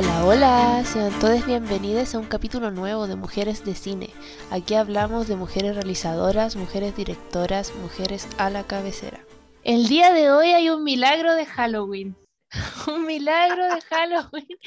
Hola, 0.00 0.24
hola, 0.24 0.84
sean 0.86 1.12
todos 1.20 1.44
bienvenidos 1.44 2.14
a 2.14 2.18
un 2.18 2.24
capítulo 2.24 2.70
nuevo 2.70 3.06
de 3.06 3.16
Mujeres 3.16 3.66
de 3.66 3.74
Cine. 3.74 4.08
Aquí 4.50 4.74
hablamos 4.74 5.28
de 5.28 5.36
mujeres 5.36 5.74
realizadoras, 5.74 6.56
mujeres 6.56 6.96
directoras, 6.96 7.74
mujeres 7.74 8.26
a 8.38 8.48
la 8.48 8.62
cabecera. 8.66 9.20
El 9.62 9.88
día 9.88 10.10
de 10.14 10.30
hoy 10.30 10.52
hay 10.52 10.70
un 10.70 10.84
milagro 10.84 11.34
de 11.34 11.44
Halloween. 11.44 12.16
un 12.88 13.04
milagro 13.04 13.62
de 13.62 13.80
Halloween. 13.90 14.58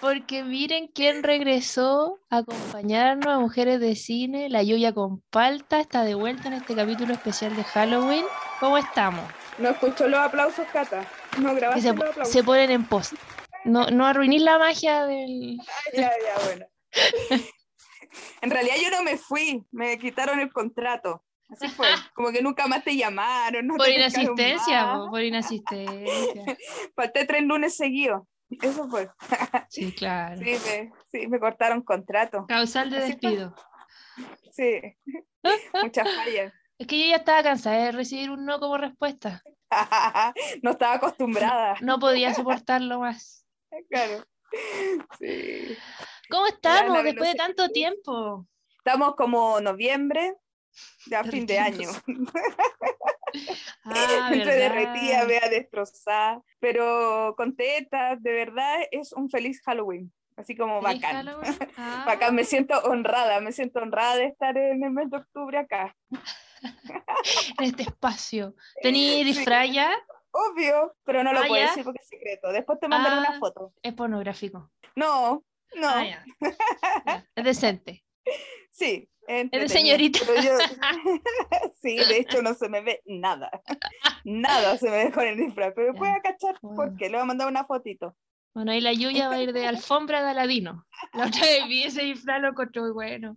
Porque 0.00 0.42
miren 0.42 0.88
quién 0.88 1.22
regresó 1.22 2.18
a 2.28 2.38
acompañarnos 2.38 3.32
a 3.32 3.38
Mujeres 3.38 3.78
de 3.78 3.94
Cine. 3.94 4.48
La 4.48 4.64
Yuya 4.64 4.92
con 4.92 5.20
Palta 5.30 5.78
está 5.78 6.02
de 6.02 6.16
vuelta 6.16 6.48
en 6.48 6.54
este 6.54 6.74
capítulo 6.74 7.12
especial 7.12 7.54
de 7.54 7.62
Halloween. 7.62 8.24
¿Cómo 8.58 8.76
estamos? 8.78 9.24
No 9.58 9.68
escucho 9.68 10.08
los 10.08 10.18
aplausos, 10.18 10.66
Cata. 10.72 11.06
No 11.38 11.54
grabaste 11.54 11.82
se, 11.82 11.94
los 11.94 12.08
aplausos. 12.10 12.32
se 12.32 12.42
ponen 12.42 12.72
en 12.72 12.84
post. 12.84 13.14
No, 13.64 13.90
no 13.90 14.06
arruinís 14.06 14.42
la 14.42 14.58
magia 14.58 15.06
del. 15.06 15.58
Ah, 15.60 15.90
ya, 15.94 16.10
ya, 16.10 16.44
bueno. 16.44 16.66
en 18.42 18.50
realidad 18.50 18.74
yo 18.82 18.90
no 18.90 19.02
me 19.02 19.16
fui, 19.16 19.64
me 19.70 19.98
quitaron 19.98 20.40
el 20.40 20.52
contrato. 20.52 21.24
Así 21.50 21.68
fue. 21.68 21.86
Como 22.14 22.30
que 22.32 22.42
nunca 22.42 22.66
más 22.66 22.82
te 22.82 22.96
llamaron. 22.96 23.66
No 23.66 23.76
Por 23.76 23.86
te 23.86 23.94
inasistencia, 23.94 24.86
más. 24.86 25.08
por 25.08 25.22
inasistencia. 25.22 26.56
Falté 26.96 27.24
tres 27.26 27.42
lunes 27.42 27.76
seguidos. 27.76 28.22
Eso 28.60 28.88
fue. 28.88 29.08
Sí, 29.68 29.92
claro. 29.92 30.36
Sí, 30.36 30.44
me, 30.66 30.92
sí, 31.10 31.26
me 31.26 31.40
cortaron 31.40 31.82
contrato. 31.82 32.44
Causal 32.48 32.90
de 32.90 32.98
Así 32.98 33.16
fue. 33.18 33.30
despido. 33.30 33.54
Sí, 34.52 34.80
muchas 35.82 36.06
fallas. 36.14 36.52
Es 36.78 36.86
que 36.86 36.98
yo 36.98 37.06
ya 37.06 37.16
estaba 37.16 37.42
cansada 37.42 37.76
de 37.76 37.92
recibir 37.92 38.30
un 38.30 38.44
no 38.44 38.58
como 38.60 38.76
respuesta. 38.76 39.42
no 40.62 40.72
estaba 40.72 40.94
acostumbrada. 40.94 41.76
No 41.80 41.98
podía 41.98 42.34
soportarlo 42.34 43.00
más. 43.00 43.41
Claro. 43.88 44.24
Sí. 45.18 45.76
¿Cómo 46.28 46.46
estamos 46.46 47.04
después 47.04 47.32
de 47.32 47.36
tanto 47.36 47.68
tiempo? 47.70 48.46
Estamos 48.76 49.14
como 49.16 49.60
noviembre, 49.60 50.34
ya 51.06 51.24
fin 51.24 51.46
de 51.46 51.58
año. 51.58 51.88
Ah, 53.86 54.28
Entre 54.30 54.54
derretida, 54.54 55.24
vea 55.24 55.48
destrozada, 55.48 56.42
pero 56.60 57.32
contenta, 57.34 58.14
de 58.16 58.30
verdad 58.30 58.80
es 58.90 59.14
un 59.14 59.30
feliz 59.30 59.62
Halloween, 59.64 60.12
así 60.36 60.54
como 60.54 60.82
¿Feliz 60.82 61.00
bacán. 61.00 61.28
Ah. 61.78 62.04
Bacán, 62.06 62.34
me 62.34 62.44
siento 62.44 62.78
honrada, 62.80 63.40
me 63.40 63.52
siento 63.52 63.80
honrada 63.80 64.16
de 64.16 64.26
estar 64.26 64.58
en 64.58 64.84
el 64.84 64.90
mes 64.90 65.10
de 65.10 65.16
octubre 65.16 65.56
acá. 65.56 65.96
en 67.58 67.64
este 67.64 67.84
espacio. 67.84 68.54
¿Tení 68.82 69.24
disfraz 69.24 69.72
ya? 69.72 69.90
Obvio, 70.32 70.94
pero 71.04 71.22
no 71.22 71.32
lo 71.32 71.40
Ah, 71.40 71.44
puedo 71.46 71.62
ya. 71.62 71.68
decir 71.68 71.84
porque 71.84 72.00
es 72.02 72.08
secreto. 72.08 72.50
Después 72.52 72.80
te 72.80 72.88
mandaré 72.88 73.16
Ah. 73.16 73.18
una 73.28 73.38
foto. 73.38 73.72
Es 73.82 73.92
pornográfico. 73.94 74.70
No, 74.96 75.44
no, 75.76 75.88
Ah, 75.88 76.04
ya. 76.04 76.24
Ya, 77.06 77.26
Es 77.36 77.44
decente. 77.44 78.04
sí. 78.70 79.08
de 79.28 79.40
entretenido, 79.40 79.68
señorita. 79.78 80.18
yo- 80.42 80.58
sí, 81.82 81.96
de 81.96 82.16
hecho 82.18 82.42
no 82.42 82.54
se 82.54 82.68
me 82.68 82.80
ve 82.80 83.02
nada. 83.06 83.50
Nada 84.24 84.76
se 84.78 84.90
me 84.90 85.04
ve 85.04 85.12
con 85.12 85.24
el 85.26 85.36
disfraz, 85.36 85.72
pero 85.76 85.92
a 85.92 86.20
cachar 86.20 86.56
Bueno. 86.60 86.76
porque 86.76 87.04
le 87.06 87.12
voy 87.16 87.22
a 87.22 87.26
mandar 87.26 87.48
una 87.48 87.64
fotito. 87.64 88.16
Bueno, 88.54 88.72
ahí 88.72 88.80
la 88.80 88.92
Yuya 88.92 89.28
va 89.28 89.36
a 89.36 89.42
ir 89.42 89.52
de 89.52 89.66
alfombra 89.66 90.22
de 90.24 90.30
Aladino. 90.30 90.84
La 91.14 91.26
otra 91.26 91.40
vez 91.40 91.66
vi 91.68 91.84
ese 91.84 92.02
disfraz, 92.02 92.40
lo 92.42 92.48
encontré 92.48 92.82
muy 92.82 92.90
bueno. 92.92 93.36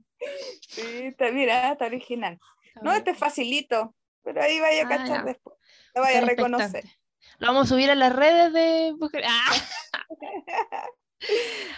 Sí, 0.68 0.82
está, 1.06 1.32
mira, 1.32 1.72
está 1.72 1.86
original. 1.86 2.40
Está 2.66 2.80
No, 2.82 2.90
bien. 2.92 2.98
este 2.98 3.12
es 3.12 3.18
facilito, 3.18 3.96
pero 4.24 4.42
ahí 4.42 4.60
vaya 4.60 4.82
a 4.84 4.86
Ah, 4.86 4.90
cachar 4.98 5.24
después. 5.26 5.55
Lo 5.96 6.02
vaya 6.02 6.20
a 6.20 6.26
reconocer. 6.26 6.84
Lo 7.40 7.48
vamos 7.48 7.66
a 7.66 7.70
subir 7.70 7.90
a 7.90 7.96
las 7.96 8.14
redes 8.16 8.54
de 8.54 8.94
mujeres. 9.00 9.30
¡Ah! 9.32 9.52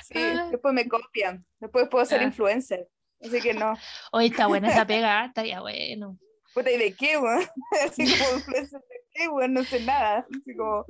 Sí, 0.03 0.17
Ah. 0.17 0.49
después 0.51 0.73
me 0.73 0.87
copian. 0.89 1.45
Después 1.59 1.87
puedo 1.89 2.03
ser 2.05 2.19
Ah. 2.21 2.23
influencer. 2.23 2.87
Así 3.21 3.39
que 3.39 3.53
no. 3.53 3.75
Hoy 4.11 4.27
está 4.27 4.47
buena 4.47 4.69
esa 4.69 4.86
pega, 4.86 5.25
estaría 5.33 5.61
bueno. 5.61 6.17
Puta, 6.53 6.71
¿y 6.71 6.77
de 6.77 6.93
qué, 6.95 7.17
weón? 7.17 7.45
Así 7.86 8.17
como 8.17 8.37
influencer 8.39 8.81
de 8.81 8.95
qué, 9.11 9.27
weón, 9.30 9.53
no 9.53 9.64
sé 9.64 9.80
nada. 9.81 10.25
Así 10.30 10.55
como, 10.58 10.86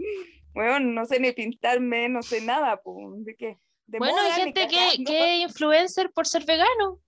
weón, 0.55 0.95
no 0.95 1.05
sé 1.05 1.19
ni 1.19 1.31
pintarme, 1.33 2.09
no 2.09 2.23
sé 2.23 2.41
nada, 2.41 2.81
pues, 2.81 3.25
¿de 3.25 3.35
qué? 3.35 3.59
De 3.85 3.99
Bueno, 3.99 4.17
hay 4.17 4.23
moda, 4.31 4.35
gente 4.35 4.67
que, 4.67 5.03
que 5.03 5.35
es 5.35 5.49
influencer 5.49 6.11
por 6.11 6.25
ser 6.25 6.45
vegano. 6.45 6.99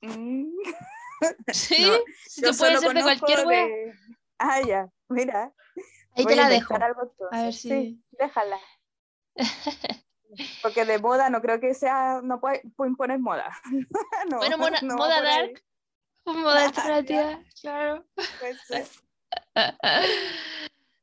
Mm, 0.00 0.46
Sí, 1.52 1.82
No, 1.82 1.92
te 1.96 2.40
puede 2.40 2.54
solo 2.54 2.80
ser 2.80 2.92
de 2.94 3.02
cualquier 3.02 3.46
de- 3.46 3.92
Ah, 4.38 4.60
ya, 4.60 4.88
mira. 5.08 5.52
Ahí 6.14 6.24
voy 6.24 6.34
te 6.34 6.36
la 6.36 6.48
dejo. 6.48 6.74
algo 6.74 7.12
A 7.30 7.42
ver 7.42 7.52
si. 7.52 7.68
Sí, 7.68 8.02
déjala. 8.12 8.58
Porque 10.62 10.84
de 10.84 10.98
moda 10.98 11.30
no 11.30 11.40
creo 11.40 11.60
que 11.60 11.72
sea, 11.74 12.20
no 12.22 12.40
puede, 12.40 12.62
imponer 12.86 13.18
moda. 13.18 13.50
No, 14.30 14.38
Bueno, 14.38 14.58
mona- 14.58 14.80
no 14.82 14.96
moda 14.96 15.22
dark. 15.22 15.62
Moda 16.24 16.64
alternativa, 16.66 17.40
claro. 17.60 18.04
puede 18.40 18.56
ser. 18.66 18.86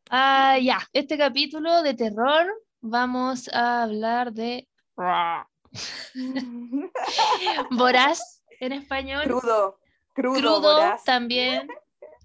Ah, 0.09 0.57
ya, 0.59 0.79
este 0.91 1.17
capítulo 1.17 1.81
de 1.81 1.93
terror 1.93 2.45
vamos 2.81 3.47
a 3.53 3.83
hablar 3.83 4.33
de 4.33 4.67
Voraz 7.71 8.43
en 8.59 8.73
español. 8.73 9.23
Crudo, 9.23 9.79
crudo, 10.13 10.39
Crudo 10.39 10.61
voraz. 10.61 11.03
también. 11.03 11.67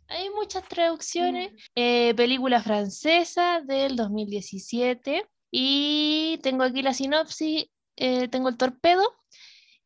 Hay 0.09 0.31
muchas 0.31 0.67
traducciones. 0.69 1.53
Eh, 1.75 2.15
película 2.15 2.63
francesa 2.63 3.61
del 3.65 3.97
2017. 3.97 5.27
Y 5.51 6.39
tengo 6.43 6.65
aquí 6.65 6.83
la 6.83 6.95
sinopsis. 6.95 7.67
eh, 7.97 8.29
tengo 8.29 8.49
el 8.49 8.57
torpedo. 8.57 9.03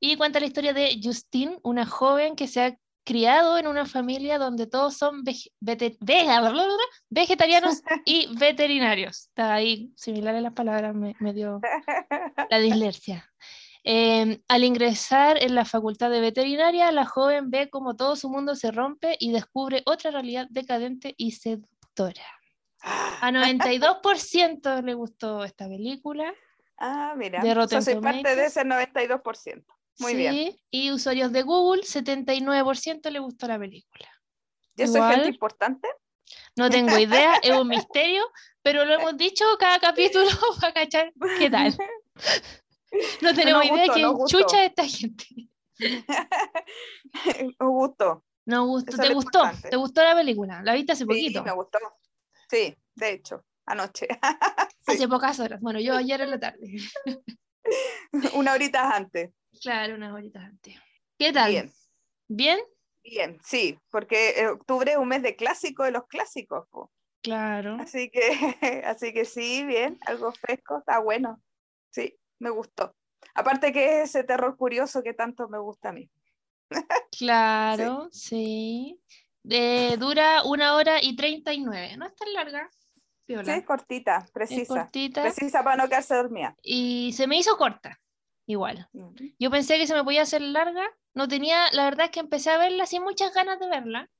Y 0.00 0.16
cuenta 0.16 0.41
la 0.41 0.47
historia 0.47 0.72
de 0.72 0.99
Justine, 1.03 1.59
una 1.62 1.87
joven 1.87 2.34
que 2.37 2.47
se 2.49 2.61
ha 2.62 2.77
criado 3.05 3.56
en 3.59 3.66
una 3.66 3.84
familia 3.87 4.38
donde 4.38 4.66
todos 4.66 4.97
son 4.97 5.25
vege- 5.25 5.50
vete- 5.61 5.97
vegetarianos 7.11 7.82
y 8.05 8.28
veterinarios. 8.37 9.27
Está 9.28 9.55
ahí, 9.55 9.93
similares 9.97 10.43
las 10.43 10.53
palabras, 10.53 10.94
me, 10.94 11.15
me 11.21 11.32
dio 11.32 11.61
la 12.50 12.59
dislexia. 12.59 13.28
Eh, 13.84 14.41
al 14.47 14.65
ingresar 14.65 15.43
en 15.43 15.54
la 15.54 15.65
facultad 15.65 16.10
de 16.10 16.20
veterinaria, 16.20 16.93
la 16.93 17.04
joven 17.04 17.50
ve 17.50 17.69
como 17.69 17.97
todo 17.97 18.15
su 18.15 18.28
mundo 18.28 18.54
se 18.54 18.70
rompe 18.70 19.16
y 19.19 19.32
descubre 19.32 19.82
otra 19.87 20.10
realidad 20.12 20.47
decadente 20.50 21.15
y 21.16 21.32
seductora. 21.32 22.25
A 22.82 23.31
92% 23.31 24.82
le 24.84 24.94
gustó 24.94 25.44
esta 25.44 25.69
película. 25.69 26.32
Ah, 26.78 27.15
mira. 27.16 27.43
Yo 27.44 27.81
soy 27.81 27.94
parte 27.97 28.34
de 28.34 28.34
Tomatoes. 28.34 28.38
ese 28.38 28.62
92%. 28.62 29.65
Muy 29.99 30.12
sí, 30.12 30.16
bien. 30.16 30.56
Y 30.70 30.91
usuarios 30.91 31.32
de 31.32 31.43
Google, 31.43 31.82
79% 31.82 33.10
le 33.10 33.19
gustó 33.19 33.47
la 33.47 33.59
película. 33.59 34.09
Yo 34.76 34.87
soy 34.87 34.97
Igual. 34.97 35.14
gente 35.14 35.28
importante. 35.28 35.88
No 36.56 36.70
tengo 36.70 36.99
idea, 36.99 37.34
es 37.43 37.56
un 37.56 37.69
misterio, 37.69 38.22
pero 38.62 38.84
lo 38.84 38.94
hemos 38.94 39.16
dicho 39.16 39.44
cada 39.59 39.78
capítulo 39.78 40.26
para 40.60 40.72
cachar 40.72 41.12
qué 41.38 41.50
tal. 41.50 41.76
No 43.20 43.34
tenemos 43.34 43.64
idea 43.64 43.76
gustó, 43.76 43.92
quién 43.92 44.03
nos 44.06 44.14
gustó. 44.14 44.41
chucha 44.41 44.64
es 44.64 44.70
esta 44.70 44.86
gente. 44.86 45.26
Un 47.60 47.69
gusto. 47.70 48.25
No 48.44 48.66
gustó, 48.66 48.97
¿te 48.97 49.14
gustó? 49.14 49.38
importante. 49.38 49.70
¿Te 49.70 49.76
gustó 49.76 50.03
la 50.03 50.14
película? 50.14 50.62
¿La 50.62 50.75
viste 50.75 50.92
hace 50.92 51.04
Sí, 51.04 51.06
poquito? 51.06 51.42
me 51.44 51.52
gustó. 51.52 51.78
Sí, 52.50 52.76
de 52.97 53.12
hecho, 53.12 53.44
anoche. 53.66 54.06
Hace 54.86 55.08
pocas 55.08 55.38
horas. 55.41 55.60
Bueno, 55.60 55.78
yo 55.81 55.94
ayer 55.94 56.20
en 56.20 56.31
la 56.31 56.41
tarde. 56.41 56.76
Una 58.34 58.52
horita 58.52 58.91
antes. 58.94 59.31
Claro, 59.62 59.94
unas 59.94 60.12
horitas 60.12 60.42
antes. 60.42 60.76
¿Qué 61.19 61.32
tal? 61.32 61.50
Bien, 61.50 61.72
¿Bien? 62.28 62.58
bien, 63.04 63.38
sí, 63.44 63.78
porque 63.91 64.44
octubre 64.52 64.92
es 64.92 64.97
un 64.98 65.08
mes 65.08 65.22
de 65.22 65.36
clásico 65.36 65.84
de 65.84 65.92
los 65.92 66.06
clásicos. 66.08 66.66
po. 66.69 66.91
Claro. 67.22 67.76
Así 67.81 68.11
que, 68.11 68.82
así 68.84 69.12
que 69.12 69.25
sí, 69.25 69.64
bien, 69.64 69.99
algo 70.06 70.32
fresco, 70.32 70.78
está 70.78 70.99
bueno. 70.99 71.40
Sí, 71.90 72.19
me 72.43 72.50
gustó. 72.50 72.94
Aparte 73.35 73.73
que 73.73 74.03
es 74.03 74.11
ese 74.11 74.25
terror 74.25 74.56
curioso 74.56 75.03
que 75.03 75.15
tanto 75.15 75.49
me 75.49 75.59
gusta 75.59 75.91
a 75.91 75.93
mí. 75.93 76.11
Claro, 77.17 78.09
sí. 78.11 79.00
De- 79.43 79.97
dura 79.99 80.43
una 80.44 80.75
hora 80.75 81.03
y 81.03 81.15
treinta 81.17 81.53
y 81.53 81.61
nueve. 81.61 81.97
No 81.97 82.06
es 82.06 82.15
tan 82.17 82.33
larga. 82.33 82.69
Sí, 83.27 83.35
es 83.35 83.65
cortita, 83.65 84.19
Es 84.25 84.31
precisa. 84.33 84.75
cortita. 84.75 85.23
Precisa 85.23 85.62
para 85.62 85.77
no 85.77 85.89
quedarse 85.89 86.15
dormida. 86.17 86.56
Y 86.62 87.12
se 87.15 87.27
me 87.27 87.39
hizo 87.39 87.56
corta. 87.56 87.99
Igual. 88.47 88.89
Mm. 88.93 89.15
Yo 89.39 89.50
pensé 89.50 89.79
que 89.79 89.87
se 89.87 89.94
me 89.94 90.03
podía 90.05 90.23
hacer 90.23 90.43
larga. 90.43 90.85
No 91.15 91.29
tenía, 91.29 91.71
la 91.73 91.85
verdad 91.85 92.06
es 92.06 92.11
que 92.11 92.21
empecé 92.21 92.50
a 92.50 92.59
verla 92.59 92.87
sin 92.87 93.03
muchas 93.05 93.33
ganas 93.33 93.59
de 93.61 93.69
verla. 93.69 94.11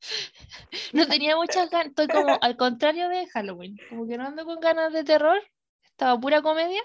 No 0.92 1.06
tenía 1.06 1.36
muchas 1.36 1.70
ganas. 1.70 1.88
Estoy 1.88 2.06
como 2.08 2.38
al 2.42 2.56
contrario 2.56 3.08
de 3.08 3.26
Halloween. 3.28 3.76
Como 3.88 4.06
que 4.06 4.16
no 4.18 4.26
ando 4.26 4.44
con 4.44 4.60
ganas 4.60 4.92
de 4.92 5.04
terror. 5.04 5.38
Estaba 5.84 6.18
pura 6.20 6.42
comedia. 6.42 6.82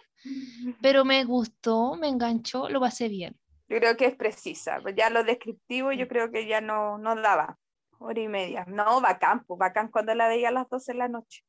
Pero 0.81 1.06
me 1.06 1.23
gustó, 1.25 1.95
me 1.95 2.07
enganchó, 2.07 2.69
lo 2.69 2.79
pasé 2.79 3.07
bien. 3.07 3.38
Yo 3.68 3.77
creo 3.77 3.95
que 3.95 4.06
es 4.06 4.15
precisa. 4.15 4.79
pues 4.81 4.95
Ya 4.95 5.09
lo 5.09 5.23
descriptivo 5.23 5.91
yo 5.91 6.07
creo 6.07 6.31
que 6.31 6.47
ya 6.47 6.62
no, 6.62 6.97
no 6.97 7.15
daba. 7.15 7.57
Hora 8.00 8.19
y 8.19 8.27
media. 8.27 8.65
No, 8.68 9.00
bacán, 9.00 9.44
pues 9.45 9.57
bacán 9.59 9.89
cuando 9.89 10.13
la 10.15 10.27
veía 10.27 10.50
a 10.50 10.51
las 10.51 10.68
12 10.69 10.94
de 10.94 10.97
la 10.97 11.07
noche. 11.07 11.44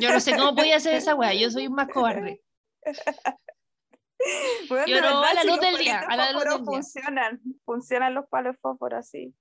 Yo 0.00 0.12
no 0.12 0.20
sé 0.20 0.36
cómo 0.36 0.54
podía 0.54 0.76
hacer 0.76 0.94
esa 0.94 1.14
weá. 1.14 1.34
Yo 1.34 1.50
soy 1.50 1.66
un 1.68 1.74
más 1.74 1.88
cobarde. 1.88 2.42
Bueno, 4.68 4.86
Yo 4.86 4.96
no, 4.96 5.20
verdad, 5.20 5.24
a 5.24 5.34
la 5.34 5.40
si 5.42 5.46
luz 5.46 5.56
los 5.56 5.66
del 5.66 5.78
día, 5.78 6.00
a 6.00 6.16
la 6.16 6.32
luz 6.32 6.44
del 6.44 6.52
día. 6.52 6.64
funcionan, 6.64 7.40
funcionan 7.64 8.14
los 8.14 8.26
palos 8.28 8.56
fósforos 8.60 8.98
así. 8.98 9.32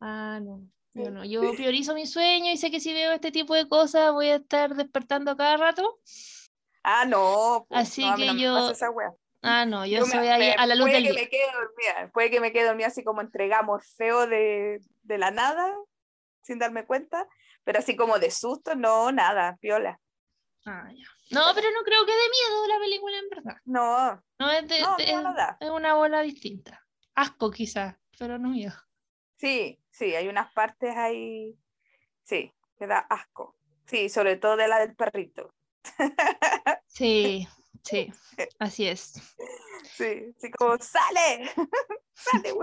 Ah, 0.00 0.40
no. 0.42 0.62
Yo 0.94 1.10
no, 1.10 1.24
yo 1.24 1.52
priorizo 1.52 1.94
mi 1.94 2.06
sueño 2.06 2.50
y 2.50 2.56
sé 2.56 2.70
que 2.70 2.80
si 2.80 2.92
veo 2.92 3.12
este 3.12 3.30
tipo 3.30 3.54
de 3.54 3.68
cosas 3.68 4.12
voy 4.12 4.28
a 4.28 4.36
estar 4.36 4.74
despertando 4.74 5.36
cada 5.36 5.56
rato. 5.58 6.00
Ah, 6.88 7.04
no, 7.04 7.66
po, 7.68 7.74
Así 7.74 8.08
no, 8.08 8.14
que 8.16 8.26
no 8.26 8.34
yo- 8.34 8.70
esa. 8.70 8.90
Ah, 9.42 9.66
no, 9.66 9.84
yo 9.84 9.98
Yo 9.98 10.06
me- 10.06 10.12
soy 10.12 10.28
ahí 10.28 10.54
a 10.56 10.66
la 10.66 10.76
luz 10.76 10.84
puede 10.84 10.94
del 10.94 11.02
que 11.04 11.10
día. 11.12 11.20
me 11.22 11.28
quede 11.28 11.52
dormida, 11.52 12.10
puede 12.12 12.30
que 12.30 12.40
me 12.40 12.52
quede 12.52 12.66
dormida 12.66 12.86
así 12.86 13.02
como 13.02 13.20
entrega 13.20 13.62
Morfeo 13.62 14.28
de, 14.28 14.80
de 15.02 15.18
la 15.18 15.32
nada, 15.32 15.74
sin 16.42 16.60
darme 16.60 16.86
cuenta, 16.86 17.26
pero 17.64 17.80
así 17.80 17.96
como 17.96 18.20
de 18.20 18.30
susto, 18.30 18.76
no, 18.76 19.10
nada, 19.10 19.56
piola. 19.60 19.98
Ah, 20.64 20.88
ya. 20.94 21.06
No, 21.32 21.52
pero 21.56 21.68
no 21.72 21.82
creo 21.82 22.06
que 22.06 22.12
dé 22.12 22.18
miedo 22.30 22.66
la 22.68 22.78
película 22.78 23.18
en 23.18 23.28
verdad. 23.30 23.56
No, 23.64 24.22
No 24.38 24.50
es 24.52 24.68
de, 24.68 24.80
No, 24.80 24.96
de- 24.96 25.04
miedo 25.06 25.22
no 25.22 25.34
da. 25.34 25.56
es 25.58 25.70
una 25.70 25.94
bola 25.94 26.22
distinta. 26.22 26.86
Asco 27.16 27.50
quizás, 27.50 27.96
pero 28.16 28.38
no 28.38 28.48
miedo. 28.50 28.74
sí, 29.36 29.80
sí, 29.90 30.14
hay 30.14 30.28
unas 30.28 30.52
partes 30.52 30.96
ahí, 30.96 31.58
sí, 32.22 32.54
que 32.78 32.86
da 32.86 32.98
asco. 32.98 33.56
Sí, 33.86 34.08
sobre 34.08 34.36
todo 34.36 34.56
de 34.56 34.68
la 34.68 34.78
del 34.78 34.94
perrito. 34.94 35.52
Sí, 36.86 37.46
sí, 37.82 38.12
así 38.58 38.86
es. 38.88 39.12
Sí, 39.94 40.32
así 40.36 40.50
como, 40.50 40.76
¡sale! 40.78 41.50
¡Sale, 42.14 42.54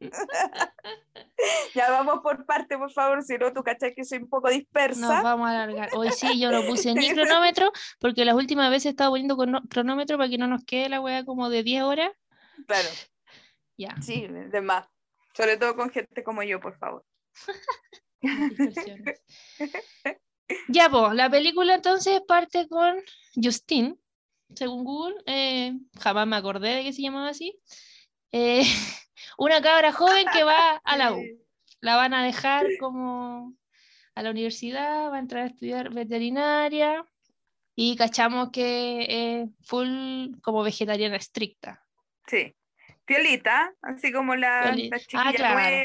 ya 1.74 1.90
vamos 1.90 2.20
por 2.22 2.44
parte, 2.46 2.76
por 2.78 2.90
favor, 2.90 3.22
si 3.22 3.36
no, 3.36 3.52
tú 3.52 3.62
cachai 3.62 3.94
que 3.94 4.04
soy 4.04 4.18
un 4.18 4.28
poco 4.28 4.48
Nos 4.48 4.56
dispersa. 4.56 5.22
vamos 5.22 5.48
a 5.48 5.50
alargar. 5.50 5.90
Hoy 5.94 6.10
sí, 6.10 6.40
yo 6.40 6.50
no 6.50 6.62
puse 6.66 6.94
ni 6.94 7.12
cronómetro 7.12 7.70
porque 8.00 8.24
las 8.24 8.34
últimas 8.34 8.70
veces 8.70 8.86
he 8.86 8.90
estado 8.90 9.10
poniendo 9.10 9.36
cronómetro 9.68 10.16
para 10.16 10.28
que 10.30 10.38
no 10.38 10.46
nos 10.46 10.64
quede 10.64 10.88
la 10.88 11.00
weá 11.00 11.24
como 11.24 11.48
de 11.50 11.62
10 11.62 11.82
horas. 11.82 12.10
Claro, 12.66 12.88
Ya. 13.76 13.94
sí, 14.02 14.26
de 14.28 14.60
más. 14.60 14.86
Sobre 15.34 15.56
todo 15.56 15.76
con 15.76 15.90
gente 15.90 16.22
como 16.24 16.42
yo, 16.42 16.60
por 16.60 16.76
favor. 16.78 17.04
Ya, 20.68 20.88
pues, 20.90 21.14
la 21.14 21.28
película 21.30 21.74
entonces 21.74 22.20
parte 22.26 22.68
con 22.68 22.96
Justine, 23.34 23.96
según 24.54 24.84
Google, 24.84 25.16
eh, 25.26 25.72
jamás 26.00 26.26
me 26.26 26.36
acordé 26.36 26.76
de 26.76 26.82
que 26.84 26.92
se 26.92 27.02
llamaba 27.02 27.28
así. 27.28 27.58
eh, 28.32 28.62
una 29.38 29.60
cabra 29.62 29.92
joven 29.92 30.26
que 30.32 30.44
va 30.44 30.76
a 30.84 30.96
la 30.96 31.12
U. 31.12 31.22
La 31.80 31.96
van 31.96 32.14
a 32.14 32.24
dejar 32.24 32.66
como 32.78 33.54
a 34.14 34.22
la 34.22 34.30
universidad, 34.30 35.10
va 35.10 35.16
a 35.16 35.20
entrar 35.20 35.44
a 35.44 35.46
estudiar 35.46 35.90
veterinaria 35.92 37.04
y 37.74 37.96
cachamos 37.96 38.50
que 38.52 39.06
es 39.08 39.48
full 39.62 40.30
como 40.42 40.62
vegetariana 40.62 41.16
estricta. 41.16 41.82
Sí. 42.26 42.54
Piolita, 43.04 43.74
así 43.82 44.12
como 44.12 44.36
la, 44.36 44.74
la 44.76 44.96
Ah, 44.96 44.98
chiquilla 45.00 45.32
claro. 45.32 45.58
nueva. 45.60 45.84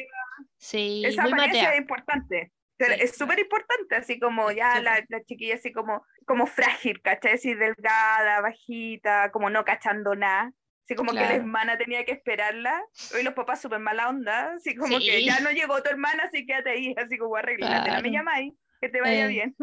Sí, 0.57 1.01
Esa 1.03 1.23
muy 1.23 1.31
es 1.31 1.77
importante. 1.77 2.51
Pero 2.77 2.93
Sí, 2.93 3.01
es 3.01 3.17
súper 3.17 3.39
importante, 3.39 3.95
así 3.95 4.19
como 4.19 4.51
ya 4.51 4.79
la, 4.81 5.03
la 5.09 5.23
chiquilla 5.23 5.55
así 5.55 5.71
como, 5.73 6.05
como 6.25 6.45
frágil, 6.45 7.01
¿cachai? 7.01 7.33
Así 7.33 7.53
delgada, 7.55 8.41
bajita, 8.41 9.31
como 9.31 9.49
no 9.49 9.65
cachando 9.65 10.15
nada. 10.15 10.51
Así 10.85 10.95
como 10.95 11.09
que 11.11 11.15
la 11.17 11.21
Claro. 11.27 11.41
hermana 11.41 11.77
tenía 11.77 12.05
que 12.05 12.13
esperarla. 12.13 12.81
Hoy 13.15 13.23
los 13.23 13.33
papás 13.33 13.61
súper 13.61 13.79
mala 13.79 14.09
onda, 14.09 14.53
así 14.53 14.75
como 14.75 14.99
que 14.99 15.17
Sí. 15.19 15.25
ya 15.25 15.39
no 15.41 15.51
llegó 15.51 15.81
tu 15.83 15.89
hermana, 15.89 16.23
así 16.23 16.45
quédate 16.45 16.69
ahí, 16.69 16.95
así 16.97 17.17
como 17.17 17.35
arreglate, 17.35 17.75
no 17.79 17.83
Claro. 17.83 18.01
me 18.03 18.11
llamáis, 18.11 18.53
que 18.79 18.89
te 18.89 19.01
vaya 19.01 19.25
Eh. 19.25 19.27
bien. 19.27 19.55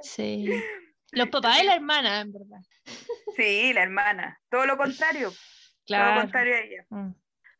Sí. 0.00 0.46
Los 1.12 1.28
papás 1.28 1.60
y 1.62 1.66
la 1.66 1.74
hermana, 1.74 2.20
en 2.22 2.32
verdad. 2.32 2.60
Sí, 3.36 3.72
la 3.72 3.82
hermana, 3.82 4.40
todo 4.50 4.66
lo 4.66 4.76
contrario, 4.76 5.28
todo 5.28 5.36
lo 5.38 5.84
Claro. 5.86 6.20
contrario 6.22 6.54
a 6.54 6.58
ella. 6.60 6.84
Mm. 6.90 7.10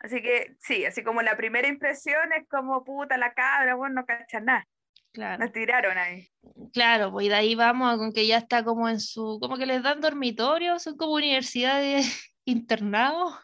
Así 0.00 0.22
que 0.22 0.54
sí, 0.60 0.84
así 0.84 1.02
como 1.02 1.22
la 1.22 1.36
primera 1.36 1.66
impresión 1.68 2.32
es 2.32 2.46
como 2.48 2.84
puta 2.84 3.16
la 3.16 3.32
cabra, 3.34 3.74
bueno, 3.74 3.96
no 3.96 4.06
cacha 4.06 4.40
nada, 4.40 4.66
Claro. 5.14 5.38
nos 5.44 5.52
tiraron 5.52 5.96
ahí. 5.96 6.28
Claro, 6.72 7.12
pues 7.12 7.26
y 7.26 7.28
de 7.28 7.36
ahí 7.36 7.54
vamos 7.54 7.96
con 7.98 8.12
que 8.12 8.26
ya 8.26 8.36
está 8.36 8.64
como 8.64 8.88
en 8.88 8.98
su, 8.98 9.38
como 9.40 9.56
que 9.56 9.64
les 9.64 9.80
dan 9.82 10.00
dormitorio, 10.00 10.78
son 10.80 10.96
como 10.96 11.12
universidades 11.14 12.34
internados. 12.44 13.38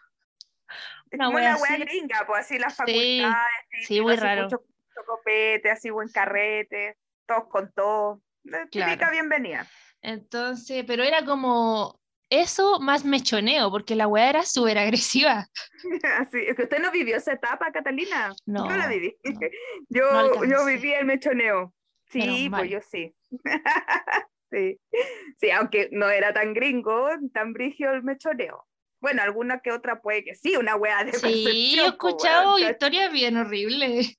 Es 1.10 1.18
Una 1.18 1.26
como 1.26 1.36
wea 1.36 1.54
una 1.56 1.62
wea 1.62 1.76
gringa, 1.78 2.24
pues 2.26 2.40
así 2.40 2.58
las 2.58 2.74
Sí, 2.74 3.20
facultades, 3.20 3.86
sí, 3.86 4.00
muy 4.00 4.14
así, 4.14 4.20
raro. 4.22 4.42
mucho, 4.44 4.56
mucho 4.58 5.06
copete, 5.06 5.70
así 5.70 5.90
buen 5.90 6.08
carrete, 6.08 6.96
todos 7.26 7.44
con 7.48 7.72
todo. 7.72 8.20
Eh, 8.44 8.66
Típica 8.70 8.96
Claro. 8.96 9.12
bienvenida. 9.12 9.66
Entonces, 10.02 10.84
pero 10.86 11.04
era 11.04 11.24
como 11.24 12.00
eso 12.30 12.78
más 12.80 13.04
mechoneo, 13.04 13.70
porque 13.70 13.96
la 13.96 14.06
weá 14.06 14.30
era 14.30 14.44
súper 14.44 14.78
agresiva. 14.78 15.48
Así, 16.18 16.38
es 16.38 16.56
que 16.56 16.62
usted 16.62 16.78
no 16.78 16.90
vivió 16.90 17.16
esa 17.16 17.32
etapa, 17.32 17.70
Catalina. 17.72 18.32
No, 18.46 18.68
yo 18.68 18.76
la 18.76 18.86
viví. 18.86 19.16
no, 19.24 19.40
yo, 19.88 20.12
no 20.12 20.44
yo 20.44 20.64
viví 20.64 20.92
el 20.92 21.04
mechoneo. 21.04 21.74
Sí, 22.06 22.48
pues 22.50 22.70
yo 22.70 22.80
sí. 22.80 23.14
sí. 24.50 24.80
Sí, 25.38 25.50
aunque 25.50 25.88
no 25.92 26.08
era 26.08 26.32
tan 26.32 26.54
gringo, 26.54 27.08
tan 27.32 27.52
brigio 27.52 27.92
el 27.92 28.02
mechoneo. 28.02 28.66
Bueno, 29.00 29.22
alguna 29.22 29.60
que 29.60 29.72
otra 29.72 30.02
puede 30.02 30.24
que 30.24 30.34
sí, 30.34 30.56
una 30.56 30.76
wea 30.76 31.04
de 31.04 31.12
Sí, 31.14 31.74
he 31.78 31.82
po, 31.82 31.88
escuchado 31.88 32.58
historias 32.58 33.12
bien 33.12 33.36
horribles. 33.36 34.18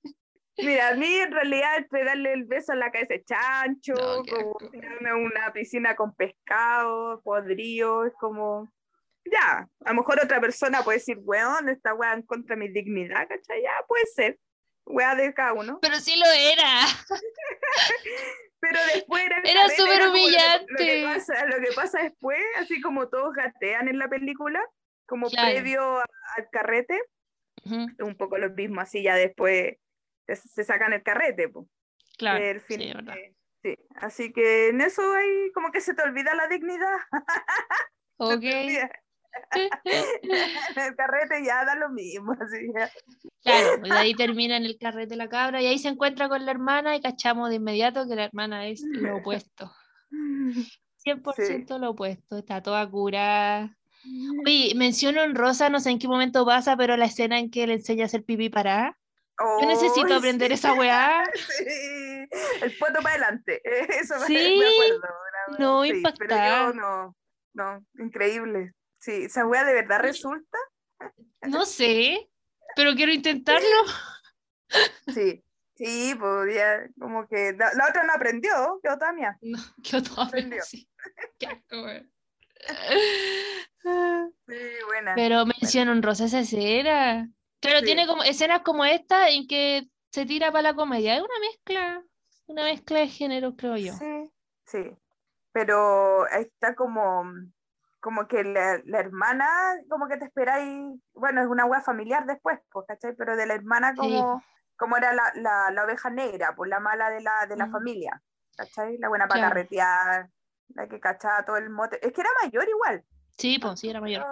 Mira, 0.58 0.90
a 0.90 0.96
mí 0.96 1.14
en 1.16 1.32
realidad 1.32 1.78
entre 1.78 2.04
darle 2.04 2.34
el 2.34 2.44
beso 2.46 2.74
en 2.74 2.80
la 2.80 2.92
cabeza 2.92 3.14
de 3.16 3.24
chancho, 3.24 3.94
No, 3.94 4.24
como 4.26 4.58
tirarme 4.72 5.10
a 5.10 5.16
una 5.16 5.54
piscina 5.54 5.96
con 5.96 6.14
pescado, 6.14 7.22
podrido, 7.24 8.06
es 8.06 8.14
como, 8.20 8.72
ya, 9.26 9.68
a 9.86 9.90
lo 9.90 9.96
mejor 9.96 10.20
otra 10.24 10.40
persona 10.42 10.84
puede 10.84 10.98
decir, 11.00 11.18
weón, 11.22 11.70
esta 11.70 11.94
weá 11.94 12.14
en 12.14 12.22
contra 12.24 12.56
de 12.56 12.60
mi 12.60 12.68
dignidad, 12.70 13.28
¿cachai? 13.28 13.62
Ya, 13.64 13.72
puede 13.88 14.06
ser, 14.08 14.40
weá 14.86 15.16
de 15.16 15.34
cada 15.34 15.54
uno. 15.54 15.80
Pero 15.82 15.96
sí 15.96 16.16
lo 16.20 16.26
era. 16.26 16.82
Pero 18.60 18.80
después 18.94 19.24
era, 19.26 19.38
Era 19.44 19.70
súper 19.70 19.76
como 19.78 19.88
lo 20.00 20.06
Lo 20.06 20.14
que, 20.14 20.20
humillante. 20.20 21.04
pasa, 21.04 21.46
lo 21.48 21.58
que 21.66 21.72
pasa 21.74 22.04
después, 22.04 22.40
así 22.60 22.80
como 22.82 23.10
todos 23.10 23.34
gatean 23.34 23.88
en 23.88 23.98
la 23.98 24.08
película, 24.08 24.62
como 25.08 25.30
Claro. 25.30 25.50
previo 25.52 25.98
a- 26.00 26.06
al 26.38 26.50
carrete, 26.52 27.00
un 28.00 28.16
poco 28.18 28.38
lo 28.38 28.50
mismo, 28.52 28.82
así 28.82 29.02
ya 29.04 29.16
después 29.16 29.78
se, 30.28 30.64
sacan 30.64 30.94
el 30.94 31.04
carrete, 31.04 31.50
pues. 31.50 31.68
Claro, 32.18 32.44
el 32.44 32.60
sí, 32.62 32.66
fin- 32.68 32.82
es 32.82 32.94
verdad. 32.96 33.16
eh, 33.18 33.36
sí. 33.64 33.76
Así 33.96 34.32
que 34.34 34.70
en 34.70 34.82
eso 34.82 35.02
hay 35.14 35.52
como 35.54 35.72
que 35.72 35.82
se 35.82 35.94
te 35.94 36.02
olvida 36.04 36.36
la 36.36 36.48
dignidad. 36.48 36.98
Ok. 38.24 38.44
el 40.76 40.96
carrete 40.96 41.44
ya 41.44 41.66
da 41.66 41.76
lo 41.76 41.90
mismo. 41.90 42.34
Así 42.34 42.68
ya. 42.76 42.92
Claro, 43.42 43.78
de 43.78 43.92
ahí 43.92 44.14
termina 44.14 44.58
en 44.58 44.66
el 44.66 44.78
carrete 44.78 45.16
la 45.16 45.28
cabra 45.28 45.62
y 45.62 45.66
ahí 45.66 45.80
se 45.80 45.88
encuentra 45.88 46.30
con 46.30 46.46
la 46.46 46.52
hermana 46.52 46.96
y 46.96 47.02
cachamos 47.02 47.50
de 47.50 47.56
inmediato 47.56 48.08
que 48.08 48.16
la 48.16 48.26
hermana 48.26 48.68
es 48.68 48.84
lo 48.84 49.18
opuesto. 49.18 49.72
100% 51.04 51.80
lo 51.80 51.92
opuesto, 51.92 52.38
está 52.38 52.62
toda 52.62 52.88
curada. 52.88 53.76
Oye, 54.46 54.74
menciono 54.76 55.22
en 55.24 55.34
rosa, 55.36 55.70
no 55.70 55.80
sé 55.80 55.90
en 55.92 56.00
qué 56.00 56.08
momento 56.08 56.46
pasa, 56.46 56.76
pero 56.78 56.98
la 56.98 57.06
escena 57.06 57.40
en 57.40 57.50
que 57.50 57.66
le 57.68 57.74
enseña 57.76 58.04
a 58.04 58.06
hacer 58.06 58.24
pipí 58.24 58.50
para. 58.50 58.98
Yo 59.62 59.68
necesito 59.68 60.14
aprender 60.16 60.50
sí, 60.50 60.54
esa 60.56 60.74
weá. 60.74 61.24
sí. 61.58 61.66
El 62.62 62.78
poto 62.78 62.94
para 63.02 63.10
adelante. 63.12 63.62
Eso 64.00 64.20
me- 64.20 64.28
Sí, 64.28 64.58
me 64.60 64.68
acuerdo. 64.68 64.98
una- 64.98 65.58
no, 65.60 65.84
sí, 65.84 66.04
Pero 66.20 66.36
yo 66.36 66.74
no, 66.74 67.16
no, 67.54 67.86
increíble. 68.00 68.74
Sí, 69.00 69.24
esa 69.24 69.46
wea 69.46 69.64
de 69.64 69.74
verdad 69.74 70.00
resulta. 70.02 70.58
No 71.42 71.66
sé, 71.66 72.30
pero 72.76 72.94
quiero 72.96 73.12
intentarlo. 73.12 73.68
Sí, 75.14 75.44
sí, 75.76 76.16
ya, 76.56 76.88
como 76.98 77.28
que 77.28 77.52
la, 77.58 77.74
la 77.74 77.90
otra 77.90 78.04
no 78.06 78.14
aprendió, 78.14 78.80
quedó 78.82 78.98
Tamia. 78.98 79.38
No, 79.42 79.60
quedó 79.84 80.22
Aprendió. 80.22 80.62
así. 80.62 80.88
Qué 81.38 81.48
asco. 81.48 81.88
Sí, 84.48 84.56
buena. 84.88 85.16
Pero 85.16 85.46
menciono 85.46 85.92
en 85.92 86.04
rosa 86.04 86.26
esa 86.26 86.40
escena. 86.40 87.30
Claro, 87.62 87.80
Sí. 87.80 87.86
tiene 87.86 88.08
como 88.08 88.24
escenas 88.24 88.62
como 88.62 88.84
esta 88.86 89.30
en 89.30 89.48
que 89.48 89.88
se 90.12 90.26
tira 90.26 90.52
para 90.52 90.64
la 90.64 90.74
comedia. 90.74 91.16
Es 91.16 91.22
una 91.22 91.40
mezcla, 91.40 92.04
una 92.48 92.64
mezcla 92.64 93.00
de 93.00 93.08
género, 93.08 93.56
creo 93.56 93.78
yo. 93.78 93.94
Sí, 93.94 94.32
sí. 94.66 94.98
Pero 95.54 96.28
está 96.28 96.76
como, 96.76 97.24
como 98.00 98.28
que 98.28 98.44
la, 98.44 98.82
la 98.86 99.00
hermana, 99.00 99.48
como 99.90 100.08
que 100.08 100.18
te 100.18 100.26
esperáis, 100.26 101.00
bueno, 101.14 101.42
es 101.42 101.48
una 101.48 101.66
wea 101.66 101.82
familiar 101.82 102.26
después, 102.26 102.60
pues, 102.72 102.86
¿cachai? 102.88 103.16
Pero 103.16 103.36
de 103.36 103.46
la 103.46 103.54
hermana 103.54 103.96
como, 103.96 104.44
como 104.78 104.98
era 104.98 105.14
la, 105.14 105.32
la, 105.36 105.72
la 105.72 105.84
oveja 105.86 106.10
negra, 106.10 106.56
pues 106.56 106.70
la 106.70 106.80
mala 106.80 107.10
de 107.10 107.22
la, 107.22 107.46
de 107.48 107.58
la 107.58 107.68
Mm. 107.68 107.72
familia, 107.72 108.22
¿cachai? 108.56 108.98
La 108.98 109.10
buena 109.10 109.28
para 109.28 109.42
Claro. 109.42 109.56
carretear, 109.56 110.30
la 110.70 110.88
que 110.88 111.00
cachaba 111.00 111.44
todo 111.46 111.58
el 111.58 111.70
mote. 111.70 112.06
Es 112.06 112.14
que 112.14 112.22
era 112.22 112.30
mayor 112.44 112.68
igual. 112.68 113.04
Sí, 113.38 113.60
pues 113.60 113.80
sí, 113.80 113.90
era 113.90 114.00
mayor. 114.02 114.26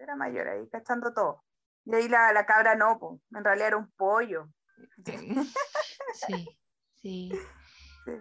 era 0.00 0.16
mayor 0.16 0.48
ahí, 0.48 0.68
cachando 0.68 1.12
todo. 1.12 1.42
Y 1.90 1.94
ahí 1.94 2.08
la, 2.08 2.32
la 2.32 2.44
cabra 2.44 2.74
no, 2.74 2.98
pues, 2.98 3.20
en 3.34 3.42
realidad 3.44 3.68
era 3.68 3.76
un 3.78 3.90
pollo. 3.92 4.48
Sí, 6.14 6.48
sí. 7.02 7.30
Sí. 8.04 8.12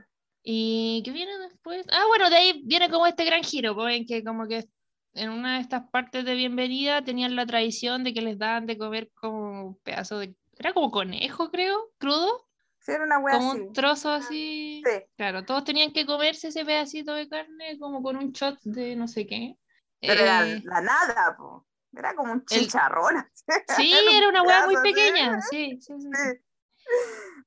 ¿Y 0.44 1.02
qué 1.04 1.12
viene 1.12 1.38
después? 1.40 1.86
Ah, 1.92 2.06
bueno, 2.08 2.30
de 2.30 2.36
ahí 2.38 2.62
viene 2.66 2.90
como 2.90 3.06
este 3.08 3.26
gran 3.26 3.44
giro, 3.44 3.76
pues, 3.76 3.96
en 3.96 4.06
que 4.06 4.24
como 4.24 4.48
que 4.48 4.66
en 5.14 5.30
una 5.30 5.56
de 5.56 5.62
estas 5.62 5.90
partes 5.90 6.24
de 6.26 6.36
bienvenida 6.36 7.04
tenían 7.04 7.36
la 7.36 7.46
tradición 7.46 8.04
de 8.04 8.14
que 8.14 8.22
les 8.22 8.38
daban 8.38 8.66
de 8.66 8.78
comer 8.78 9.12
como 9.16 9.68
un 9.68 9.76
pedazo 9.80 10.20
de, 10.20 10.36
era 10.58 10.74
como 10.74 10.92
conejo, 10.92 11.50
creo, 11.52 11.92
crudo. 11.98 12.48
Sí, 12.80 12.92
era 12.94 13.04
una 13.04 13.16
como 13.16 13.28
así. 13.52 13.60
un 13.60 13.74
trozo 13.74 14.12
así. 14.12 14.82
Sí. 14.86 15.04
Claro, 15.18 15.44
todos 15.44 15.66
tenían 15.66 15.92
que 15.92 16.06
comerse 16.06 16.48
ese 16.50 16.64
pedacito 16.64 17.14
de 17.14 17.28
carne 17.28 17.78
como 17.80 18.02
con 18.02 18.16
un 18.16 18.32
shot 18.32 18.60
de 18.64 18.96
no 18.96 19.08
sé 19.08 19.28
qué. 19.28 19.56
Pero 20.00 20.22
era 20.22 20.48
Eh, 20.48 20.62
la 20.64 20.82
nada, 20.82 21.36
po. 21.38 21.67
Era 21.98 22.14
como 22.16 22.32
un 22.32 22.46
chicharrón. 22.46 23.28
sí, 23.76 23.94
era 24.14 24.30
una 24.30 24.44
hueá 24.44 24.66
muy 24.66 24.76
pequeña. 24.82 25.40
Sí, 25.50 25.80
sí, 25.82 25.94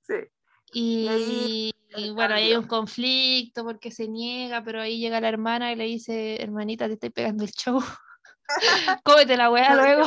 sí. 0.02 0.14
Y, 0.73 1.09
ahí 1.09 1.75
y 1.97 2.04
el 2.04 2.14
bueno, 2.14 2.35
ahí 2.35 2.49
hay 2.49 2.57
un 2.57 2.66
conflicto 2.66 3.64
porque 3.64 3.90
se 3.90 4.09
niega, 4.09 4.62
pero 4.62 4.80
ahí 4.80 4.99
llega 4.99 5.21
la 5.21 5.28
hermana 5.28 5.73
y 5.73 5.76
le 5.76 5.85
dice, 5.85 6.42
hermanita, 6.42 6.87
te 6.87 6.95
estoy 6.95 7.11
pegando 7.11 7.45
el 7.45 7.50
show. 7.50 7.80
Cómete 9.04 9.37
la 9.37 9.50
weá 9.50 9.76
luego, 9.76 10.02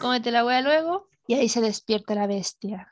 cómete 0.00 0.30
la 0.30 0.44
weá 0.44 0.60
luego. 0.60 1.08
Y 1.26 1.34
ahí 1.34 1.48
se 1.48 1.60
despierta 1.60 2.14
la 2.14 2.28
bestia. 2.28 2.88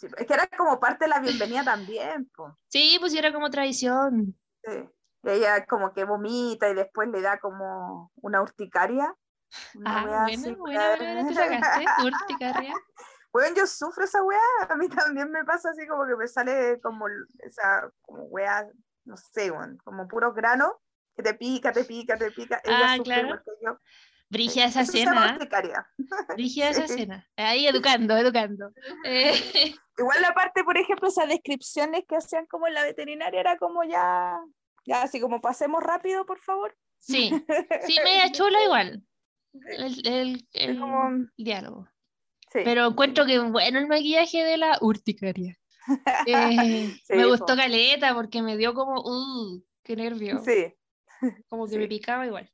Sí, 0.00 0.08
Es 0.16 0.26
que 0.26 0.34
era 0.34 0.48
como 0.48 0.80
parte 0.80 1.04
de 1.04 1.10
la 1.10 1.20
bienvenida 1.20 1.62
también, 1.62 2.28
po. 2.34 2.58
Sí, 2.66 2.96
pues 2.98 3.14
era 3.14 3.32
como 3.32 3.50
tradición. 3.50 4.36
Sí. 4.64 4.88
Ella 5.24 5.64
como 5.66 5.92
que 5.92 6.04
vomita 6.04 6.68
y 6.68 6.74
después 6.74 7.08
le 7.08 7.20
da 7.22 7.38
como 7.38 8.10
una 8.16 8.42
urticaria. 8.42 9.14
Una 9.74 10.00
Ah, 10.00 10.04
wea 10.04 10.24
buena, 10.58 10.96
buena, 10.96 11.28
te 11.28 11.34
sacaste, 11.34 11.84
urticaria. 12.04 12.74
Weón, 13.32 13.54
yo 13.54 13.66
sufro 13.66 14.04
esa 14.04 14.22
weá, 14.22 14.38
a 14.68 14.76
mí 14.76 14.88
también 14.88 15.30
me 15.30 15.44
pasa 15.44 15.70
así 15.70 15.86
como 15.86 16.06
que 16.06 16.16
me 16.16 16.28
sale 16.28 16.80
como 16.80 17.06
esa 17.40 17.90
como 18.02 18.24
weá, 18.24 18.66
no 19.04 19.16
sé, 19.16 19.50
weón, 19.50 19.76
como 19.84 20.06
puros 20.08 20.34
granos, 20.34 20.72
que 21.16 21.22
te 21.22 21.34
pica, 21.34 21.72
te 21.72 21.84
pica, 21.84 22.16
te 22.16 22.30
pica. 22.32 22.60
Ella 22.64 22.92
Ah, 22.92 22.96
sufre 22.96 23.22
claro. 23.22 23.42
yo. 23.62 23.78
Brigia 24.30 24.64
esa 24.66 24.80
Eso 24.80 24.92
se 24.92 24.98
llama 25.04 25.20
cena, 25.22 25.32
urticaria. 25.34 25.86
Brigia 26.34 26.70
esa 26.70 26.86
Sí. 26.88 26.94
cena. 26.94 27.28
Ahí 27.36 27.66
educando, 27.68 28.16
educando. 28.16 28.72
Eh, 29.04 29.74
Igual 29.96 30.22
la 30.22 30.34
parte, 30.34 30.64
por 30.64 30.76
ejemplo, 30.76 31.06
esas 31.08 31.28
descripciones 31.28 32.02
que 32.08 32.16
hacían 32.16 32.46
como 32.46 32.66
en 32.66 32.74
la 32.74 32.82
veterinaria 32.82 33.38
era 33.40 33.56
como 33.58 33.84
ya, 33.84 34.40
ya 34.84 35.02
así 35.02 35.20
como 35.20 35.40
pasemos 35.40 35.82
rápido, 35.82 36.24
por 36.26 36.38
favor. 36.38 36.76
sí, 36.98 37.30
sí, 37.86 37.96
media 38.04 38.30
chula 38.32 38.62
igual. 38.64 39.02
El, 39.52 40.06
el- 40.06 40.48
el 40.52 40.78
como- 40.80 41.26
diálogo. 41.36 41.88
sí. 42.52 42.60
Pero 42.64 42.86
encuentro 42.88 43.24
que 43.26 43.38
bueno 43.38 43.78
el 43.78 43.86
maquillaje 43.86 44.42
de 44.44 44.56
la 44.56 44.78
urticaria. 44.80 45.56
Eh, 46.26 46.96
Sí, 47.04 47.14
me 47.14 47.24
po. 47.24 47.30
gustó 47.30 47.54
caleta 47.56 48.14
porque 48.14 48.40
me 48.42 48.56
dio 48.56 48.72
como, 48.74 49.00
uh, 49.02 49.62
qué 49.82 49.96
nervio. 49.96 50.40
Sí, 50.44 50.74
Como 51.48 51.66
que 51.66 51.72
sí. 51.72 51.78
me 51.78 51.88
picaba 51.88 52.26
igual. 52.26 52.50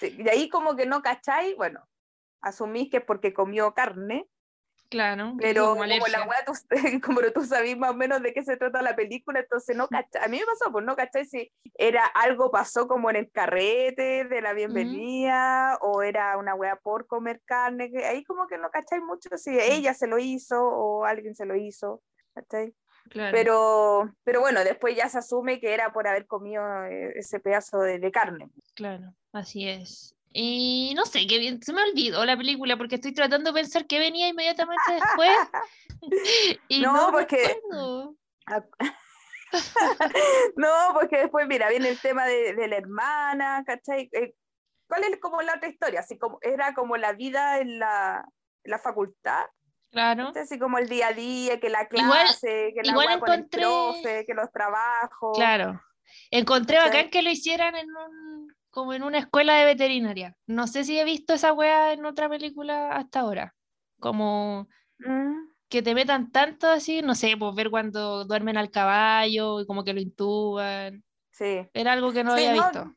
sí. 0.00 0.16
Y 0.18 0.28
ahí 0.28 0.48
como 0.48 0.74
que 0.76 0.84
no 0.86 1.00
cacháis, 1.00 1.56
bueno, 1.56 1.88
asumís 2.40 2.90
que 2.90 2.96
es 2.98 3.04
porque 3.04 3.32
comió 3.32 3.72
carne, 3.72 4.28
Claro. 4.92 5.34
pero 5.40 5.70
como 5.70 5.80
como, 5.80 6.06
la 6.06 6.26
weá, 6.26 6.44
tú, 6.44 6.52
como 7.02 7.20
tú 7.34 7.44
sabís 7.46 7.78
más 7.78 7.92
o 7.92 7.94
menos 7.94 8.20
de 8.22 8.34
qué 8.34 8.44
se 8.44 8.58
trata 8.58 8.82
la 8.82 8.94
película, 8.94 9.40
entonces 9.40 9.74
no 9.74 9.88
cacháis. 9.88 10.26
A 10.26 10.28
mí 10.28 10.38
me 10.38 10.44
pasó, 10.44 10.70
pues 10.70 10.84
no 10.84 10.94
cacháis 10.94 11.30
si 11.30 11.50
era 11.76 12.04
algo 12.04 12.50
pasó 12.50 12.86
como 12.86 13.08
en 13.08 13.16
el 13.16 13.30
carrete 13.30 14.24
de 14.24 14.42
la 14.42 14.52
bienvenida 14.52 15.78
o 15.80 16.02
era 16.02 16.36
una 16.36 16.54
weá 16.54 16.76
por 16.76 17.06
comer 17.06 17.40
carne, 17.46 17.90
que 17.90 18.04
ahí 18.04 18.22
como 18.24 18.46
que 18.46 18.58
no 18.58 18.70
cacháis 18.70 19.02
mucho 19.02 19.30
si 19.38 19.58
ella 19.58 19.94
se 19.94 20.06
lo 20.06 20.18
hizo 20.18 20.62
o 20.62 21.06
alguien 21.06 21.34
se 21.34 21.46
lo 21.46 21.56
hizo, 21.56 22.02
¿cachai? 22.34 22.74
Claro. 23.08 23.32
Pero, 23.32 24.14
pero 24.24 24.40
bueno, 24.40 24.62
después 24.62 24.94
ya 24.94 25.08
se 25.08 25.18
asume 25.18 25.58
que 25.58 25.72
era 25.72 25.90
por 25.90 26.06
haber 26.06 26.26
comido 26.26 26.62
eh, 26.84 27.14
ese 27.16 27.40
pedazo 27.40 27.80
de, 27.80 27.98
de 27.98 28.12
carne. 28.12 28.50
Claro, 28.74 29.14
así 29.32 29.66
es. 29.66 30.14
Y 30.34 30.94
no 30.96 31.04
sé, 31.04 31.26
qué 31.26 31.38
bien, 31.38 31.62
se 31.62 31.72
me 31.72 31.82
olvidó 31.82 32.24
la 32.24 32.36
película 32.36 32.76
porque 32.76 32.96
estoy 32.96 33.12
tratando 33.12 33.52
de 33.52 33.60
pensar 33.60 33.86
qué 33.86 33.98
venía 33.98 34.28
inmediatamente 34.28 34.82
después. 34.92 35.30
y 36.68 36.80
No, 36.80 36.92
no, 36.92 37.10
porque-. 37.12 37.60
No, 40.56 40.68
porque 40.94 41.18
después, 41.18 41.46
mira, 41.46 41.68
viene 41.68 41.90
el 41.90 42.00
tema 42.00 42.24
de, 42.26 42.54
de 42.54 42.68
la 42.68 42.76
hermana, 42.76 43.62
¿cachai? 43.66 44.08
Eh, 44.12 44.34
¿Cuál 44.88 45.04
es 45.04 45.18
como 45.20 45.42
la 45.42 45.54
otra 45.56 45.68
historia? 45.68 46.00
Así 46.00 46.18
como 46.18 46.38
era 46.42 46.74
como 46.74 46.96
la 46.96 47.12
vida 47.12 47.58
en 47.60 47.78
la, 47.78 48.24
en 48.64 48.70
la 48.70 48.78
facultad, 48.78 49.44
Claro. 49.90 50.26
¿cachai? 50.28 50.42
así 50.44 50.58
como 50.58 50.78
el 50.78 50.88
día 50.88 51.08
a 51.08 51.12
día, 51.12 51.60
que 51.60 51.68
la 51.68 51.86
Igual- 51.90 52.10
clase, 52.24 52.72
que 52.74 52.82
la 52.82 52.92
igual 52.92 53.06
weá 53.08 53.20
con 53.20 53.30
el 53.32 53.40
encontré- 53.40 53.60
profe, 53.60 54.24
que 54.26 54.34
los 54.34 54.50
trabajos. 54.52 55.36
Claro. 55.36 55.82
Encontré 56.30 56.76
¿Cachai? 56.76 56.90
bacán 56.90 57.10
que 57.10 57.22
lo 57.22 57.30
hicieran 57.30 57.74
en 57.76 57.86
un, 57.94 58.54
como 58.72 58.94
en 58.94 59.04
una 59.04 59.20
escuela 59.20 59.56
de 59.56 59.66
veterinaria. 59.66 60.38
No 60.48 60.68
sé 60.68 60.84
si 60.84 60.98
he 61.00 61.04
visto 61.04 61.34
esa 61.34 61.54
wea 61.54 61.94
en 61.94 62.06
otra 62.06 62.30
película 62.30 62.92
hasta 62.96 63.20
ahora. 63.22 63.56
Como 64.00 64.68
Mm, 65.00 65.52
que 65.68 65.82
te 65.82 65.94
metan 65.94 66.30
tanto 66.32 66.68
así, 66.68 67.02
no 67.02 67.14
sé, 67.14 67.36
pues 67.38 67.54
ver 67.54 67.70
cuando 67.70 68.24
duermen 68.24 68.56
al 68.58 68.70
caballo 68.70 69.60
y 69.60 69.66
como 69.66 69.84
que 69.84 69.94
lo 69.94 70.00
intuban. 70.00 71.04
sí. 71.30 71.68
Era 71.74 71.92
algo 71.94 72.12
que 72.12 72.24
no 72.24 72.32
Sí, 72.34 72.34
había 72.34 72.52
no, 72.52 72.70
visto. 72.72 72.96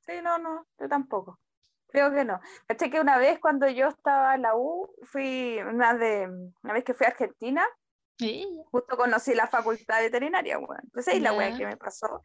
Sí, 0.00 0.12
no, 0.22 0.38
no, 0.38 0.66
yo 0.80 0.88
tampoco. 0.88 1.40
Creo 1.88 2.12
que 2.12 2.24
no. 2.24 2.40
Caché 2.68 2.90
que 2.90 3.00
una 3.00 3.18
vez 3.18 3.40
cuando 3.40 3.68
yo 3.68 3.88
estaba 3.88 4.34
en 4.36 4.42
la 4.42 4.56
U, 4.56 4.94
fui 5.04 5.58
una 5.62 5.94
de 5.94 6.28
una 6.62 6.74
vez 6.74 6.84
que 6.84 6.94
fui 6.94 7.06
a 7.06 7.10
Argentina, 7.10 7.66
Sí, 8.18 8.46
justo 8.70 8.96
conocí 8.96 9.34
la 9.34 9.46
facultad 9.48 10.00
veterinaria, 10.00 10.58
weón. 10.58 10.80
Entonces 10.84 11.14
ahí 11.14 11.20
la 11.20 11.32
weá 11.32 11.52
que 11.54 11.66
me 11.66 11.76
pasó. 11.76 12.22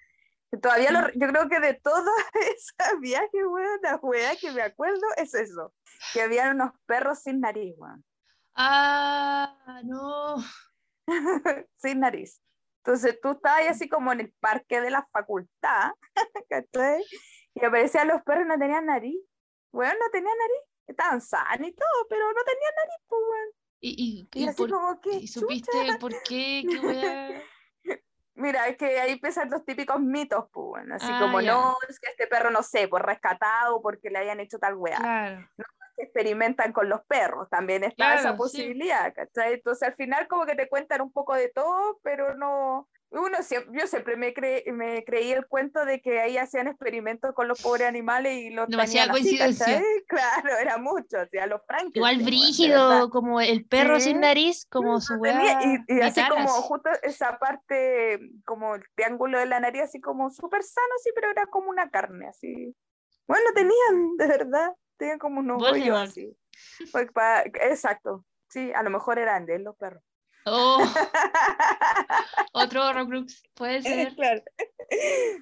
Todavía 0.61 0.91
lo- 0.91 1.09
yo 1.13 1.27
creo 1.27 1.47
que 1.47 1.59
de 1.59 1.73
todos 1.75 2.03
esos 2.55 2.99
viajes, 2.99 3.29
weón, 3.45 3.79
la 3.83 3.95
weá 3.97 4.35
que 4.35 4.51
me 4.51 4.61
acuerdo 4.61 5.01
es 5.17 5.33
eso. 5.33 5.73
Que 6.13 6.21
había 6.23 6.51
unos 6.51 6.71
perros 6.85 7.19
sin 7.19 7.39
nariz, 7.39 7.75
weón. 7.77 8.03
Ah, 8.55 9.81
no. 9.85 10.35
sin 11.75 11.99
nariz. 11.99 12.41
Entonces 12.83 13.19
tú 13.21 13.31
estabas 13.31 13.59
ahí 13.59 13.67
así 13.67 13.87
como 13.89 14.11
en 14.11 14.21
el 14.21 14.33
parque 14.39 14.81
de 14.81 14.89
la 14.89 15.05
facultad, 15.11 15.91
¿cachai? 16.49 17.03
Y 17.53 17.65
aparecían 17.65 18.07
los 18.07 18.21
perros 18.23 18.45
y 18.45 18.47
no 18.47 18.57
tenían 18.57 18.85
nariz. 18.85 19.19
Weón, 19.71 19.95
no 19.99 20.09
tenían 20.11 20.37
nariz. 20.37 20.63
Estaban 20.87 21.21
sanos 21.21 21.67
y 21.67 21.73
todo, 21.73 22.07
pero 22.09 22.25
no 22.27 22.43
tenían 22.43 22.73
nariz, 22.75 23.05
pues, 23.07 23.21
weón. 23.29 23.49
¿Y, 23.81 23.89
y, 24.33 24.39
Y 24.39 24.43
y 24.45 24.47
así 24.47 24.57
por- 24.57 24.71
como 24.71 24.99
que, 25.01 25.11
y 25.11 25.27
supiste 25.27 25.71
por 25.99 26.11
qué? 26.23 26.65
¿Qué 26.67 26.79
wea? 26.79 27.43
Mira, 28.39 28.67
es 28.67 28.77
que 28.77 29.00
ahí 29.00 29.12
empiezan 29.13 29.50
los 29.50 29.65
típicos 29.65 30.00
mitos, 30.00 30.46
pues, 30.51 30.65
bueno, 30.67 30.96
así 30.96 31.08
Ah, 31.10 31.19
como 31.22 31.41
no, 31.41 31.75
es 31.88 32.00
que 32.00 32.10
este 32.10 32.27
perro, 32.27 32.50
no 32.51 32.63
sé, 32.63 32.88
pues 32.88 33.03
rescatado 33.03 33.81
porque 33.81 34.10
le 34.10 34.19
hayan 34.19 34.39
hecho 34.39 34.60
tal 34.60 34.75
weá. 34.75 34.98
Claro. 34.98 35.48
que 35.98 36.03
experimentan 36.05 36.72
con 36.72 36.88
los 36.88 37.01
perros, 37.05 37.50
también 37.50 37.84
está 37.84 37.96
Claro, 37.98 38.19
esa 38.22 38.31
sí. 38.31 38.38
posibilidad, 38.38 39.13
¿cachai? 39.13 39.55
Entonces 39.55 39.86
al 39.86 39.93
final 39.96 40.29
como 40.29 40.46
que 40.46 40.55
te 40.55 40.69
cuentan 40.69 41.01
un 41.01 41.12
poco 41.12 41.36
de 41.36 41.50
todo, 41.50 42.00
pero 42.01 42.36
no, 42.36 42.88
uno 43.11 43.41
siempre, 43.41 43.79
yo 43.79 43.87
siempre 43.87 44.15
me, 44.17 44.33
cre- 44.33 44.71
me 44.71 45.03
creí 45.03 45.31
el 45.31 45.47
cuento 45.47 45.83
de 45.85 45.99
que 46.01 46.19
ahí 46.19 46.37
hacían 46.37 46.67
experimentos 46.67 47.33
con 47.33 47.47
los 47.47 47.61
pobres 47.61 47.87
animales 47.87 48.33
y 48.35 48.49
los 48.51 48.67
Demasiada 48.69 49.11
así, 49.11 49.21
coincidencia. 49.21 49.81
Claro, 50.07 50.57
era 50.59 50.77
mucho, 50.77 51.19
o 51.21 51.27
sea, 51.27 51.45
los 51.47 51.61
Frankenstein. 51.65 51.95
Igual 52.03 52.17
brígido, 52.25 53.09
como 53.09 53.41
el 53.41 53.65
perro 53.65 53.99
sin 53.99 54.19
nariz, 54.19 54.65
como 54.69 54.99
su 55.01 55.15
No 55.15 55.21
tenía- 55.21 55.59
wea. 55.59 55.83
y, 55.87 55.95
y 55.97 56.01
así 56.01 56.21
como 56.29 56.47
justo 56.49 56.89
esa 57.03 57.37
parte, 57.39 58.19
como 58.45 58.75
el 58.75 58.83
triángulo 58.95 59.39
de 59.39 59.45
la 59.47 59.59
nariz, 59.59 59.83
así 59.83 59.99
como 59.99 60.29
súper 60.29 60.63
sano, 60.63 60.93
sí, 61.03 61.11
pero 61.15 61.29
era 61.31 61.45
como 61.47 61.69
una 61.69 61.89
carne, 61.89 62.27
así. 62.27 62.75
Bueno, 63.27 63.45
tenían, 63.53 64.17
de 64.17 64.27
verdad, 64.27 64.73
tenían 64.97 65.19
como 65.19 65.39
unos 65.39 65.61
hoyos 65.61 65.73
Voldemort. 65.77 66.09
así. 66.09 66.35
Pues 66.91 67.07
exacto, 67.61 68.25
sí, 68.49 68.71
a 68.73 68.81
lo 68.83 68.89
mejor 68.89 69.19
eran 69.19 69.45
de 69.45 69.59
los 69.59 69.75
perros. 69.77 70.03
Oh, 70.46 70.79
otro 72.53 72.86
Horrocrux, 72.88 73.43
puede 73.53 73.81
ser. 73.81 74.13
claro. 74.15 74.41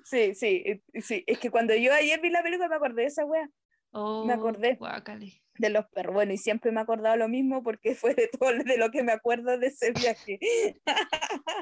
Sí, 0.04 0.36
sí, 0.36 0.84
sí, 1.02 1.24
es 1.26 1.40
que 1.40 1.50
cuando 1.50 1.74
yo 1.76 1.94
ayer 1.94 2.20
vi 2.20 2.30
la 2.30 2.44
película 2.44 2.68
me 2.68 2.76
acordé 2.76 3.04
de 3.04 3.08
esa 3.08 3.26
wea, 3.26 3.50
Oh, 3.92 4.30
acordé. 4.30 4.76
guácale. 4.76 5.42
de 5.58 5.70
los 5.70 5.86
perros. 5.88 6.14
Bueno, 6.14 6.34
y 6.34 6.38
siempre 6.38 6.72
me 6.72 6.80
he 6.80 6.84
acordado 6.84 7.16
lo 7.16 7.30
mismo 7.30 7.64
porque 7.64 7.96
fue 7.96 8.14
de 8.14 8.28
todo 8.28 8.52
de 8.54 8.78
lo 8.78 8.92
que 8.92 9.02
me 9.02 9.12
acuerdo 9.14 9.58
de 9.58 9.68
ese 9.68 9.92
viaje. 9.92 10.40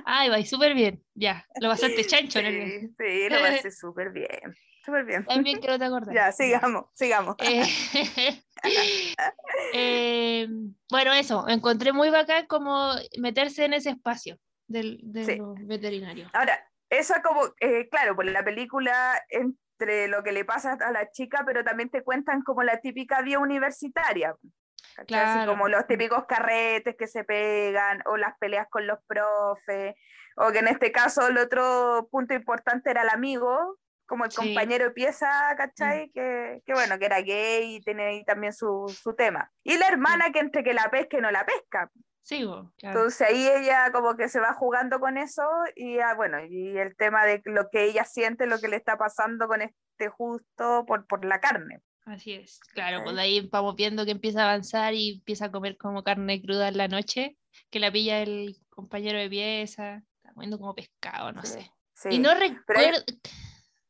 Ay, 0.06 0.30
va, 0.30 0.42
súper 0.44 0.74
bien. 0.74 1.04
Ya, 1.14 1.46
lo 1.62 1.70
pasaste 1.70 2.04
chancho 2.06 2.40
en 2.40 2.46
el 2.48 2.56
viaje. 2.56 2.80
Sí, 2.82 2.94
sí, 2.98 3.30
lo 3.30 3.40
pasé 3.40 3.72
súper 3.72 4.12
bien, 4.12 4.28
súper 4.86 5.06
bien. 5.06 5.26
También 5.26 5.60
que 5.62 5.68
no 5.68 5.80
te 5.80 5.86
acordás. 5.86 6.14
Ya, 6.14 6.32
sigamos, 6.32 6.86
sigamos. 6.94 7.36
Eh, 7.40 7.64
eh, 9.74 10.48
bueno, 10.90 11.14
eso, 11.14 11.48
encontré 11.48 11.94
muy 11.94 12.10
bacán 12.10 12.46
como 12.48 12.94
meterse 13.18 13.66
en 13.66 13.74
ese 13.74 13.92
espacio 13.92 14.38
del, 14.68 15.00
de 15.04 15.26
Sí. 15.26 15.36
los 15.38 15.56
veterinarios. 15.66 16.30
Ahora, 16.34 16.60
eso 16.90 17.16
es 17.16 17.22
como, 17.24 17.42
eh, 17.60 17.90
claro, 17.90 18.16
pues 18.16 18.32
la 18.32 18.44
película 18.44 19.22
entre 19.30 20.08
lo 20.08 20.24
que 20.24 20.32
le 20.32 20.46
pasa 20.46 20.78
a 20.80 20.92
la 20.92 21.12
chica, 21.12 21.44
pero 21.46 21.64
también 21.64 21.90
te 21.90 22.04
cuentan 22.04 22.42
como 22.42 22.64
la 22.64 22.80
típica 22.80 23.22
vida 23.22 23.40
universitaria. 23.40 24.36
¿cachai? 24.96 25.20
Así 25.20 25.34
Claro. 25.34 25.52
como 25.52 25.68
los 25.68 25.86
típicos 25.88 26.26
carretes 26.26 26.96
que 26.98 27.08
se 27.08 27.24
pegan, 27.26 28.02
o 28.06 28.16
las 28.18 28.38
peleas 28.38 28.68
con 28.70 28.88
los 28.88 29.00
profes, 29.08 29.96
o 30.38 30.52
que 30.52 30.60
en 30.60 30.68
este 30.70 30.92
caso 30.92 31.28
el 31.28 31.38
otro 31.38 32.08
punto 32.12 32.34
importante 32.34 32.92
era 32.92 33.02
el 33.02 33.10
amigo, 33.10 33.78
como 34.06 34.26
el 34.26 34.32
Sí. 34.32 34.38
compañero 34.38 34.86
de 34.86 34.92
pieza, 34.92 35.28
¿cachai? 35.58 36.10
Que, 36.12 36.62
que 36.66 36.74
bueno, 36.74 36.98
que 37.00 37.06
era 37.06 37.22
gay 37.22 37.76
y 37.76 37.82
tiene 37.82 38.06
ahí 38.06 38.26
también 38.26 38.54
su, 38.54 38.86
su 39.02 39.14
tema. 39.16 39.52
Y 39.64 39.78
la 39.78 39.88
hermana 39.88 40.32
que 40.32 40.40
entre 40.40 40.64
que 40.64 40.74
la 40.74 40.90
pesca 40.90 41.18
y 41.18 41.22
no 41.22 41.32
la 41.32 41.46
pesca. 41.46 41.90
Sí, 42.22 42.42
claro. 42.42 42.72
Entonces 42.82 43.22
ahí 43.28 43.48
ella 43.48 43.92
como 43.92 44.16
que 44.16 44.30
se 44.30 44.40
va 44.40 44.54
jugando 44.54 45.00
con 45.00 45.18
eso 45.18 45.44
y 45.76 46.00
ah, 46.00 46.16
bueno, 46.16 46.44
y 46.44 46.76
el 46.78 46.96
tema 46.96 47.24
de 47.26 47.42
lo 47.46 47.70
que 47.70 47.84
ella 47.84 48.04
siente, 48.04 48.48
lo 48.48 48.60
que 48.60 48.68
le 48.68 48.78
está 48.78 48.98
pasando 48.98 49.48
con 49.48 49.62
este 49.62 50.10
justo 50.10 50.86
por, 50.88 51.06
por 51.06 51.24
la 51.24 51.40
carne. 51.40 51.82
Así 52.06 52.34
es, 52.34 52.60
claro, 52.74 53.04
pues 53.04 53.18
ahí 53.18 53.48
vamos 53.52 53.76
viendo 53.76 54.06
que 54.06 54.12
empieza 54.12 54.42
a 54.42 54.46
avanzar 54.46 54.94
y 54.94 55.16
empieza 55.16 55.46
a 55.46 55.52
comer 55.52 55.76
como 55.78 56.04
carne 56.04 56.42
cruda 56.42 56.68
en 56.68 56.78
la 56.78 56.88
noche, 56.88 57.38
que 57.72 57.80
la 57.80 57.92
pilla 57.92 58.22
el 58.22 58.58
compañero 58.70 59.18
de 59.18 59.30
pieza, 59.30 60.04
está 60.18 60.34
comiendo 60.34 60.60
como 60.60 60.76
pescado, 60.76 61.32
no 61.32 61.44
Sí, 61.44 61.60
sé. 61.94 62.10
Y 62.12 62.20
no 62.20 62.30
pero 62.34 62.40
recuerdo... 62.40 63.04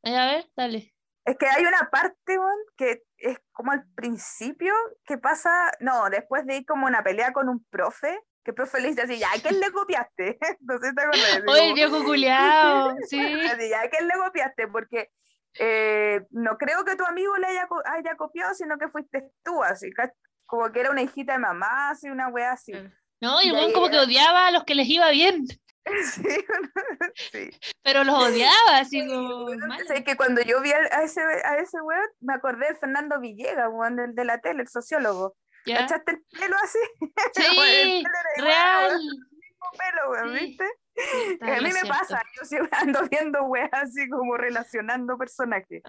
Eh, 0.05 0.15
A 0.17 0.25
ver, 0.27 0.45
dale. 0.55 0.93
Es 1.25 1.37
que 1.37 1.47
hay 1.47 1.65
una 1.65 1.89
parte, 1.91 2.37
weón, 2.37 2.59
que 2.77 3.01
es 3.17 3.39
como 3.51 3.71
al 3.71 3.83
principio 3.95 4.73
que 5.05 5.17
pasa, 5.17 5.49
no, 5.79 6.07
después 6.11 6.45
de 6.45 6.57
ir 6.57 6.65
como 6.65 6.85
una 6.85 7.03
pelea 7.03 7.33
con 7.33 7.49
un 7.49 7.65
profe, 7.71 8.19
que 8.43 8.51
el 8.51 8.55
profe 8.55 8.79
le 8.79 8.89
dice 8.89 9.01
así, 9.01 9.17
ya, 9.17 9.29
¿a 9.35 9.41
quién 9.41 9.59
le 9.59 9.71
copiaste? 9.71 10.37
No 10.61 10.77
sé 10.77 10.89
si 10.89 10.95
te 10.95 11.01
acuerdas. 11.01 11.41
¡Oh, 11.47 11.55
el 11.55 11.73
viejo 11.73 12.03
culiao! 12.05 12.95
Sí. 13.09 13.19
Así, 13.19 13.73
¿a 13.73 13.89
quién 13.89 14.07
le 14.07 14.13
copiaste? 14.23 14.67
Porque 14.67 15.09
eh, 15.59 16.21
no 16.29 16.57
creo 16.57 16.85
que 16.85 16.95
tu 16.95 17.05
amigo 17.05 17.35
le 17.37 17.47
haya, 17.47 17.65
co- 17.67 17.81
haya 17.85 18.15
copiado, 18.17 18.53
sino 18.53 18.77
que 18.77 18.89
fuiste 18.89 19.23
tú, 19.43 19.63
así, 19.63 19.89
como 20.45 20.71
que 20.71 20.81
era 20.81 20.91
una 20.91 21.01
hijita 21.01 21.33
de 21.33 21.39
mamá, 21.39 21.89
así, 21.89 22.07
una 22.07 22.27
wea 22.27 22.51
así. 22.51 22.71
No, 23.21 23.41
y 23.41 23.47
Y 23.47 23.55
ahí 23.55 23.73
como 23.73 23.89
que 23.89 23.97
odiaba 23.97 24.45
a 24.47 24.51
los 24.51 24.63
que 24.65 24.75
les 24.75 24.87
iba 24.89 25.09
bien, 25.09 25.45
Sí, 26.03 26.23
sí. 27.31 27.49
pero 27.83 28.03
los 28.03 28.15
odiaba, 28.15 28.77
así 28.79 29.05
como... 29.07 29.47
Que 30.05 30.15
cuando 30.17 30.41
yo 30.41 30.59
vi 30.61 30.71
a 30.71 31.03
ese, 31.03 31.21
a 31.21 31.57
ese 31.57 31.79
weón, 31.81 32.05
me 32.21 32.33
acordé 32.33 32.67
de 32.69 32.75
Fernando 32.75 33.19
Villegas, 33.19 33.69
weón, 33.71 33.95
del 33.95 34.15
de 34.15 34.25
la 34.25 34.39
tele, 34.41 34.63
el 34.63 34.67
sociólogo. 34.67 35.35
¿Ya? 35.65 35.77
¿Cachaste 35.79 36.11
el 36.11 36.25
pelo 36.39 36.55
así? 36.63 36.79
Sí, 37.33 37.43
el 37.45 38.03
pelo 38.03 38.15
era 38.17 38.33
igual, 38.37 38.47
real. 38.47 38.85
weón, 38.89 39.01
el 39.01 39.07
mismo 39.39 39.67
pelo, 39.77 40.11
weón, 40.11 40.39
Sí. 40.39 40.45
¿viste? 40.45 40.65
A 41.41 41.45
mí 41.57 41.63
me 41.63 41.71
cierto. 41.71 41.89
pasa, 41.89 42.21
yo 42.39 42.45
siempre 42.45 42.69
ando 42.79 43.07
viendo 43.09 43.43
weas 43.43 43.69
así 43.73 44.07
como 44.09 44.37
relacionando 44.37 45.17
personajes. 45.17 45.83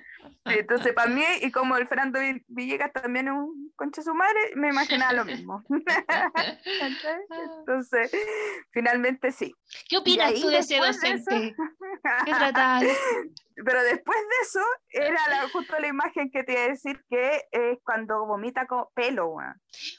Entonces, 0.45 0.93
para 0.95 1.09
mí, 1.11 1.23
y 1.43 1.51
como 1.51 1.77
el 1.77 1.87
Fernando 1.87 2.19
Vi- 2.21 2.45
Villegas 2.49 2.93
también 2.93 3.29
es 3.29 3.35
un 3.35 3.73
concha 3.77 4.03
su 4.03 4.15
madre, 4.15 4.39
me 4.57 4.69
imaginaba 4.69 5.13
lo 5.13 5.25
mismo. 5.25 5.63
¿Cachai? 5.95 7.21
Entonces, 7.59 8.11
finalmente 8.73 9.31
sí. 9.33 9.55
¿Qué 9.89 9.99
opinas 9.99 10.35
tú 10.35 10.49
de 10.49 10.59
ese 10.59 10.75
después 10.75 11.01
de 11.01 11.13
docente? 11.13 11.57
¿Qué 12.25 12.31
trataba? 12.33 12.81
Pero 13.65 13.83
después 13.83 14.19
de 14.19 14.37
eso, 14.43 14.61
era 14.91 15.21
la, 15.31 15.49
justo 15.53 15.79
la 15.79 15.87
imagen 15.89 16.31
que 16.31 16.45
te 16.45 16.53
iba 16.53 16.63
a 16.63 16.69
decir 16.69 17.03
que 17.09 17.43
es 17.51 17.79
cuando 17.85 18.27
vomita 18.27 18.67
con 18.67 18.85
pelo, 18.95 19.29
weón. 19.29 19.55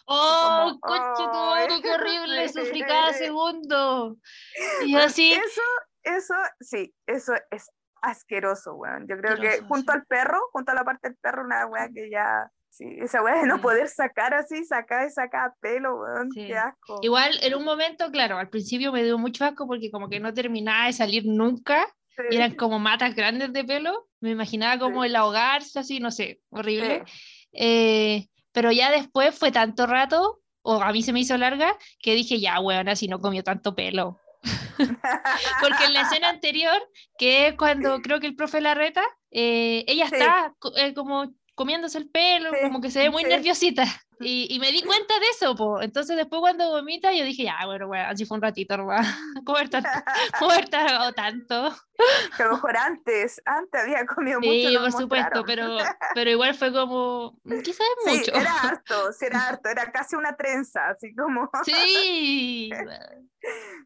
¡Oh, 0.05 0.77
como, 0.79 0.79
coche 0.79 1.23
"Oh, 1.27 1.81
qué 1.81 1.89
horrible! 1.91 2.49
Sufrí 2.49 2.81
cada 2.83 3.13
segundo. 3.13 4.17
Y 4.85 4.95
así, 4.95 5.33
Eso, 5.33 5.61
eso, 6.03 6.33
sí, 6.59 6.93
eso 7.07 7.33
es 7.51 7.69
asqueroso, 8.01 8.75
weón. 8.75 9.07
Yo 9.07 9.17
creo 9.17 9.35
que 9.37 9.47
Asqueroso, 9.47 9.67
junto 9.67 9.91
sí. 9.91 9.97
al 9.97 10.05
perro, 10.05 10.39
junto 10.51 10.71
a 10.71 10.75
la 10.75 10.83
parte 10.85 11.09
del 11.09 11.17
perro, 11.17 11.43
una 11.43 11.65
weá 11.65 11.89
que 11.93 12.09
ya, 12.11 12.49
sí, 12.69 12.85
esa 13.01 13.23
weá 13.23 13.41
de 13.41 13.47
no 13.47 13.59
poder 13.59 13.87
sacar 13.89 14.35
así, 14.35 14.63
sacar 14.65 15.07
y 15.07 15.11
sacar 15.11 15.53
pelo, 15.59 15.95
weón, 16.01 16.31
Sí. 16.31 16.45
qué 16.47 16.57
asco. 16.57 16.99
igual 17.01 17.31
en 17.41 17.55
un 17.55 17.63
momento, 17.65 18.11
claro, 18.11 18.37
al 18.37 18.49
principio 18.49 18.91
me 18.91 19.03
dio 19.03 19.17
mucho 19.17 19.45
asco 19.45 19.65
porque 19.67 19.89
como 19.91 20.09
que 20.09 20.19
no 20.19 20.31
terminaba 20.33 20.85
de 20.85 20.93
salir 20.93 21.23
nunca 21.25 21.87
Sí, 22.17 22.23
y 22.31 22.35
eran 22.35 22.55
como 22.55 22.79
matas 22.79 23.15
grandes 23.15 23.53
de 23.53 23.63
pelo. 23.63 24.07
Me 24.19 24.31
imaginaba 24.31 24.79
como 24.79 25.03
el 25.03 25.15
ahogarse, 25.15 25.79
así, 25.79 25.99
no 25.99 26.11
sé, 26.11 26.41
horrible. 26.49 27.03
Eh, 27.53 28.27
pero 28.51 28.71
ya 28.71 28.89
después 28.91 29.37
fue 29.37 29.51
tanto 29.51 29.85
rato, 29.85 30.41
o 30.63 30.81
a 30.81 30.91
mí 30.91 31.03
se 31.03 31.13
me 31.13 31.19
hizo 31.19 31.37
larga, 31.37 31.77
que 31.99 32.15
dije, 32.15 32.39
ya, 32.39 32.59
weón, 32.59 32.89
así 32.89 33.07
no 33.07 33.19
comió 33.19 33.43
tanto 33.43 33.75
pelo. 33.75 34.19
Porque 35.61 35.85
en 35.85 35.93
la 35.93 36.01
escena 36.01 36.29
anterior, 36.29 36.81
que 37.17 37.47
es 37.47 37.55
cuando 37.55 38.01
creo 38.01 38.19
que 38.19 38.27
el 38.27 38.35
profe 38.35 38.61
la 38.61 38.73
reta, 38.73 39.03
eh, 39.31 39.83
ella 39.87 40.07
Sí. 40.07 40.15
está 40.15 40.53
eh, 40.77 40.93
como 40.93 41.33
comiéndose 41.57 41.97
el 41.97 42.09
pelo, 42.09 42.51
Sí, 42.53 42.59
como 42.61 42.79
que 42.79 42.91
se 42.91 42.99
ve 42.99 43.09
muy 43.09 43.23
sí. 43.23 43.29
nerviosita. 43.29 43.83
Y, 44.19 44.47
y 44.49 44.57
me 44.59 44.71
di 44.71 44.81
cuenta 44.81 45.19
de 45.19 45.27
eso, 45.27 45.55
po. 45.55 45.79
Entonces 45.79 46.17
después 46.17 46.39
cuando 46.39 46.71
vomita, 46.71 47.13
yo 47.13 47.23
dije, 47.23 47.43
ya, 47.43 47.55
bueno, 47.67 47.85
bueno, 47.85 48.09
así 48.09 48.25
fue 48.25 48.37
un 48.37 48.41
ratito, 48.41 48.75
nomás. 48.75 49.05
¿Cómo 49.45 49.57
haber 49.57 49.69
tanto? 49.69 49.89
¿Cómo 50.39 50.51
haber 50.53 50.69
tardado 50.69 51.13
tanto? 51.13 51.75
que 52.35 52.41
a 52.41 52.47
lo 52.47 52.53
mejor 52.53 52.77
antes, 52.77 53.39
antes 53.45 53.79
había 53.83 54.07
comido 54.07 54.39
mucho. 54.39 54.51
Sí, 54.51 54.73
no 54.73 54.81
por 54.81 54.91
supuesto, 54.91 55.43
pero, 55.45 55.77
pero 56.15 56.31
igual 56.31 56.55
fue 56.55 56.73
como, 56.73 57.39
"Mm, 57.43 57.61
quizás 57.61 57.85
mucho. 58.07 58.33
era 58.33 58.51
harto, 58.63 59.11
sí, 59.13 59.25
era 59.27 59.47
harto, 59.49 59.69
era 59.69 59.91
casi 59.91 60.15
una 60.15 60.35
trenza, 60.35 60.89
así 60.89 61.13
como, 61.13 61.47
Sí. 61.63 62.71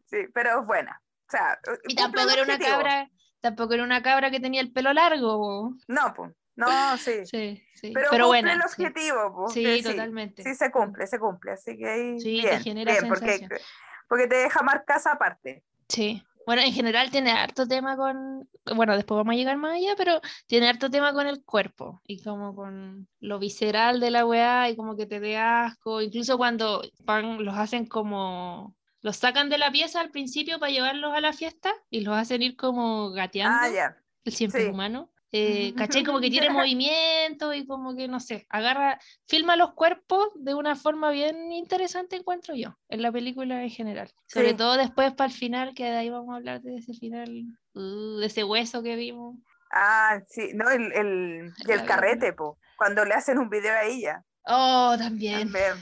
sí, 0.06 0.16
pero 0.32 0.64
buena. 0.64 0.98
O 1.28 1.30
sea, 1.30 1.58
Y 1.88 1.94
tampoco 1.94 2.30
era 2.30 2.42
una 2.42 2.58
cabra, 2.58 3.10
tampoco 3.42 3.74
era 3.74 3.82
una 3.84 4.02
cabra 4.02 4.30
que 4.30 4.40
tenía 4.40 4.62
el 4.62 4.72
pelo 4.72 4.94
largo. 4.94 5.74
No, 5.88 6.14
pues, 6.14 6.32
no, 6.56 6.96
sí. 6.98 7.24
Sí, 7.26 7.62
sí. 7.74 7.90
Pero, 7.94 8.08
Pero, 8.10 8.24
cumple 8.26 8.26
bueno. 8.26 8.52
el 8.52 8.58
sí. 8.68 8.82
objetivo, 8.84 9.34
pues, 9.34 9.52
Sí, 9.54 9.82
totalmente. 9.82 10.42
Sí, 10.42 10.54
se 10.54 10.70
cumple, 10.70 11.06
se 11.06 11.18
cumple. 11.18 11.52
Así 11.52 11.76
que 11.76 11.88
ahí. 11.88 12.20
Sí, 12.20 12.42
te 12.42 12.58
genera 12.60 12.92
bien, 12.92 13.08
porque, 13.08 13.38
sensación. 13.38 13.60
porque 14.08 14.26
te 14.26 14.36
deja 14.36 14.62
marcas 14.62 15.06
aparte. 15.06 15.64
Sí. 15.88 16.22
Bueno, 16.44 16.62
en 16.62 16.72
general 16.72 17.08
tiene 17.12 17.30
harto 17.30 17.68
tema 17.68 17.96
con, 17.96 18.48
bueno, 18.74 18.96
después 18.96 19.16
vamos 19.16 19.32
a 19.32 19.36
llegar 19.36 19.56
más 19.58 19.76
allá, 19.76 19.94
pero 19.96 20.20
tiene 20.46 20.68
harto 20.68 20.90
tema 20.90 21.12
con 21.12 21.28
el 21.28 21.44
cuerpo 21.44 22.02
y 22.04 22.20
como 22.20 22.56
con 22.56 23.06
lo 23.20 23.38
visceral 23.38 24.00
de 24.00 24.10
la 24.10 24.26
weá 24.26 24.68
y 24.68 24.74
como 24.74 24.96
que 24.96 25.06
te 25.06 25.20
dé 25.20 25.36
asco, 25.36 26.02
incluso 26.02 26.36
cuando 26.38 26.82
van, 27.04 27.44
los 27.44 27.56
hacen 27.56 27.86
como, 27.86 28.74
los 29.02 29.18
sacan 29.18 29.50
de 29.50 29.58
la 29.58 29.70
pieza 29.70 30.00
al 30.00 30.10
principio 30.10 30.58
para 30.58 30.72
llevarlos 30.72 31.14
a 31.14 31.20
la 31.20 31.32
fiesta 31.32 31.72
y 31.90 32.00
los 32.00 32.16
hacen 32.16 32.42
ir 32.42 32.56
como 32.56 33.10
gateando, 33.10 33.58
Ah, 33.60 33.68
ya. 33.70 33.96
el 34.24 34.32
siempre 34.32 34.62
sí. 34.64 34.68
humano. 34.68 35.11
Eh, 35.32 35.72
¿cachai? 35.76 36.04
Como 36.04 36.20
que 36.20 36.30
tiene 36.30 36.50
movimiento 36.50 37.54
y 37.54 37.66
como 37.66 37.96
que, 37.96 38.06
no 38.06 38.20
sé, 38.20 38.46
agarra, 38.50 38.98
filma 39.26 39.56
los 39.56 39.72
cuerpos 39.72 40.28
de 40.36 40.54
una 40.54 40.76
forma 40.76 41.10
bien 41.10 41.52
interesante, 41.52 42.16
encuentro 42.16 42.54
yo, 42.54 42.76
en 42.88 43.02
la 43.02 43.10
película 43.10 43.62
en 43.62 43.70
general. 43.70 44.12
Sobre 44.26 44.50
Sí. 44.50 44.56
todo 44.56 44.76
después 44.76 45.12
para 45.14 45.30
el 45.30 45.36
final, 45.36 45.74
que 45.74 45.84
de 45.84 45.96
ahí 45.96 46.10
vamos 46.10 46.32
a 46.34 46.36
hablar 46.36 46.60
de 46.60 46.76
ese 46.76 46.92
final, 46.94 47.44
uh, 47.74 48.18
de 48.18 48.26
ese 48.26 48.44
hueso 48.44 48.82
que 48.82 48.94
vimos. 48.96 49.36
Ah, 49.72 50.20
sí, 50.28 50.50
no, 50.54 50.68
el, 50.68 50.92
el, 50.92 51.52
y 51.66 51.72
el 51.72 51.84
carrete, 51.86 52.34
po, 52.34 52.58
cuando 52.76 53.04
le 53.06 53.14
hacen 53.14 53.38
un 53.38 53.48
video 53.48 53.72
a 53.74 53.84
ella. 53.84 54.22
Oh, 54.44 54.96
también. 54.98 55.50
También. 55.52 55.74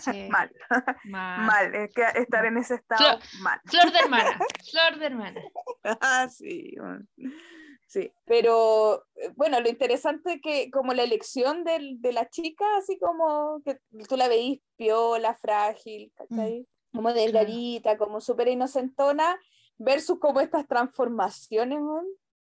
sí, 0.00 0.28
Mal, 0.30 0.50
mal. 1.04 1.46
mal. 1.46 1.74
Es 1.74 1.94
que 1.94 2.02
estar 2.18 2.44
en 2.46 2.56
ese 2.56 2.76
estado, 2.76 3.20
mal. 3.40 3.60
Flor 3.66 3.92
de 3.92 3.98
hermana, 3.98 4.38
flor 4.70 4.98
de 4.98 5.06
hermana. 5.06 5.40
Ah, 6.00 6.26
sí. 6.28 6.74
bueno. 6.78 7.04
Sí, 7.88 8.12
pero 8.24 9.04
eh, 9.14 9.30
bueno, 9.36 9.60
lo 9.60 9.68
interesante 9.68 10.34
es 10.34 10.40
que 10.42 10.70
como 10.72 10.92
la 10.92 11.04
elección 11.04 11.62
del- 11.64 12.00
de 12.00 12.12
la 12.12 12.28
chica, 12.28 12.64
así 12.78 12.98
como 12.98 13.62
que 13.64 13.78
tú 14.08 14.16
la 14.16 14.26
veís 14.28 14.60
piola, 14.76 15.34
frágil, 15.34 16.12
¿cachai? 16.16 16.66
Como 16.92 17.12
delgadita, 17.12 17.96
como 17.96 18.20
súper 18.20 18.48
inocentona, 18.48 19.38
versus 19.78 20.18
como 20.18 20.40
estas 20.40 20.66
transformaciones, 20.66 21.78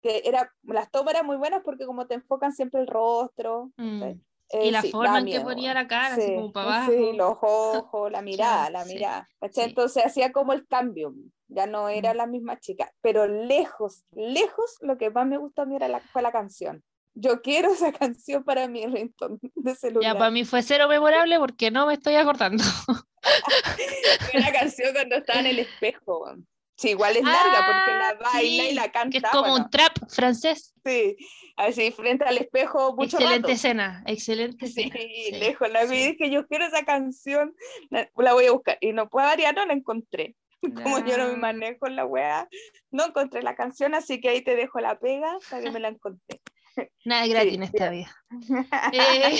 que 0.01 0.21
era, 0.25 0.51
las 0.63 0.89
tomas 0.89 1.13
eran 1.13 1.25
muy 1.25 1.37
buenas 1.37 1.61
porque 1.63 1.85
como 1.85 2.07
te 2.07 2.15
enfocan 2.15 2.53
siempre 2.53 2.81
el 2.81 2.87
rostro, 2.87 3.71
Mm. 3.77 3.99
¿cachai? 3.99 4.21
Y 4.49 4.69
Eh, 4.69 4.71
la 4.71 4.81
sí, 4.81 4.91
forma 4.91 5.19
en 5.19 5.25
que 5.25 5.41
ponía 5.41 5.73
la 5.73 5.87
cara, 5.89 6.15
así 6.15 6.21
Sí, 6.27 6.35
como 6.35 6.53
para 6.53 6.85
abajo. 6.85 6.91
Sí, 6.93 7.13
los 7.17 7.37
ojos, 7.41 8.11
la 8.11 8.21
mirada, 8.69 8.69
la 8.69 8.85
mirada. 8.85 9.27
Entonces 9.41 10.05
hacía 10.05 10.31
como 10.31 10.53
el 10.53 10.65
cambio, 10.67 11.13
ya 11.47 11.65
no 11.67 11.89
era 11.89 12.13
Mm. 12.13 12.17
la 12.17 12.25
misma 12.27 12.59
chica, 12.59 12.91
pero 13.01 13.27
lejos, 13.27 14.03
lejos, 14.11 14.77
lo 14.81 14.97
que 14.97 15.09
más 15.09 15.25
me 15.27 15.37
gustó 15.37 15.61
a 15.63 15.65
mí 15.65 15.75
era 15.75 15.87
la, 15.87 15.99
fue 15.99 16.21
la 16.21 16.31
canción. 16.31 16.83
Yo 17.19 17.41
quiero 17.41 17.71
esa 17.73 17.91
canción 17.91 18.43
para 18.43 18.67
mi 18.67 18.85
ringtone 18.85 19.39
de 19.41 19.71
Ya, 19.71 19.75
celular. 19.75 20.17
para 20.17 20.29
mí 20.31 20.45
fue 20.45 20.61
cero 20.61 20.87
memorable 20.87 21.39
porque 21.39 21.71
no 21.71 21.87
me 21.87 21.93
estoy 21.95 22.15
acordando. 22.15 22.63
La 24.33 24.51
canción 24.51 24.93
cuando 24.93 25.15
estaba 25.17 25.39
en 25.39 25.47
el 25.47 25.59
espejo. 25.59 26.25
Sí, 26.75 26.89
igual 26.91 27.17
es 27.17 27.23
larga 27.23 27.65
porque 27.65 27.91
la 27.97 28.09
Ah, 28.09 28.17
baila 28.33 28.63
y 28.65 28.69
sí, 28.69 28.75
la 28.75 28.91
canta. 28.91 29.09
Que 29.09 29.17
es 29.25 29.31
como 29.31 29.49
bueno, 29.49 29.65
un 29.65 29.69
trap 29.71 29.93
francés. 30.09 30.75
Sí, 30.85 31.17
así 31.55 31.91
frente 31.91 32.23
al 32.23 32.37
espejo 32.37 32.95
mucho 32.95 33.17
excelente 33.17 33.47
rato. 33.47 33.51
escena, 33.53 34.03
excelente 34.05 34.67
Sí, 34.67 34.81
escena. 34.83 34.95
Sí, 34.99 35.31
lejos 35.39 35.69
la 35.71 35.85
vi 35.85 35.97
y 35.97 36.11
dije, 36.11 36.29
yo 36.29 36.45
quiero 36.47 36.65
esa 36.67 36.83
canción, 36.85 37.55
la, 37.89 38.07
la 38.15 38.33
voy 38.33 38.45
a 38.45 38.51
buscar. 38.51 38.77
Y 38.79 38.93
no 38.93 39.09
puedo 39.09 39.25
variar, 39.25 39.55
no 39.55 39.65
la 39.65 39.73
encontré. 39.73 40.35
Como 40.83 40.99
yo 41.05 41.17
no 41.17 41.27
me 41.29 41.37
manejo 41.37 41.87
en 41.87 41.95
la 41.95 42.05
weá, 42.05 42.47
no 42.91 43.05
encontré 43.05 43.41
la 43.43 43.55
canción, 43.55 43.93
así 43.95 44.19
que 44.19 44.29
ahí 44.29 44.41
te 44.43 44.55
dejo 44.55 44.79
la 44.79 44.99
pega 44.99 45.37
para 45.49 45.61
que 45.63 45.71
me 45.71 45.79
la 45.79 45.89
encontré. 45.89 46.39
Nada 47.05 47.23
es 47.25 47.29
gratis 47.31 47.49
Sí, 47.51 47.55
en 47.55 47.63
esta 47.63 47.89
vida. 47.89 48.15
Eh, 48.93 49.37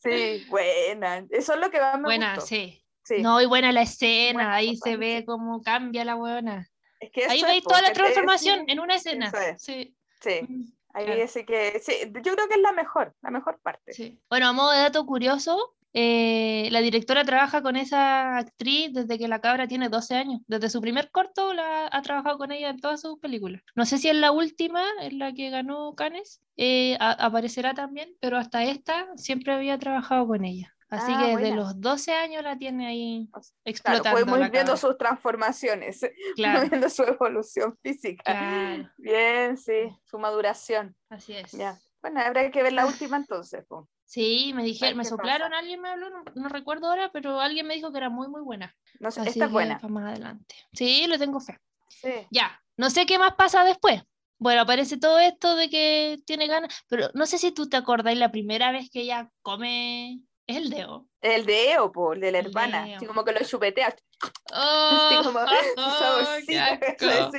Sí, 0.00 0.46
buena. 0.48 1.26
Eso 1.30 1.54
es 1.54 1.60
lo 1.60 1.70
que 1.70 1.80
más 1.80 1.96
me 1.96 2.04
buena, 2.04 2.34
gustó. 2.34 2.46
sí. 2.48 2.84
Sí. 3.02 3.22
No, 3.22 3.40
y 3.40 3.46
buena 3.46 3.72
la 3.72 3.80
escena, 3.82 4.34
Buena 4.34 4.54
ahí 4.54 4.76
se 4.76 4.96
ve 4.98 5.24
cómo 5.26 5.62
cambia 5.62 6.04
la 6.04 6.14
buena. 6.14 6.68
Es 7.00 7.10
que 7.10 7.24
Ahí 7.24 7.42
veis 7.42 7.62
toda 7.62 7.80
la 7.80 7.92
transformación 7.94 8.64
en 8.68 8.80
una 8.80 8.96
escena. 8.96 9.32
Es. 9.46 9.62
Sí. 9.62 9.96
Sí, 10.20 10.40
Mm. 10.46 10.64
Ahí 10.94 11.28
sí 11.28 11.44
que, 11.44 11.78
sí, 11.80 11.92
yo 12.22 12.34
creo 12.34 12.48
que 12.48 12.54
es 12.54 12.60
la 12.60 12.72
mejor, 12.72 13.14
la 13.22 13.30
mejor 13.30 13.60
parte. 13.60 14.18
Bueno, 14.28 14.48
a 14.48 14.52
modo 14.52 14.72
de 14.72 14.78
dato 14.80 15.06
curioso, 15.06 15.76
eh, 15.94 16.68
la 16.70 16.80
directora 16.80 17.24
trabaja 17.24 17.62
con 17.62 17.76
esa 17.76 18.36
actriz 18.36 18.92
desde 18.92 19.18
que 19.18 19.28
la 19.28 19.40
cabra 19.40 19.66
tiene 19.66 19.88
12 19.88 20.14
años. 20.14 20.40
Desde 20.46 20.70
su 20.70 20.80
primer 20.80 21.10
corto 21.10 21.54
la, 21.54 21.88
ha 21.90 22.02
trabajado 22.02 22.38
con 22.38 22.52
ella 22.52 22.70
en 22.70 22.80
todas 22.80 23.00
sus 23.00 23.18
películas. 23.18 23.62
No 23.74 23.86
sé 23.86 23.98
si 23.98 24.08
es 24.08 24.16
la 24.16 24.32
última, 24.32 24.82
en 25.00 25.18
la 25.18 25.32
que 25.32 25.50
ganó 25.50 25.94
Cannes, 25.94 26.40
eh, 26.56 26.96
aparecerá 27.00 27.74
también, 27.74 28.14
pero 28.20 28.36
hasta 28.36 28.64
esta 28.64 29.06
siempre 29.16 29.54
había 29.54 29.78
trabajado 29.78 30.26
con 30.26 30.44
ella. 30.44 30.74
Así 30.90 31.12
ah, 31.14 31.20
que 31.20 31.36
desde 31.36 31.54
los 31.54 31.78
12 31.80 32.12
años 32.14 32.42
la 32.42 32.56
tiene 32.56 32.86
ahí 32.86 33.28
explotando. 33.64 34.02
Claro, 34.02 34.14
podemos 34.16 34.46
ir 34.46 34.50
viendo 34.50 34.76
sus 34.76 34.96
transformaciones, 34.96 36.00
claro. 36.36 36.66
viendo 36.68 36.88
su 36.88 37.02
evolución 37.02 37.76
física. 37.82 38.90
Bien, 38.96 39.58
sí, 39.58 39.94
su 40.04 40.18
maduración. 40.18 40.96
Así 41.10 41.34
es. 41.34 41.52
Ya. 41.52 41.78
Bueno, 42.00 42.20
habrá 42.20 42.50
que 42.50 42.62
ver 42.62 42.72
la 42.72 42.86
última 42.86 43.18
entonces. 43.18 43.66
Sí, 44.08 44.52
me 44.54 44.64
dijeron, 44.64 44.96
me 44.96 45.04
soplaron, 45.04 45.52
alguien 45.52 45.82
me 45.82 45.90
habló, 45.90 46.08
no, 46.34 46.48
recuerdo 46.48 46.88
ahora, 46.88 47.10
pero 47.12 47.40
alguien 47.40 47.66
me 47.66 47.74
dijo 47.74 47.92
que 47.92 47.98
era 47.98 48.08
muy, 48.08 48.26
muy 48.26 48.40
buena. 48.40 48.74
No 49.00 49.10
sé, 49.10 49.20
esta 49.28 49.44
es 49.44 49.50
buena. 49.50 49.78
Para 49.78 49.92
más 49.92 50.06
adelante. 50.06 50.54
Sí, 50.72 51.06
le 51.06 51.18
tengo 51.18 51.40
fe. 51.40 51.60
Sí. 51.88 52.26
Ya, 52.30 52.58
no 52.78 52.88
sé 52.88 53.04
qué 53.04 53.18
más 53.18 53.34
pasa 53.34 53.64
después. 53.64 54.02
Bueno, 54.38 54.62
aparece 54.62 54.96
todo 54.96 55.18
esto 55.18 55.56
de 55.56 55.68
que 55.68 56.16
tiene 56.24 56.46
ganas, 56.46 56.86
pero 56.88 57.10
no 57.12 57.26
sé 57.26 57.36
si 57.36 57.52
tú 57.52 57.68
te 57.68 57.76
acordás 57.76 58.16
la 58.16 58.32
primera 58.32 58.72
vez 58.72 58.88
que 58.88 59.02
ella 59.02 59.30
come. 59.42 60.22
Es 60.46 60.56
el 60.56 60.70
deo. 60.70 61.06
El 61.20 61.44
deo, 61.44 61.92
po, 61.92 62.14
el 62.14 62.20
de 62.20 62.32
la 62.32 62.38
hermana. 62.38 62.96
Así 62.96 63.04
como 63.04 63.26
que 63.26 63.32
lo 63.32 63.44
chupetea. 63.44 63.94
Oh, 64.54 65.10
así 65.10 65.26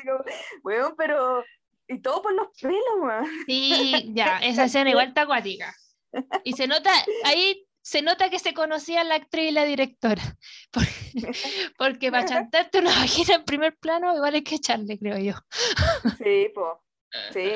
como, 0.06 0.24
bueno, 0.62 0.94
pero. 0.96 1.44
Y 1.88 2.00
todo 2.00 2.22
por 2.22 2.34
los 2.34 2.50
pelos, 2.62 3.00
man. 3.02 3.26
Sí, 3.48 4.12
ya, 4.14 4.38
esa 4.38 4.66
escena 4.66 4.92
igual 4.92 5.08
está 5.08 5.22
acuática. 5.22 5.74
Y 6.44 6.54
se 6.54 6.68
nota, 6.68 6.92
ahí 7.26 7.68
se 7.82 8.02
nota 8.02 8.30
que 8.30 8.40
se 8.40 8.54
conocía 8.54 9.04
la 9.04 9.16
actriz 9.16 9.50
y 9.50 9.52
la 9.52 9.66
directora. 9.66 10.22
Porque, 11.78 12.12
para 12.12 12.26
chantarte 12.26 12.80
una 12.80 12.92
vagina 12.92 13.36
en 13.36 13.46
primer 13.46 13.78
plano, 13.78 14.16
igual 14.16 14.36
hay 14.36 14.44
que 14.44 14.56
echarle, 14.56 14.98
creo 15.00 15.18
yo. 15.18 15.34
Sí, 16.18 16.52
pues. 16.54 16.74
Sí. 17.34 17.52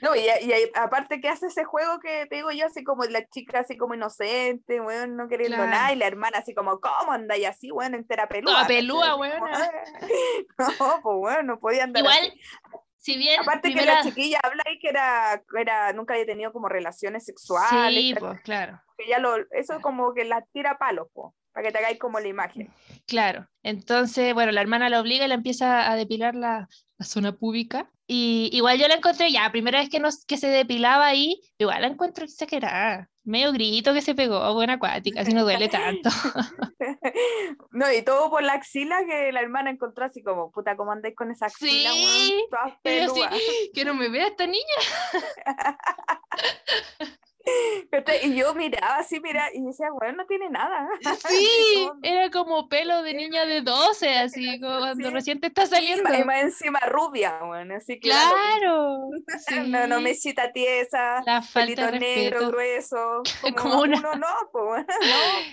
No, 0.00 0.16
y, 0.16 0.26
aparte 0.74 1.20
que 1.20 1.28
hace 1.28 1.48
ese 1.48 1.64
juego 1.64 2.00
que 2.00 2.26
te 2.26 2.36
digo 2.36 2.50
yo, 2.50 2.66
así 2.66 2.82
como 2.82 3.04
la 3.04 3.26
chica 3.28 3.60
así 3.60 3.76
como 3.76 3.94
inocente, 3.94 4.80
bueno, 4.80 5.06
no 5.06 5.28
queriendo 5.28 5.58
nada, 5.58 5.92
y 5.92 5.96
la 5.96 6.06
hermana 6.06 6.38
así 6.38 6.54
como, 6.54 6.80
¿cómo 6.80 7.12
anda? 7.12 7.36
Y 7.36 7.44
así, 7.44 7.70
bueno, 7.70 7.96
entera 7.96 8.28
pelúa. 8.28 8.62
No, 8.62 8.66
pelúa, 8.66 9.14
bueno. 9.16 9.46
No, 10.58 11.00
pues 11.02 11.16
bueno, 11.18 11.42
no 11.42 11.60
podía 11.60 11.84
andar 11.84 12.02
Igual, 12.02 12.32
bien. 13.14 13.40
Aparte 13.40 13.72
que 13.72 13.84
la 13.84 14.02
chiquilla 14.02 14.40
habla 14.42 14.64
y 14.72 14.78
que 14.78 14.88
era, 14.88 15.42
era, 15.56 15.92
nunca 15.92 16.14
había 16.14 16.26
tenido 16.26 16.52
como 16.52 16.68
relaciones 16.68 17.24
sexuales. 17.24 17.94
Sí, 17.94 18.14
pues, 18.18 18.40
claro. 18.40 18.80
Que 18.98 19.06
ya 19.06 19.18
lo, 19.18 19.36
eso 19.52 19.80
como 19.80 20.14
que 20.14 20.24
la 20.24 20.42
tira 20.52 20.78
palos, 20.78 21.06
pues, 21.12 21.32
para 21.52 21.66
que 21.66 21.72
te 21.72 21.78
hagáis 21.78 21.98
como 21.98 22.18
la 22.18 22.26
imagen. 22.26 22.72
Claro. 23.06 23.46
Entonces, 23.62 24.34
bueno, 24.34 24.50
la 24.50 24.62
hermana 24.62 24.88
la 24.88 25.00
obliga 25.00 25.26
y 25.26 25.28
la 25.28 25.34
empieza 25.34 25.90
a 25.90 25.94
depilar 25.94 26.34
la, 26.34 26.68
la 26.98 27.06
zona 27.06 27.32
pública. 27.36 27.90
Y 28.08 28.50
igual 28.52 28.78
yo 28.78 28.88
la 28.88 28.94
encontré, 28.94 29.30
ya, 29.30 29.50
primera 29.50 29.80
vez 29.80 29.88
que, 29.88 30.00
nos, 30.00 30.24
que 30.24 30.38
se 30.38 30.48
depilaba 30.48 31.06
ahí, 31.06 31.40
igual 31.58 31.82
la 31.82 31.88
encuentro 31.88 32.24
exagerada. 32.24 33.10
Medio 33.26 33.52
grito 33.52 33.92
que 33.92 34.02
se 34.02 34.14
pegó, 34.14 34.54
buena 34.54 34.74
acuática, 34.74 35.20
así 35.20 35.34
no 35.34 35.42
duele 35.42 35.68
tanto. 35.68 36.10
no, 37.72 37.92
y 37.92 38.02
todo 38.02 38.30
por 38.30 38.44
la 38.44 38.52
axila 38.52 39.04
que 39.04 39.32
la 39.32 39.40
hermana 39.40 39.70
encontró 39.70 40.04
así 40.04 40.22
como, 40.22 40.52
puta, 40.52 40.76
¿cómo 40.76 40.92
andáis 40.92 41.16
con 41.16 41.32
esa 41.32 41.46
axila? 41.46 41.90
Sí, 41.90 42.46
que 43.74 43.84
no 43.84 43.94
me 43.94 44.08
vea 44.08 44.28
esta 44.28 44.46
niña. 44.46 44.62
Y 48.22 48.34
yo 48.34 48.54
miraba 48.54 48.96
así, 48.96 49.20
mira, 49.20 49.48
y 49.52 49.62
decía, 49.62 49.88
bueno, 49.90 50.18
no 50.18 50.26
tiene 50.26 50.50
nada. 50.50 50.88
Sí, 51.28 51.88
era 52.02 52.30
como 52.30 52.68
pelo 52.68 53.02
de 53.02 53.14
niña 53.14 53.46
de 53.46 53.62
12, 53.62 54.08
así, 54.18 54.60
como 54.60 54.78
cuando 54.78 55.10
recién 55.10 55.40
te 55.40 55.48
está 55.48 55.66
saliendo. 55.66 56.12
Y 56.12 56.24
más 56.24 56.42
encima 56.42 56.80
rubia, 56.80 57.40
bueno, 57.44 57.76
así 57.76 57.98
claro. 57.98 59.10
No, 59.66 59.86
no, 59.86 60.00
mesita 60.00 60.52
tiesa, 60.52 61.22
La 61.24 61.42
pelito 61.52 61.90
negro, 61.90 62.48
grueso. 62.48 63.22
Como, 63.56 63.82
una... 63.82 63.98
uno 63.98 64.14
no, 64.14 64.26
pues, 64.52 64.86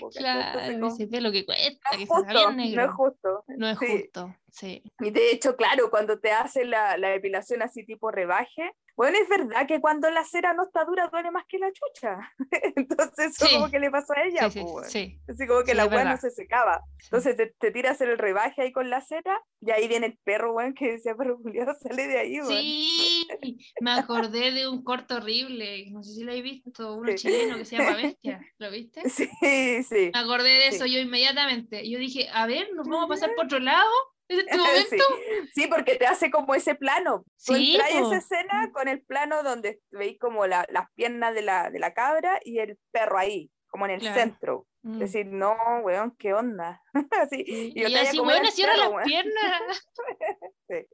no. 0.01 0.09
claro, 0.09 0.87
ese 0.87 1.07
pelo 1.07 1.31
que 1.31 1.45
cuesta, 1.45 1.89
no 1.91 1.97
que 1.97 2.05
justo, 2.05 2.51
negro. 2.51 2.81
No 2.81 2.87
es 2.87 2.95
justo. 2.95 3.43
No 3.47 3.69
es 3.69 3.77
justo, 3.77 4.35
sí. 4.51 4.83
Y 4.99 5.11
de 5.11 5.31
hecho, 5.31 5.55
claro, 5.55 5.89
cuando 5.89 6.19
te 6.19 6.31
hacen 6.31 6.69
la, 6.69 6.97
la 6.97 7.09
depilación 7.09 7.61
así 7.61 7.85
tipo 7.85 8.11
rebaje, 8.11 8.73
bueno, 8.95 9.17
es 9.17 9.27
verdad 9.27 9.67
que 9.67 9.81
cuando 9.81 10.09
la 10.11 10.23
cera 10.23 10.53
no 10.53 10.63
está 10.63 10.85
dura 10.85 11.07
duele 11.07 11.31
más 11.31 11.45
que 11.47 11.57
la 11.57 11.71
chucha. 11.71 12.31
Entonces, 12.75 13.35
eso 13.41 13.47
como 13.51 13.71
que 13.71 13.79
le 13.79 13.89
pasó 13.89 14.13
a 14.13 14.23
ella. 14.23 14.49
Sí, 14.51 14.61
pues, 14.61 14.91
sí, 14.91 15.19
Así 15.27 15.47
como 15.47 15.63
que 15.63 15.73
la 15.73 15.87
weá 15.87 16.05
no 16.05 16.17
se 16.17 16.29
secaba. 16.29 16.83
Entonces, 17.03 17.35
te, 17.35 17.47
te 17.57 17.71
tiras 17.71 17.99
el 18.01 18.17
rebaje 18.17 18.61
ahí 18.61 18.71
con 18.71 18.89
la 18.89 19.01
cera 19.01 19.41
y 19.61 19.71
ahí 19.71 19.87
viene 19.87 20.07
el 20.07 20.17
perro, 20.23 20.53
weón, 20.53 20.73
que 20.73 20.91
decía, 20.91 21.15
pero 21.17 21.37
Julián, 21.37 21.67
sale 21.81 22.07
de 22.07 22.19
ahí, 22.19 22.39
weón. 22.39 22.61
Sí, 22.61 23.27
me 23.81 23.91
acordé 23.91 24.51
de 24.51 24.67
un 24.67 24.83
corto 24.83 25.15
horrible. 25.15 25.89
No 25.91 26.03
sé 26.03 26.13
si 26.13 26.23
lo 26.23 26.31
he 26.31 26.41
visto, 26.41 26.95
uno 26.95 27.13
chileno 27.15 27.57
que 27.57 27.65
se 27.65 27.77
llama 27.77 27.95
Bestia. 28.01 28.41
¿Lo 28.59 28.69
viste? 28.69 29.09
Sí, 29.09 29.27
sí. 29.83 30.11
Me 30.13 30.19
acordé 30.19 30.49
de 30.49 30.67
eso 30.67 30.85
yo 30.85 30.99
inmediatamente. 30.99 31.89
Yo 31.89 31.97
dije, 31.97 32.29
a 32.31 32.45
ver, 32.45 32.69
nos 32.75 32.87
vamos 32.87 33.05
a 33.05 33.07
pasar 33.07 33.35
por 33.35 33.45
otro 33.45 33.59
lado 33.59 33.89
este 34.39 34.97
sí. 35.53 35.67
porque 35.67 35.95
te 35.95 36.05
hace 36.05 36.31
como 36.31 36.55
ese 36.55 36.75
plano. 36.75 37.25
Sí, 37.37 37.75
traes 37.77 37.95
esa 37.95 38.17
escena 38.17 38.71
con 38.71 38.87
el 38.87 39.01
plano 39.01 39.43
donde 39.43 39.79
veis 39.91 40.17
como 40.19 40.47
la, 40.47 40.65
las 40.69 40.91
piernas 40.93 41.33
de 41.33 41.41
la, 41.41 41.69
de 41.69 41.79
la, 41.79 41.93
cabra 41.93 42.39
y 42.43 42.59
el 42.59 42.77
perro 42.91 43.17
ahí, 43.17 43.51
como 43.67 43.85
en 43.85 43.91
el 43.91 44.01
centro. 44.01 44.67
Es 44.83 44.89
mm. 44.89 44.99
decir, 44.99 45.25
no, 45.27 45.55
weón, 45.83 46.13
¿qué 46.17 46.33
onda? 46.33 46.81
así, 47.21 47.43
y, 47.47 47.79
y 47.79 47.95
así, 47.95 48.19
weón, 48.19 48.45
cierra 48.51 48.75
las 48.75 49.03
piernas. 49.05 49.87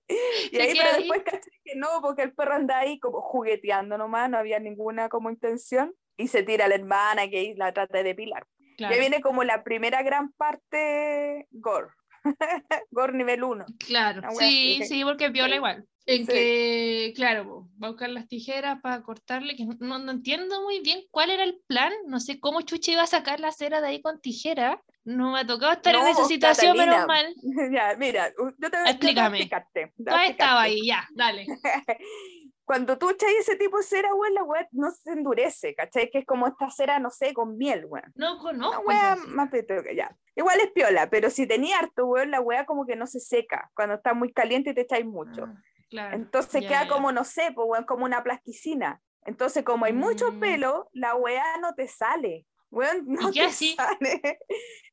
Y 0.52 0.60
ahí, 0.60 0.78
pero 0.78 0.98
después 0.98 1.24
caché 1.24 1.50
que 1.64 1.76
no, 1.76 1.88
porque 2.02 2.24
el 2.24 2.34
perro 2.34 2.56
anda 2.56 2.80
ahí 2.80 3.00
como 3.00 3.22
jugueteando 3.22 3.98
nomás, 3.98 4.30
no 4.30 4.38
había 4.38 4.60
ninguna 4.60 5.08
como 5.08 5.30
intención. 5.30 5.96
Y 6.18 6.28
se 6.28 6.44
tira 6.44 6.66
a 6.66 6.68
la 6.68 6.76
hermana 6.76 7.30
que 7.30 7.38
ahí 7.38 7.56
la 7.56 7.72
trata 7.72 8.00
de 8.00 8.04
depilar. 8.04 8.46
Y 8.78 8.84
ahí 8.84 9.00
viene 9.00 9.22
como 9.22 9.44
la 9.46 9.64
primera 9.64 10.04
gran 10.04 10.34
parte 10.34 11.48
gore. 11.52 11.90
Gore 12.92 13.14
nivel 13.14 13.44
1. 13.44 13.66
Claro, 13.86 14.22
sí, 14.38 14.82
sí, 14.88 15.04
porque 15.04 15.30
viola 15.30 15.56
igual. 15.56 15.86
En 16.06 16.26
que, 16.26 17.14
claro, 17.16 17.70
va 17.82 17.88
a 17.88 17.92
buscar 17.92 18.10
las 18.10 18.28
tijeras 18.28 18.82
para 18.82 19.04
cortarle, 19.04 19.56
que 19.56 19.66
no, 19.80 20.00
no, 20.00 20.12
entiendo 20.12 20.64
muy 20.64 20.80
bien 20.80 21.02
cuál 21.12 21.30
era 21.30 21.44
el 21.44 21.60
plan, 21.68 21.94
no 22.08 22.20
sé 22.20 22.40
cómo 22.40 22.62
Chuchi 22.62 22.94
iba 22.94 23.04
a 23.04 23.08
sacar 23.08 23.40
la 23.40 23.52
cera 23.52 23.80
de 23.80 23.90
ahí 23.90 24.02
con 24.02 24.20
tijera, 24.20 24.82
no 25.04 25.34
me 25.34 25.42
ha 25.42 25.46
tocado 25.46 25.72
estar 25.74 25.94
en 25.94 26.08
esa 26.08 26.26
situación, 26.26 26.78
menos 26.78 27.06
mal. 27.06 27.34
Ya, 27.72 27.96
mira, 27.98 28.32
yo 28.58 28.70
te 28.72 28.78
voy, 28.78 28.90
Explícame. 28.90 29.38
explicarte. 29.38 29.94
Tú 29.98 30.12
estaba 30.28 30.64
ahí, 30.64 30.88
ya, 30.88 31.08
dale. 31.14 31.46
cuando 32.70 33.00
tú 33.00 33.10
echas 33.10 33.32
ese 33.32 33.56
tipo 33.56 33.78
de 33.78 33.84
cera, 33.84 34.14
weón, 34.14 34.36
la 34.36 34.44
weá 34.44 34.68
no 34.74 34.92
se 34.92 35.14
endurece, 35.14 35.74
¿cachai? 35.74 36.12
Que 36.12 36.20
es 36.20 36.26
como 36.28 36.46
esta 36.46 36.70
cera, 36.70 37.00
no 37.00 37.10
sé, 37.10 37.34
con 37.34 37.58
miel, 37.58 37.86
weón. 37.88 38.14
No 38.14 38.38
conozco. 38.38 38.82
Una 38.82 38.88
weá 38.88 39.16
más 39.26 39.50
que 39.50 39.66
ya. 39.96 40.16
Igual 40.36 40.60
es 40.60 40.72
piola, 40.72 41.10
pero 41.10 41.32
si 41.32 41.48
tenía 41.48 41.80
harto, 41.80 42.06
weón, 42.06 42.30
la 42.30 42.42
weá 42.42 42.68
como 42.68 42.86
que 42.86 42.96
no 42.96 43.08
se 43.08 43.22
seca 43.22 43.72
cuando 43.74 43.96
está 43.96 44.14
muy 44.14 44.32
caliente 44.32 44.76
te 44.76 44.82
echáis 44.82 45.04
mucho. 45.04 45.46
Ah, 45.46 45.56
claro. 45.90 46.16
Entonces 46.16 46.62
queda 46.62 46.88
como, 46.88 47.12
no 47.12 47.24
sé, 47.24 47.52
pues, 47.56 47.68
weón, 47.68 47.86
como 47.86 48.06
una 48.06 48.22
plasticina. 48.22 49.02
Entonces, 49.26 49.64
como 49.64 49.86
hay 49.86 49.94
mucho 49.94 50.32
mm. 50.32 50.40
pelo, 50.40 50.92
la 50.94 51.16
weá 51.16 51.58
no 51.58 51.74
te 51.74 51.88
sale. 51.88 52.46
Weón, 52.70 53.04
no 53.08 53.32
te 53.32 53.50
sale. 53.50 54.38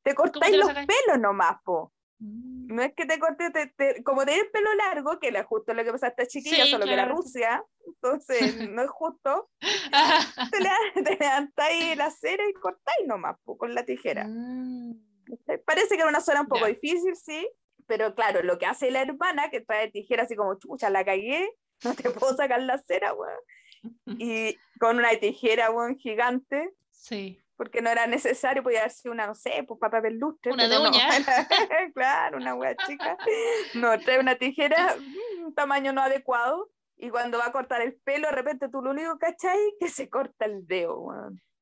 te 0.02 0.14
cortáis 0.14 0.56
los 0.56 0.72
pelos 0.72 1.20
nomás, 1.20 1.58
po. 1.62 1.92
Mm. 2.18 2.74
No 2.74 2.82
es 2.82 2.94
que 2.94 3.06
te 3.06 3.18
corte, 3.18 3.50
te, 3.50 4.02
como 4.02 4.24
tenés 4.24 4.46
pelo 4.52 4.74
largo, 4.74 5.18
que 5.18 5.28
es 5.28 5.46
justo 5.46 5.74
lo 5.74 5.84
que 5.84 5.92
pasa 5.92 6.06
a 6.06 6.10
esta 6.10 6.26
chiquilla, 6.26 6.66
solo 6.66 6.84
que 6.84 6.92
era 6.92 7.06
Rusia, 7.06 7.64
entonces 7.86 8.38
no 8.70 8.82
es 8.82 8.90
justo, 8.90 9.50
te, 9.60 10.60
le, 10.60 11.16
levantáis 11.18 11.96
la 11.96 12.10
cera 12.10 12.44
y 12.48 12.52
cortáis 12.54 13.06
nomás 13.06 13.36
con 13.44 13.74
la 13.74 13.84
tijera. 13.84 14.26
Mm. 14.26 14.94
Parece 15.64 15.96
que 15.96 16.02
era 16.02 16.08
una 16.08 16.20
zona 16.20 16.42
un 16.42 16.48
poco 16.48 16.66
difícil, 16.66 17.16
sí, 17.16 17.48
pero 17.86 18.14
claro, 18.14 18.42
lo 18.42 18.58
que 18.58 18.66
hace 18.66 18.90
la 18.90 19.02
hermana, 19.02 19.50
que 19.50 19.60
trae 19.60 19.90
tijera 19.90 20.22
así 20.22 20.36
como, 20.36 20.58
chucha, 20.58 20.90
la 20.90 21.04
cagué, 21.04 21.48
no 21.84 21.94
te 21.94 22.10
puedo 22.10 22.36
sacar 22.36 22.62
la 22.62 22.78
cera, 22.78 23.12
weón. 23.12 23.38
Y 24.18 24.56
con 24.80 24.96
una 24.96 25.10
tijera, 25.10 25.70
weón, 25.70 25.96
gigante. 25.96 26.72
Sí 26.90 27.40
porque 27.56 27.80
no 27.80 27.90
era 27.90 28.06
necesario, 28.06 28.62
podía 28.62 28.88
sido 28.88 29.12
una, 29.12 29.26
no 29.26 29.34
sé, 29.34 29.64
pues 29.66 29.80
para 29.80 29.98
papel 29.98 30.18
lustre. 30.18 30.52
Una 30.52 30.68
de 30.68 30.78
uña. 30.78 31.08
claro, 31.94 32.38
una 32.38 32.54
wea 32.54 32.76
chica. 32.76 33.16
No, 33.74 33.98
trae 33.98 34.20
una 34.20 34.36
tijera, 34.36 34.96
un 35.44 35.54
tamaño 35.54 35.92
no 35.92 36.02
adecuado, 36.02 36.70
y 36.96 37.10
cuando 37.10 37.38
va 37.38 37.46
a 37.46 37.52
cortar 37.52 37.82
el 37.82 37.94
pelo, 38.04 38.28
de 38.28 38.34
repente 38.34 38.68
tú 38.68 38.80
lo 38.82 38.90
único, 38.90 39.18
¿cachai? 39.18 39.58
Que 39.78 39.88
se 39.88 40.08
corta 40.08 40.46
el 40.46 40.66
dedo, 40.66 41.08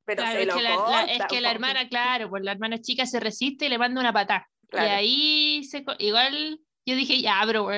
Pero 0.05 0.23
se 0.23 0.43
es, 0.43 0.55
que 0.55 0.63
la, 0.63 1.05
es 1.05 1.23
que 1.27 1.41
la 1.41 1.51
hermana, 1.51 1.89
claro, 1.89 2.31
pues 2.31 2.43
la 2.43 2.53
hermana 2.53 2.81
chica 2.81 3.07
se 3.07 3.21
resiste 3.21 3.67
y 3.67 3.69
le 3.69 3.79
manda 3.79 4.01
una 4.01 4.13
patada. 4.13 4.49
Y 4.73 4.77
ahí 4.77 5.65
se, 5.65 5.85
igual 5.99 6.59
yo 6.85 6.97
dije, 6.97 7.21
ya, 7.21 7.45
bro, 7.47 7.69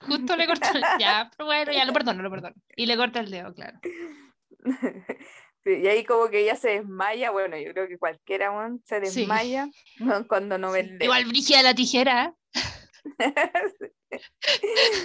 Justo 0.00 0.36
le 0.36 0.46
corta, 0.46 0.72
ya, 1.00 1.30
pero 1.36 1.46
bueno, 1.46 1.72
ya 1.72 1.84
lo 1.84 1.92
perdono, 1.92 2.22
lo 2.22 2.30
perdono. 2.30 2.54
Y 2.76 2.86
le 2.86 2.96
corta 2.96 3.20
el 3.20 3.30
dedo, 3.30 3.54
claro. 3.54 3.78
Y 5.66 5.86
ahí 5.88 6.04
como 6.04 6.28
que 6.28 6.42
ella 6.42 6.56
se 6.56 6.70
desmaya, 6.70 7.30
bueno, 7.30 7.56
yo 7.56 7.72
creo 7.72 7.88
que 7.88 7.98
cualquiera 7.98 8.52
se 8.84 9.00
desmaya 9.00 9.68
cuando 10.28 10.58
no 10.58 10.70
ve 10.70 10.80
el 10.80 10.98
dedo. 10.98 11.04
Igual 11.04 11.24
brigia 11.26 11.62
la 11.62 11.74
tijera. 11.74 12.34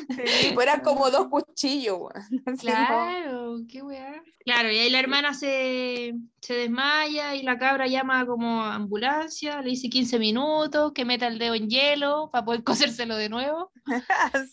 sí, 0.10 0.52
pues 0.54 0.67
eran 0.67 0.82
como 0.82 1.10
dos 1.10 1.28
cuchillos. 1.28 2.00
Claro, 2.60 3.58
qué 3.69 3.82
weá. 3.82 4.21
Claro, 4.45 4.71
y 4.71 4.78
ahí 4.78 4.89
la 4.89 5.00
hermana 5.00 5.34
se, 5.34 6.13
se, 6.41 6.54
desmaya 6.54 7.36
y 7.36 7.43
la 7.43 7.58
cabra 7.58 7.88
llama 7.88 8.26
como 8.26 8.63
ambulancia, 8.63 9.62
le 9.62 9.71
dice 9.71 9.89
15 9.89 10.19
minutos, 10.19 10.91
que 10.93 11.06
meta 11.06 11.28
el 11.28 11.39
dedo 11.39 11.56
en 11.56 11.69
hielo 11.69 12.30
para 12.32 12.45
poder 12.45 12.63
cosérselo 12.63 13.15
de 13.15 13.30
nuevo. 13.30 13.71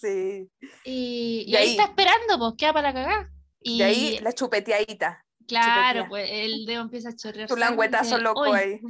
sí. 0.00 0.48
Y, 0.84 1.54
ahí, 1.56 1.70
está 1.70 1.84
esperando, 1.84 2.38
pues, 2.38 2.54
queda 2.56 2.72
para 2.72 2.92
cagar. 2.92 3.30
Y, 3.60 3.82
ahí 3.82 4.18
la 4.20 4.32
chupeteadita. 4.32 5.24
Claro, 5.48 6.06
pues 6.08 6.28
el 6.30 6.66
dedo 6.66 6.82
empieza 6.82 7.08
a 7.08 7.16
chorrear. 7.16 7.48
Tu 7.48 7.56
languetazo 7.56 8.18
loco 8.18 8.52
ahí. 8.52 8.80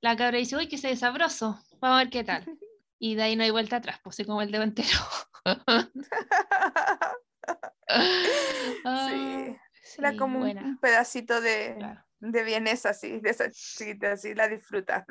La 0.00 0.16
cabra 0.16 0.38
dice, 0.38 0.56
uy, 0.56 0.68
que 0.68 0.76
se 0.76 0.94
sabroso, 0.96 1.62
vamos 1.80 1.96
a 1.96 2.04
ver 2.04 2.10
qué 2.10 2.24
tal. 2.24 2.44
Y 3.02 3.14
de 3.14 3.22
ahí 3.22 3.34
no 3.34 3.44
hay 3.44 3.50
vuelta 3.50 3.76
atrás, 3.76 3.98
pues 4.04 4.20
como 4.26 4.42
el 4.42 4.50
dedo 4.50 4.62
entero. 4.62 4.90
sí. 9.08 9.56
Era 9.96 10.14
como 10.18 10.40
un 10.40 10.78
pedacito 10.78 11.40
de, 11.40 11.78
de 12.18 12.44
vienesa, 12.44 12.90
así, 12.90 13.20
de 13.20 13.30
esa 13.30 13.50
chiquita, 13.50 14.12
así, 14.12 14.34
la 14.34 14.48
disfruta. 14.48 15.06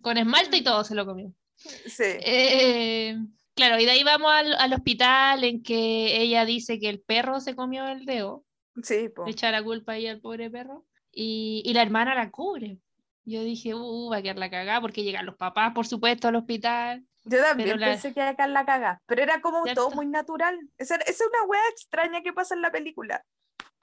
Con 0.00 0.16
esmalte 0.16 0.56
y 0.56 0.64
todo 0.64 0.84
se 0.84 0.94
lo 0.94 1.04
comió. 1.04 1.34
Sí. 1.56 2.04
Eh, 2.04 3.18
claro, 3.66 3.80
y 3.80 3.84
de 3.84 3.90
ahí 3.92 4.04
vamos 4.04 4.30
al, 4.32 4.54
al, 4.54 4.72
hospital 4.72 5.44
en 5.44 5.62
que 5.62 6.20
ella 6.20 6.44
dice 6.44 6.78
que 6.78 6.88
el 6.88 7.00
perro 7.00 7.40
se 7.40 7.54
comió 7.54 7.86
el 7.88 8.04
dedo. 8.04 8.44
Sí, 8.82 9.08
pues. 9.14 9.30
Echa 9.30 9.50
la 9.50 9.62
culpa 9.62 9.92
ahí 9.92 10.06
al 10.06 10.20
pobre 10.20 10.50
perro. 10.50 10.86
Y, 11.12 11.62
y 11.64 11.74
la 11.74 11.82
hermana 11.82 12.14
la 12.14 12.30
cubre. 12.30 12.78
Yo 13.24 13.42
dije, 13.42 13.74
uh, 13.74 14.10
va 14.10 14.18
a 14.18 14.22
quedar 14.22 14.38
la 14.38 14.50
cagada 14.50 14.80
porque 14.80 15.02
llegan 15.02 15.26
los 15.26 15.36
papás, 15.36 15.72
por 15.74 15.86
supuesto, 15.86 16.28
al 16.28 16.36
hospital. 16.36 17.04
Yo 17.24 17.42
también 17.42 17.78
pensé 17.78 18.14
que 18.14 18.20
iba 18.20 18.30
a 18.30 18.34
quedar 18.34 18.50
la 18.50 18.64
cagada, 18.64 19.02
pero 19.06 19.22
era 19.22 19.40
como 19.40 19.62
todo 19.74 19.90
muy 19.90 20.06
natural. 20.06 20.58
Esa, 20.78 20.96
es 20.96 21.20
una 21.20 21.44
wea 21.44 21.60
extraña 21.70 22.22
que 22.22 22.32
pasa 22.32 22.54
en 22.54 22.62
la 22.62 22.72
película. 22.72 23.22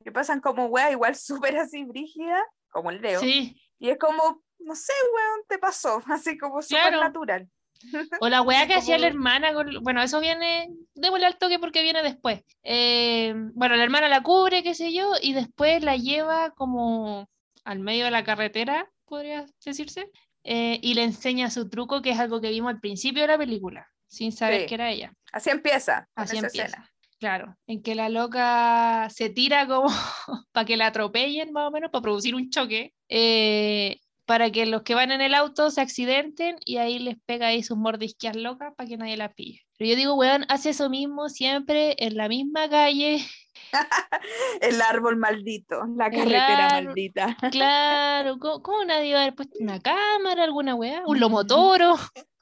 Que 0.03 0.11
pasan 0.11 0.41
como 0.41 0.65
wea 0.65 0.91
igual 0.91 1.15
súper 1.15 1.57
así 1.57 1.83
brígida, 1.85 2.43
como 2.69 2.89
el 2.89 3.01
Leo. 3.01 3.19
Sí. 3.19 3.61
Y 3.79 3.89
es 3.89 3.97
como, 3.97 4.43
no 4.59 4.75
sé, 4.75 4.93
weón, 5.13 5.41
te 5.47 5.59
pasó, 5.59 6.01
así 6.07 6.37
como 6.37 6.61
súper 6.61 6.93
natural. 6.93 7.47
O 8.21 8.29
la 8.29 8.41
weá 8.41 8.67
que 8.67 8.75
hacía 8.75 8.97
la 8.97 9.07
hermana, 9.07 9.51
bueno, 9.81 10.01
eso 10.01 10.19
viene, 10.19 10.69
démosle 10.95 11.25
al 11.25 11.37
toque 11.37 11.59
porque 11.59 11.81
viene 11.81 12.03
después. 12.03 12.41
Eh, 12.63 13.33
bueno, 13.53 13.75
la 13.75 13.83
hermana 13.83 14.09
la 14.09 14.23
cubre, 14.23 14.63
qué 14.63 14.73
sé 14.73 14.93
yo, 14.93 15.11
y 15.21 15.33
después 15.33 15.83
la 15.83 15.97
lleva 15.97 16.51
como 16.51 17.27
al 17.63 17.79
medio 17.79 18.05
de 18.05 18.11
la 18.11 18.23
carretera 18.23 18.89
podría 19.05 19.45
decirse, 19.63 20.09
eh, 20.43 20.79
y 20.81 20.93
le 20.93 21.03
enseña 21.03 21.49
su 21.49 21.69
truco, 21.69 22.01
que 22.01 22.11
es 22.11 22.19
algo 22.19 22.39
que 22.39 22.49
vimos 22.49 22.71
al 22.71 22.79
principio 22.79 23.23
de 23.23 23.27
la 23.27 23.37
película, 23.37 23.87
sin 24.07 24.31
saber 24.31 24.65
que 24.65 24.75
era 24.75 24.91
ella. 24.91 25.13
Así 25.31 25.49
empieza. 25.49 26.07
Así 26.15 26.37
empieza. 26.37 26.89
Claro, 27.19 27.57
en 27.65 27.81
que 27.81 27.95
la 27.95 28.09
loca 28.09 29.09
se 29.09 29.29
tira 29.29 29.65
como 29.67 29.87
para 30.51 30.65
que 30.65 30.77
la 30.77 30.87
atropellen 30.87 31.51
más 31.51 31.67
o 31.67 31.71
menos, 31.71 31.89
para 31.89 32.03
producir 32.03 32.35
un 32.35 32.49
choque, 32.49 32.93
eh, 33.09 33.99
para 34.27 34.51
que 34.51 34.65
los 34.65 34.83
que 34.83 34.93
van 34.93 35.11
en 35.11 35.21
el 35.21 35.33
auto 35.33 35.71
se 35.71 35.79
accidenten 35.79 36.57
y 36.65 36.77
ahí 36.77 36.99
les 36.99 37.15
pega 37.25 37.47
ahí 37.47 37.63
sus 37.63 37.77
mordisqueas 37.77 38.35
locas 38.35 38.73
para 38.75 38.87
que 38.87 38.97
nadie 38.97 39.15
la 39.15 39.33
pille. 39.33 39.61
Pero 39.77 39.89
yo 39.89 39.95
digo, 39.95 40.15
weón, 40.15 40.45
hace 40.49 40.71
eso 40.71 40.89
mismo 40.89 41.29
siempre 41.29 41.95
en 41.97 42.17
la 42.17 42.27
misma 42.27 42.69
calle. 42.69 43.25
el 44.61 44.81
árbol 44.81 45.15
maldito, 45.15 45.81
la 45.95 46.11
carretera 46.11 46.67
maldita. 46.69 47.37
Claro, 47.51 48.37
¿cómo, 48.37 48.83
nadie 48.85 49.13
va 49.13 49.19
a 49.19 49.21
haber 49.23 49.35
puesto 49.35 49.59
una 49.61 49.79
cámara, 49.79 50.43
alguna 50.43 50.75
weá? 50.75 51.03
Un 51.07 51.21
lomotoro. 51.21 51.95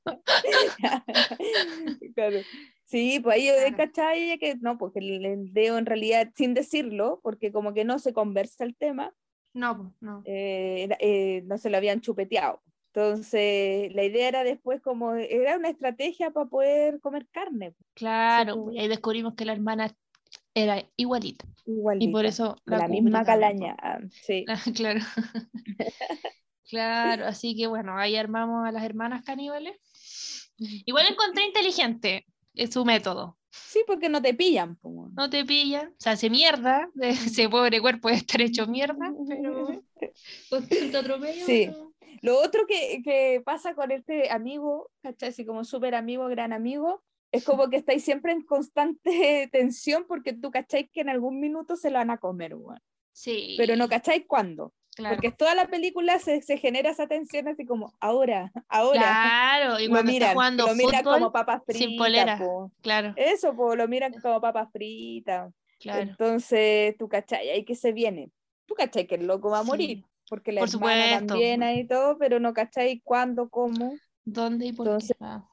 claro. 2.15 2.39
Sí, 2.85 3.19
pues 3.19 3.35
ahí 3.35 3.47
claro. 3.47 3.77
¿cachai? 3.77 4.39
Que 4.39 4.55
no, 4.55 4.79
porque 4.79 4.99
el 4.99 5.53
dedo 5.53 5.77
en 5.77 5.85
realidad, 5.85 6.31
sin 6.35 6.55
decirlo, 6.55 7.19
porque 7.21 7.51
como 7.51 7.75
que 7.75 7.85
no 7.85 7.99
se 7.99 8.11
conversa 8.11 8.63
el 8.63 8.75
tema, 8.75 9.13
no, 9.55 9.95
no. 10.01 10.21
Eh, 10.25 10.89
eh, 10.99 11.41
no 11.45 11.57
se 11.57 11.69
lo 11.69 11.77
habían 11.77 12.01
chupeteado. 12.01 12.61
Entonces, 12.93 13.93
la 13.95 14.03
idea 14.03 14.27
era 14.27 14.43
después 14.43 14.81
como, 14.81 15.15
era 15.15 15.57
una 15.57 15.69
estrategia 15.69 16.31
para 16.31 16.49
poder 16.49 16.99
comer 16.99 17.25
carne. 17.31 17.73
Claro, 17.93 18.69
y 18.71 18.79
ahí 18.79 18.89
descubrimos 18.89 19.33
que 19.35 19.45
la 19.45 19.53
hermana 19.53 19.95
era 20.53 20.85
igualita. 20.97 21.45
igualita 21.65 22.09
y 22.09 22.11
por 22.11 22.25
eso 22.25 22.57
la, 22.65 22.87
misma 22.89 23.23
calaña. 23.23 23.77
Sí. 24.11 24.45
claro. 24.75 24.99
claro, 26.69 27.25
así 27.25 27.55
que 27.55 27.67
bueno, 27.67 27.97
ahí 27.97 28.17
armamos 28.17 28.67
a 28.67 28.73
las 28.73 28.83
hermanas 28.83 29.23
caníbales. 29.23 29.77
Igual 30.85 31.05
encontré 31.09 31.45
inteligente 31.45 32.25
su 32.69 32.83
método. 32.83 33.37
Sí, 33.67 33.83
porque 33.87 34.09
no 34.09 34.21
te 34.21 34.33
pillan. 34.33 34.77
No 35.15 35.29
te 35.29 35.45
pillan. 35.45 35.89
O 35.89 35.95
sea, 35.97 36.15
se 36.15 36.29
mierda. 36.29 36.89
Ese 37.01 37.49
pobre 37.49 37.81
cuerpo 37.81 38.09
debe 38.09 38.19
estar 38.19 38.41
hecho 38.41 38.67
mierda, 38.67 39.13
pero 39.27 39.83
con 40.49 40.67
tanto 40.67 40.99
atropello. 40.99 41.45
Sí. 41.45 41.69
Lo 42.21 42.39
otro 42.39 42.65
que, 42.67 43.01
que, 43.03 43.41
pasa 43.45 43.75
con 43.75 43.91
este 43.91 44.31
amigo, 44.31 44.89
¿cachai? 45.01 45.29
Así 45.29 45.45
como 45.45 45.63
súper 45.63 45.95
amigo, 45.95 46.27
gran 46.27 46.53
amigo, 46.53 47.03
es 47.31 47.43
como 47.43 47.69
que 47.69 47.77
estáis 47.77 48.03
siempre 48.03 48.31
en 48.31 48.43
constante 48.43 49.49
tensión 49.51 50.05
porque 50.07 50.33
tú 50.33 50.51
cacháis 50.51 50.89
que 50.91 51.01
en 51.01 51.09
algún 51.09 51.39
minuto 51.39 51.75
se 51.75 51.89
lo 51.89 51.97
van 51.97 52.09
a 52.09 52.17
comer, 52.17 52.55
güey. 52.55 52.79
Sí. 53.11 53.55
Pero 53.57 53.75
no 53.75 53.87
cacháis 53.87 54.25
cuándo. 54.27 54.73
Porque 54.95 55.31
toda 55.31 55.55
la 55.55 55.67
película 55.67 56.19
se, 56.19 56.41
se, 56.41 56.57
genera 56.57 56.89
esa 56.89 57.07
tensión 57.07 57.47
así 57.47 57.65
como 57.65 57.93
ahora, 57.99 58.51
ahora. 58.69 59.01
Claro, 59.01 59.79
y 59.79 59.89
cuando 59.89 60.07
lo 60.07 60.13
miran, 60.13 60.33
jugando 60.33 60.67
lo 60.67 60.75
miran 60.75 61.03
como 61.03 61.31
papas 61.31 61.63
fritas. 61.65 61.81
Sin 61.81 61.97
polera, 61.97 62.39
claro. 62.81 63.13
Eso, 63.17 63.55
pues 63.55 63.77
lo 63.77 63.87
miran 63.87 64.13
como 64.21 64.39
papas 64.39 64.69
fritas. 64.71 65.53
Claro. 65.79 66.01
Entonces, 66.01 66.95
tú 66.97 67.09
cachai, 67.09 67.49
ahí 67.49 67.65
que 67.65 67.75
se 67.75 67.91
viene. 67.91 68.31
Tú 68.65 68.73
cachai 68.73 69.05
que 69.05 69.15
el 69.15 69.27
loco 69.27 69.49
va 69.49 69.59
a 69.59 69.63
morir, 69.63 69.97
sí. 69.97 70.05
porque 70.29 70.53
la 70.53 70.61
por 70.61 70.69
hermana 70.69 71.03
supuesto. 71.03 71.25
también 71.27 71.63
ahí 71.63 71.85
todo, 71.85 72.17
pero 72.17 72.39
no 72.39 72.53
cachai 72.53 73.01
cuándo, 73.03 73.49
cómo. 73.49 73.93
¿Dónde 74.23 74.67
y 74.67 74.73
por 74.73 74.87
entonces, 74.87 75.17
qué? 75.19 75.25
Ah. 75.25 75.45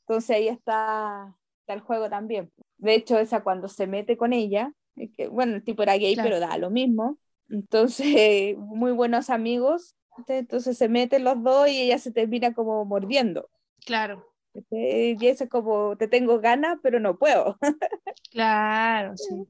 Entonces 0.00 0.36
ahí 0.36 0.48
está, 0.48 1.36
está 1.60 1.74
el 1.74 1.80
juego 1.80 2.08
también. 2.08 2.52
De 2.78 2.94
hecho, 2.94 3.18
esa 3.18 3.42
cuando 3.42 3.68
se 3.68 3.88
mete 3.88 4.16
con 4.16 4.32
ella, 4.32 4.72
que, 5.16 5.26
bueno, 5.26 5.56
el 5.56 5.64
tipo 5.64 5.82
era 5.82 5.96
gay, 5.96 6.14
claro. 6.14 6.28
pero 6.28 6.40
da 6.40 6.56
lo 6.56 6.70
mismo. 6.70 7.18
Entonces, 7.54 8.56
muy 8.58 8.92
buenos 8.92 9.30
amigos. 9.30 9.94
Entonces 10.28 10.76
se 10.78 10.88
meten 10.88 11.24
los 11.24 11.42
dos 11.42 11.68
y 11.68 11.82
ella 11.82 11.98
se 11.98 12.12
termina 12.12 12.54
como 12.54 12.84
mordiendo. 12.84 13.48
Claro. 13.84 14.24
Y 14.70 15.26
eso 15.26 15.44
es 15.44 15.50
como, 15.50 15.96
te 15.96 16.06
tengo 16.06 16.40
ganas, 16.40 16.78
pero 16.82 17.00
no 17.00 17.18
puedo. 17.18 17.58
Claro, 18.30 19.16
sí. 19.16 19.46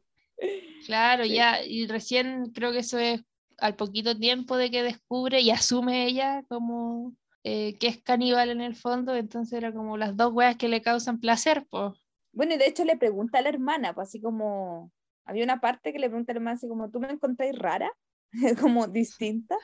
Claro, 0.85 1.25
sí. 1.25 1.35
ya, 1.35 1.65
y 1.65 1.87
recién 1.87 2.51
creo 2.53 2.71
que 2.71 2.81
eso 2.81 2.99
es 2.99 3.23
al 3.57 3.77
poquito 3.77 4.19
tiempo 4.19 4.59
de 4.59 4.71
que 4.71 4.83
descubre 4.83 5.41
y 5.41 5.51
asume 5.51 6.07
ella 6.07 6.45
como 6.49 7.15
eh, 7.45 7.79
que 7.79 7.87
es 7.87 8.03
caníbal 8.03 8.51
en 8.51 8.61
el 8.61 8.75
fondo, 8.77 9.15
entonces 9.15 9.57
era 9.57 9.73
como 9.73 9.97
las 9.97 10.17
dos 10.17 10.35
weas 10.35 10.57
que 10.57 10.69
le 10.69 10.83
causan 10.83 11.21
placer, 11.21 11.67
pues. 11.71 11.93
Bueno, 12.33 12.55
y 12.55 12.59
de 12.59 12.67
hecho 12.67 12.85
le 12.85 12.99
pregunta 12.99 13.39
a 13.39 13.43
la 13.43 13.49
hermana, 13.49 13.95
pues 13.95 14.09
así 14.09 14.21
como, 14.21 14.91
había 15.25 15.45
una 15.45 15.61
parte 15.61 15.93
que 15.93 15.99
le 15.99 16.09
pregunta 16.09 16.33
a 16.33 16.35
la 16.35 16.39
hermana 16.39 16.57
así 16.57 16.69
como, 16.69 16.91
¿tú 16.91 17.01
me 17.01 17.11
encontráis 17.11 17.59
rara? 17.59 17.91
como 18.61 18.87
distinta. 18.87 19.57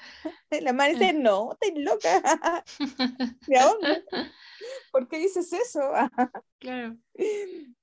La 0.50 0.70
hermana 0.70 0.90
dice, 0.90 1.12
no, 1.12 1.52
estás 1.52 1.70
loca. 1.76 2.64
¿De 3.46 3.58
dónde? 3.58 4.04
¿Por 4.92 5.08
qué 5.08 5.18
dices 5.18 5.52
eso? 5.52 5.80
claro. 6.58 6.96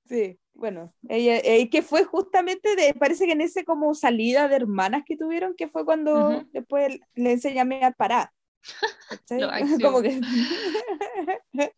Sí, 0.04 0.38
bueno, 0.54 0.92
ella, 1.08 1.38
eh, 1.44 1.68
que 1.70 1.82
fue 1.82 2.04
justamente, 2.04 2.74
de, 2.74 2.94
parece 2.94 3.26
que 3.26 3.32
en 3.32 3.42
ese 3.42 3.64
como 3.64 3.94
salida 3.94 4.48
de 4.48 4.56
hermanas 4.56 5.02
que 5.06 5.16
tuvieron, 5.16 5.54
que 5.54 5.68
fue 5.68 5.84
cuando 5.84 6.12
uh 6.14 6.32
-huh. 6.32 6.48
después 6.52 6.98
le 7.14 7.32
enseñé 7.32 7.84
a 7.84 7.90
parar. 7.92 8.30
como 9.82 10.02
que 10.02 10.20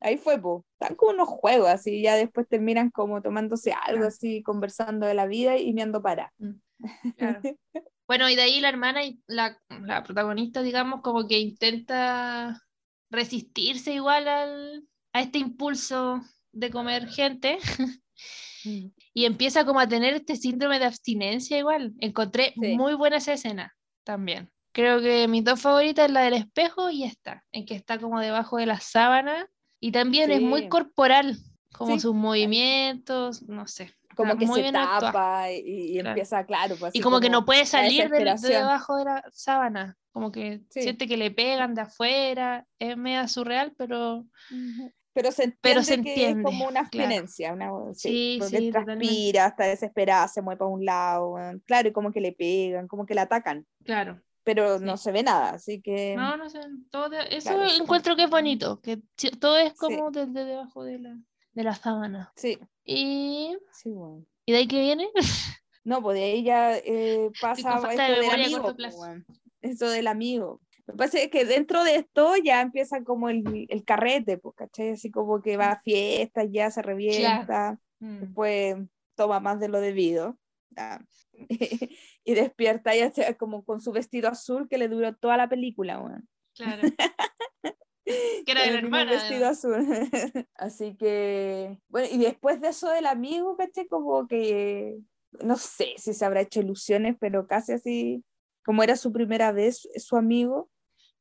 ahí 0.00 0.18
fue, 0.18 0.34
están 0.34 0.96
como 0.96 1.12
unos 1.12 1.28
juegos 1.28 1.68
así, 1.68 2.02
ya 2.02 2.16
después 2.16 2.48
terminan 2.48 2.90
como 2.90 3.22
tomándose 3.22 3.72
algo 3.72 3.98
claro. 3.98 4.08
así, 4.08 4.42
conversando 4.42 5.06
de 5.06 5.14
la 5.14 5.26
vida 5.26 5.56
y 5.56 5.72
me 5.72 5.82
ando 5.82 6.02
para. 6.02 6.32
Claro. 7.16 7.40
Bueno, 8.08 8.30
y 8.30 8.36
de 8.36 8.42
ahí 8.42 8.60
la 8.60 8.68
hermana, 8.68 9.00
la, 9.26 9.60
la 9.82 10.04
protagonista, 10.04 10.62
digamos, 10.62 11.00
como 11.00 11.26
que 11.26 11.40
intenta 11.40 12.62
resistirse 13.10 13.94
igual 13.94 14.28
al, 14.28 14.84
a 15.12 15.22
este 15.22 15.38
impulso 15.38 16.22
de 16.52 16.70
comer 16.70 17.08
gente 17.08 17.58
Mm. 18.66 18.88
y 19.14 19.24
empieza 19.24 19.64
como 19.64 19.80
a 19.80 19.88
tener 19.88 20.14
este 20.14 20.36
síndrome 20.36 20.78
de 20.78 20.86
abstinencia 20.86 21.58
igual. 21.58 21.94
Encontré 22.00 22.52
Sí. 22.60 22.76
muy 22.76 22.94
buena 22.94 23.18
esa 23.18 23.34
escena 23.34 23.74
también. 24.04 24.50
Creo 24.76 25.00
que 25.00 25.26
mis 25.26 25.42
dos 25.42 25.58
favoritas 25.62 26.04
es 26.04 26.12
la 26.12 26.20
del 26.20 26.34
espejo 26.34 26.90
y 26.90 27.04
esta, 27.04 27.42
en 27.50 27.64
que 27.64 27.74
está 27.74 27.98
como 27.98 28.20
debajo 28.20 28.58
de 28.58 28.66
la 28.66 28.78
sábana 28.78 29.48
Y 29.80 29.90
también 29.90 30.30
es 30.30 30.42
muy 30.42 30.62
Sí. 30.62 30.68
corporal, 30.68 31.38
como 31.72 31.94
Sí. 31.94 32.00
sus 32.00 32.14
movimientos, 32.14 33.42
no 33.48 33.66
sé. 33.66 33.94
Como 34.14 34.32
está 34.32 34.38
que 34.40 34.46
muy 34.46 34.56
se 34.56 34.62
bien 34.62 34.74
tapa 34.74 35.50
y, 35.50 35.56
y 35.66 35.92
Claro. 35.94 36.08
empieza, 36.10 36.44
claro. 36.44 36.76
pues, 36.78 36.94
Y 36.94 36.98
así 36.98 37.02
como 37.02 37.20
que 37.20 37.30
no 37.30 37.46
puede 37.46 37.64
salir 37.64 38.02
de, 38.02 38.08
desesperación. 38.08 38.52
debajo 38.52 38.96
de 38.98 39.04
la 39.06 39.24
sábana, 39.32 39.96
como 40.12 40.30
que 40.30 40.60
Sí. 40.68 40.82
siente 40.82 41.06
que 41.08 41.16
le 41.16 41.30
pegan 41.30 41.74
de 41.74 41.80
afuera, 41.82 42.66
es 42.78 42.96
media 42.98 43.28
surreal, 43.28 43.72
pero. 43.78 44.26
Pero 45.14 45.32
se 45.32 45.44
entiende 45.44 45.58
Pero 45.62 45.82
se 45.82 45.92
que 46.02 46.10
entiende, 46.10 46.40
es 46.40 46.44
como 46.44 46.64
una 46.66 46.88
claro. 46.90 47.06
abstinencia, 47.06 47.52
una, 47.54 47.70
sí, 47.94 48.08
Sí, 48.10 48.36
porque 48.38 48.58
sí, 48.58 48.66
totalmente. 48.70 49.06
transpira, 49.06 49.46
está 49.46 49.64
desesperada, 49.64 50.28
se 50.28 50.42
mueve 50.42 50.58
para 50.58 50.70
un 50.70 50.84
lado, 50.84 51.34
claro, 51.64 51.88
y 51.88 51.92
como 51.92 52.12
que 52.12 52.20
le 52.20 52.32
pegan, 52.32 52.86
como 52.88 53.06
que 53.06 53.14
la 53.14 53.22
atacan, 53.22 53.66
claro. 53.82 54.20
Pero 54.46 54.78
Sí. 54.78 54.84
no 54.84 54.96
se 54.96 55.10
ve 55.10 55.24
nada, 55.24 55.50
así 55.50 55.82
que 55.82 56.14
No, 56.16 56.36
no 56.36 56.48
sé, 56.48 56.60
todo 56.90 57.08
de- 57.10 57.26
eso 57.36 57.50
Claro, 57.50 57.68
sí. 57.68 57.82
encuentro 57.82 58.14
que 58.14 58.22
es 58.22 58.30
bonito, 58.30 58.80
que 58.80 58.98
todo 59.40 59.58
es 59.58 59.72
Sí. 59.72 59.78
como 59.80 60.10
desde 60.12 60.44
debajo 60.44 60.84
de 60.84 61.00
la, 61.00 61.18
de 61.52 61.64
la 61.64 61.74
sábana. 61.74 62.32
sí, 62.36 62.56
Y, 62.84 63.56
sí, 63.72 63.90
bueno. 63.90 64.24
¿y 64.46 64.52
de 64.52 64.58
ahí 64.58 64.68
que 64.68 64.80
viene? 64.80 65.08
No, 65.84 66.02
pues 66.02 66.16
de 66.18 66.24
ahí 66.24 66.42
ya 66.42 66.76
eh, 66.76 67.30
pasa 67.40 67.76
esto 67.76 67.88
de 67.88 68.20
del 68.20 68.30
amigo, 68.30 68.74
pues, 68.74 68.94
weón. 68.96 69.24
Eso 69.62 69.88
del 69.88 70.06
amigo. 70.08 70.60
Lo 70.86 70.94
que 70.94 70.98
pasa 70.98 71.18
es 71.20 71.30
que 71.30 71.44
dentro 71.44 71.84
de 71.84 71.94
esto 71.96 72.34
ya 72.36 72.60
empieza 72.60 73.02
como 73.04 73.28
el, 73.28 73.66
el 73.68 73.84
carrete, 73.84 74.36
pues, 74.38 74.54
¿cachai? 74.56 74.90
Así 74.90 75.10
como 75.12 75.40
que 75.42 75.56
va 75.56 75.72
a 75.72 75.80
fiestas, 75.80 76.46
ya 76.50 76.70
se 76.72 76.82
revienta. 76.82 77.78
Mm, 78.00 78.18
después 78.20 78.76
toma 79.16 79.38
más 79.40 79.58
de 79.60 79.68
lo 79.68 79.80
debido 79.80 80.36
y 82.24 82.34
despierta 82.34 82.94
ya 82.94 83.10
sea 83.10 83.36
como 83.36 83.64
con 83.64 83.80
su 83.80 83.92
vestido 83.92 84.28
azul 84.28 84.68
que 84.68 84.78
le 84.78 84.88
duró 84.88 85.14
toda 85.16 85.36
la 85.36 85.48
película 85.48 86.00
weón. 86.00 86.28
claro. 86.54 86.82
que 88.04 88.52
era 88.52 88.62
de 88.62 88.70
la 88.70 88.78
hermana. 88.78 89.10
vestido 89.10 89.48
azul 89.48 89.74
así 90.54 90.94
que 90.96 91.78
bueno 91.88 92.08
y 92.10 92.18
después 92.18 92.60
de 92.60 92.68
eso 92.68 92.88
del 92.90 93.06
amigo 93.06 93.56
caché 93.56 93.88
como 93.88 94.28
que 94.28 94.96
no 95.42 95.56
sé 95.56 95.94
si 95.96 96.14
se 96.14 96.24
habrá 96.24 96.42
hecho 96.42 96.60
ilusiones 96.60 97.16
pero 97.18 97.46
casi 97.48 97.72
así 97.72 98.24
como 98.64 98.82
era 98.84 98.94
su 98.96 99.12
primera 99.12 99.52
vez 99.52 99.88
su 99.96 100.16
amigo 100.16 100.70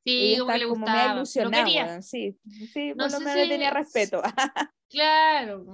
Sí, 0.08 0.36
como 0.38 0.52
que 0.52 0.60
le 0.60 0.68
como 0.68 0.86
gustaba. 0.86 1.08
Lo 1.08 1.16
ilusionada 1.16 1.64
quería. 1.66 1.86
weón, 1.86 2.04
sí 2.04 2.38
sí 2.72 2.90
No 2.90 3.06
por 3.06 3.12
lo 3.14 3.20
menos 3.22 3.44
si- 3.44 3.50
tenía 3.50 3.72
respeto 3.72 4.22
Claro. 4.88 5.66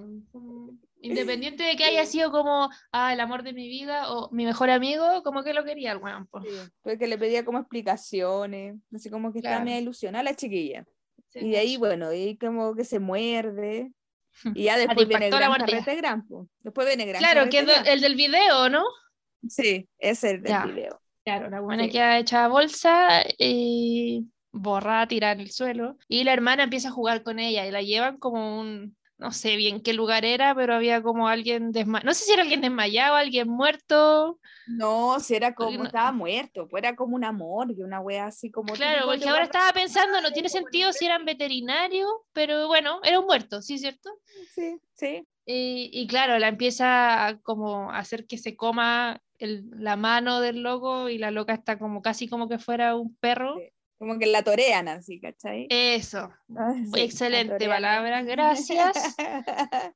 Independiente 1.03 1.63
de 1.63 1.75
que 1.75 1.83
haya 1.85 2.05
sido 2.05 2.31
como 2.31 2.69
ah, 2.91 3.13
el 3.13 3.19
amor 3.19 3.43
de 3.43 3.53
mi 3.53 3.67
vida 3.67 4.11
o 4.13 4.29
mi 4.31 4.45
mejor 4.45 4.69
amigo, 4.69 5.23
como 5.23 5.43
que 5.43 5.53
lo 5.53 5.63
quería 5.63 5.91
el 5.93 5.97
weón. 5.97 6.27
po. 6.27 6.41
Sí, 6.41 6.49
porque 6.81 7.07
le 7.07 7.17
pedía 7.17 7.43
como 7.43 7.59
explicaciones, 7.59 8.75
así 8.93 9.09
como 9.09 9.31
que 9.33 9.39
estaba 9.39 9.55
Claro. 9.57 9.65
media 9.65 9.79
ilusionada 9.81 10.23
la 10.23 10.35
chiquilla. 10.35 10.85
Sí, 11.29 11.39
Y 11.39 11.51
de 11.51 11.57
ahí, 11.57 11.77
bueno, 11.77 12.13
y 12.13 12.37
como 12.37 12.75
que 12.75 12.83
se 12.83 12.99
muerde. 12.99 13.91
Y 14.55 14.63
ya 14.63 14.77
después 14.77 15.07
viene 15.07 15.29
la 15.29 15.37
Gran. 15.37 15.53
Carrete 15.59 15.95
Gran. 15.95 16.25
po. 16.27 16.47
Después 16.59 16.87
viene 16.87 17.05
Gran 17.05 17.19
Claro, 17.19 17.49
que 17.49 17.59
es 17.59 17.65
do- 17.65 17.73
el 17.85 17.99
del 18.01 18.15
video, 18.15 18.69
¿no? 18.69 18.83
Gran. 18.83 19.49
Sí, 19.49 19.89
es 19.97 20.23
el 20.23 20.41
del 20.41 20.51
Ya. 20.51 20.65
video. 20.65 21.01
Claro, 21.25 21.49
la 21.49 21.59
buena 21.59 21.83
Sí. 21.85 21.89
queda 21.91 22.17
hecha 22.17 22.47
bolsa 22.47 23.23
y 23.37 24.27
borrada, 24.51 25.07
tirada 25.07 25.33
en 25.33 25.41
el 25.41 25.51
suelo. 25.51 25.97
Y 26.07 26.23
la 26.23 26.33
hermana 26.33 26.63
empieza 26.63 26.89
a 26.89 26.91
jugar 26.91 27.23
con 27.23 27.39
ella 27.39 27.65
y 27.65 27.71
la 27.71 27.81
llevan 27.81 28.17
como 28.17 28.59
un, 28.59 28.95
no 29.21 29.31
sé 29.31 29.55
bien 29.55 29.81
qué 29.81 29.93
lugar 29.93 30.25
era, 30.25 30.53
pero 30.55 30.73
había 30.75 31.01
como 31.01 31.27
alguien 31.27 31.71
desmayado. 31.71 32.07
No 32.07 32.13
sé 32.13 32.25
si 32.25 32.33
era 32.33 32.41
alguien 32.41 32.59
desmayado, 32.61 33.15
alguien 33.15 33.47
muerto. 33.47 34.39
No, 34.67 35.19
si 35.19 35.35
era 35.35 35.53
como, 35.53 35.77
no- 35.77 35.83
estaba 35.85 36.11
muerto, 36.11 36.67
pues 36.67 36.83
era 36.83 36.95
como 36.95 37.15
una 37.15 37.31
morgue, 37.31 37.83
una 37.83 37.99
wea 38.01 38.25
así 38.25 38.49
como. 38.51 38.73
Claro, 38.73 39.05
porque 39.05 39.29
ahora 39.29 39.43
estaba 39.43 39.71
pensando, 39.73 40.19
no 40.21 40.31
tiene 40.33 40.49
sentido 40.49 40.91
si 40.91 41.05
eran 41.05 41.23
veterinarios, 41.23 42.09
pero 42.33 42.67
bueno, 42.67 42.99
era 43.03 43.19
un 43.19 43.25
muerto, 43.27 43.61
¿sí, 43.61 43.77
cierto? 43.77 44.09
Sí, 44.55 44.77
sí. 44.93 45.23
Y, 45.45 45.89
y 45.93 46.07
claro, 46.07 46.37
la 46.39 46.47
empieza 46.47 47.25
a 47.27 47.39
como 47.39 47.91
hacer 47.91 48.25
que 48.27 48.37
se 48.37 48.55
coma 48.55 49.21
el- 49.39 49.65
la 49.71 49.95
mano 49.95 50.39
del 50.39 50.61
loco 50.61 51.09
y 51.09 51.17
la 51.17 51.31
loca 51.31 51.53
está 51.53 51.77
como 51.79 52.01
casi 52.01 52.27
como 52.27 52.47
que 52.49 52.59
fuera 52.59 52.95
un 52.95 53.15
perro. 53.17 53.57
Sí. 53.57 53.69
Como 54.01 54.17
que 54.17 54.25
la 54.25 54.41
torean 54.41 54.87
así, 54.87 55.19
¿cachai? 55.19 55.67
Eso, 55.69 56.31
Ah, 56.57 56.73
sí, 56.91 57.01
excelente 57.01 57.67
palabra, 57.67 58.23
gracias. 58.23 58.97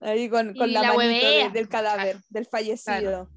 Ahí 0.00 0.28
con, 0.28 0.54
con 0.54 0.72
la, 0.72 0.82
la 0.82 0.92
manito 0.92 1.00
de- 1.00 1.22
huevea, 1.24 1.48
del 1.48 1.68
cadáver, 1.68 2.12
claro. 2.12 2.20
del 2.28 2.46
fallecido. 2.46 3.28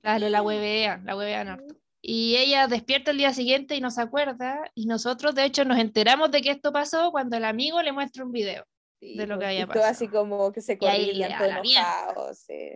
Claro, 0.00 0.28
la 0.30 0.40
huevean, 0.42 1.04
la 1.04 1.14
huevean 1.14 1.48
harto. 1.48 1.74
Y 2.00 2.36
ella 2.38 2.66
despierta 2.68 3.10
el 3.10 3.18
día 3.18 3.34
siguiente 3.34 3.76
y 3.76 3.82
no 3.82 3.90
se 3.90 4.00
acuerda. 4.00 4.62
Y 4.74 4.86
nosotros, 4.86 5.34
de 5.34 5.44
hecho, 5.44 5.66
nos 5.66 5.78
enteramos 5.78 6.30
de 6.30 6.40
que 6.40 6.50
esto 6.50 6.72
pasó 6.72 7.10
cuando 7.10 7.36
el 7.36 7.44
amigo 7.44 7.82
le 7.82 7.92
muestra 7.92 8.24
un 8.24 8.32
video. 8.32 8.64
Sí, 8.98 9.14
de 9.18 9.26
lo 9.26 9.34
que 9.38 9.44
pues, 9.44 9.48
había 9.48 9.64
y 9.64 9.66
todo 9.66 9.84
así 9.84 10.06
pasado. 10.06 10.22
como 10.30 10.52
que 10.52 10.62
se 10.62 10.78
corrían, 10.78 11.36
todos 11.38 11.50
enojados. 11.50 12.38
sí. 12.38 12.70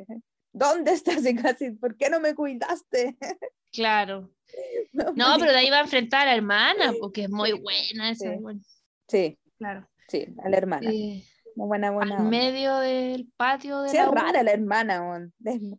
¿Dónde 0.54 0.92
estás? 0.92 1.16
Y 1.26 1.34
casi, 1.34 1.72
¿por 1.72 1.96
qué 1.96 2.08
no 2.08 2.20
me 2.20 2.34
cuidaste? 2.34 3.16
Claro. 3.72 4.30
No, 4.92 5.36
pero 5.40 5.50
de 5.50 5.58
ahí 5.58 5.70
va 5.70 5.78
a 5.78 5.82
enfrentar 5.82 6.22
a 6.22 6.30
la 6.30 6.36
hermana, 6.36 6.92
porque 7.00 7.24
es 7.24 7.30
muy 7.30 7.52
buena 7.52 8.10
esa. 8.10 8.32
sí. 8.32 8.38
bueno, 8.40 8.60
Sí, 9.08 9.36
claro. 9.58 9.88
sí, 10.08 10.26
a 10.44 10.48
la 10.48 10.56
hermana. 10.56 10.88
Muy 10.88 11.66
buena, 11.66 11.90
buena. 11.90 12.16
onda. 12.18 12.30
medio 12.30 12.76
del 12.78 13.28
patio 13.36 13.82
de 13.82 13.88
Sí, 13.88 13.96
la 13.96 14.04
es 14.04 14.10
rara 14.10 14.42
la 14.44 14.52
hermana, 14.52 15.28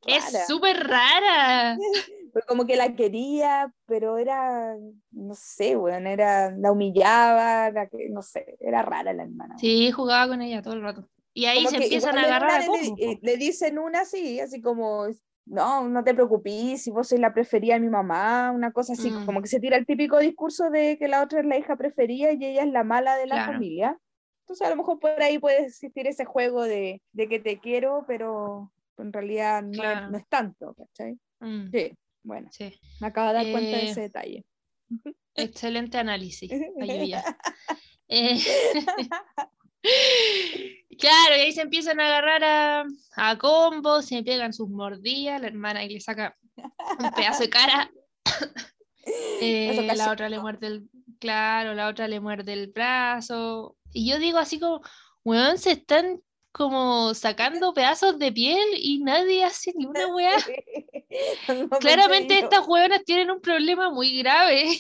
es 0.05 0.45
súper 0.47 0.85
rara. 0.85 1.77
Como 2.47 2.65
que 2.67 2.75
la 2.75 2.95
quería, 2.95 3.73
pero 3.85 4.17
era, 4.17 4.75
no 5.11 5.33
sé, 5.35 5.77
weón, 5.77 6.05
era, 6.05 6.51
la 6.51 6.73
humillaba, 6.73 7.71
la 7.71 7.87
que, 7.87 8.09
no 8.09 8.21
sé, 8.21 8.57
era 8.59 8.81
rara 8.81 9.13
la 9.13 9.23
hermana. 9.23 9.57
Sí, 9.57 9.89
jugaba 9.91 10.27
con 10.27 10.41
ella 10.41 10.61
todo 10.61 10.73
el 10.73 10.81
rato. 10.81 11.07
Y 11.37 11.45
ahí 11.47 11.57
Como 11.65 11.69
se 11.71 11.83
empiezan 11.83 12.17
a 12.17 12.23
agarrar 12.23 12.51
a 12.51 12.59
le, 12.59 12.87
eh, 12.97 13.19
le 13.21 13.35
dicen 13.37 13.77
una 13.77 14.01
así, 14.01 14.39
así 14.39 14.61
como, 14.61 15.05
no, 15.45 15.87
no 15.89 16.01
te 16.05 16.13
preocupes, 16.13 16.81
si 16.81 16.91
vos 16.91 17.09
sois 17.09 17.19
la 17.19 17.33
preferida 17.33 17.73
de 17.73 17.81
mi 17.81 17.89
mamá, 17.89 18.51
una 18.51 18.71
cosa 18.71 18.93
así, 18.93 19.11
Mm. 19.11 19.25
como 19.25 19.41
que 19.41 19.49
se 19.49 19.59
tira 19.59 19.75
el 19.75 19.85
típico 19.85 20.17
discurso 20.19 20.69
de 20.69 20.97
que 20.97 21.09
la 21.09 21.21
otra 21.21 21.41
es 21.41 21.45
la 21.45 21.57
hija 21.57 21.75
preferida 21.75 22.31
y 22.31 22.45
ella 22.45 22.63
es 22.63 22.71
la 22.71 22.85
mala 22.85 23.17
de 23.17 23.27
la 23.27 23.35
Claro. 23.35 23.51
familia. 23.53 23.99
Entonces 24.43 24.65
a 24.65 24.69
lo 24.69 24.77
mejor 24.77 24.97
por 24.99 25.21
ahí 25.21 25.37
puede 25.37 25.63
existir 25.65 26.07
ese 26.07 26.23
juego 26.23 26.63
de, 26.63 27.01
de 27.11 27.27
que 27.27 27.39
te 27.39 27.59
quiero, 27.59 28.05
pero 28.07 28.71
en 28.97 29.11
realidad 29.11 29.61
no, 29.61 29.71
es, 29.71 29.77
Claro. 29.79 30.09
no 30.11 30.17
es 30.17 30.27
tanto, 30.29 30.73
¿cachai? 30.75 31.19
Mm, 31.41 31.69
Sí, 31.69 31.91
bueno, 32.23 32.47
sí. 32.51 32.79
me 33.01 33.07
acabo 33.07 33.27
de 33.27 33.33
dar 33.33 33.51
cuenta 33.51 33.75
de 33.75 33.83
Eh, 33.83 33.89
ese 33.91 34.01
detalle. 34.01 34.45
Excelente 35.35 35.97
análisis, 35.97 36.49
Ayuya. 36.79 37.23
Eh, 38.07 38.37
claro, 40.99 41.35
y 41.37 41.39
ahí 41.41 41.51
se 41.51 41.61
empiezan 41.61 41.99
a 41.99 42.07
agarrar 42.07 42.43
a, 42.43 42.85
a 43.15 43.37
combos, 43.37 44.05
se 44.05 44.23
pegan 44.23 44.53
sus 44.53 44.69
mordidas, 44.69 45.41
la 45.41 45.47
hermana 45.47 45.81
ahí 45.81 45.89
le 45.89 45.99
saca 45.99 46.35
un 46.99 47.11
pedazo 47.11 47.43
de 47.43 47.49
cara. 47.49 47.91
Eh, 49.39 49.87
la 49.95 50.11
otra 50.11 50.29
le 50.29 50.39
muerde 50.39 50.65
el, 50.65 50.89
claro, 51.19 51.75
la 51.75 51.89
otra 51.89 52.07
le 52.07 52.19
muerde 52.19 52.53
el 52.53 52.71
brazo. 52.71 53.77
Y 53.93 54.09
yo 54.09 54.17
digo 54.17 54.39
así 54.39 54.59
como, 54.59 54.81
weón, 55.23 55.59
se 55.59 55.73
están 55.73 56.21
como 56.51 57.13
sacando 57.13 57.73
pedazos 57.73 58.17
de 58.17 58.31
piel 58.31 58.65
y 58.73 59.03
nadie 59.03 59.43
hace 59.43 59.73
ni 59.75 59.85
una 59.85 60.07
weá. 60.07 60.37
No 61.69 61.69
Claramente 61.79 62.39
estas 62.39 62.67
weonas 62.67 63.03
tienen 63.05 63.31
un 63.31 63.39
problema 63.39 63.89
muy 63.89 64.17
grave. 64.17 64.77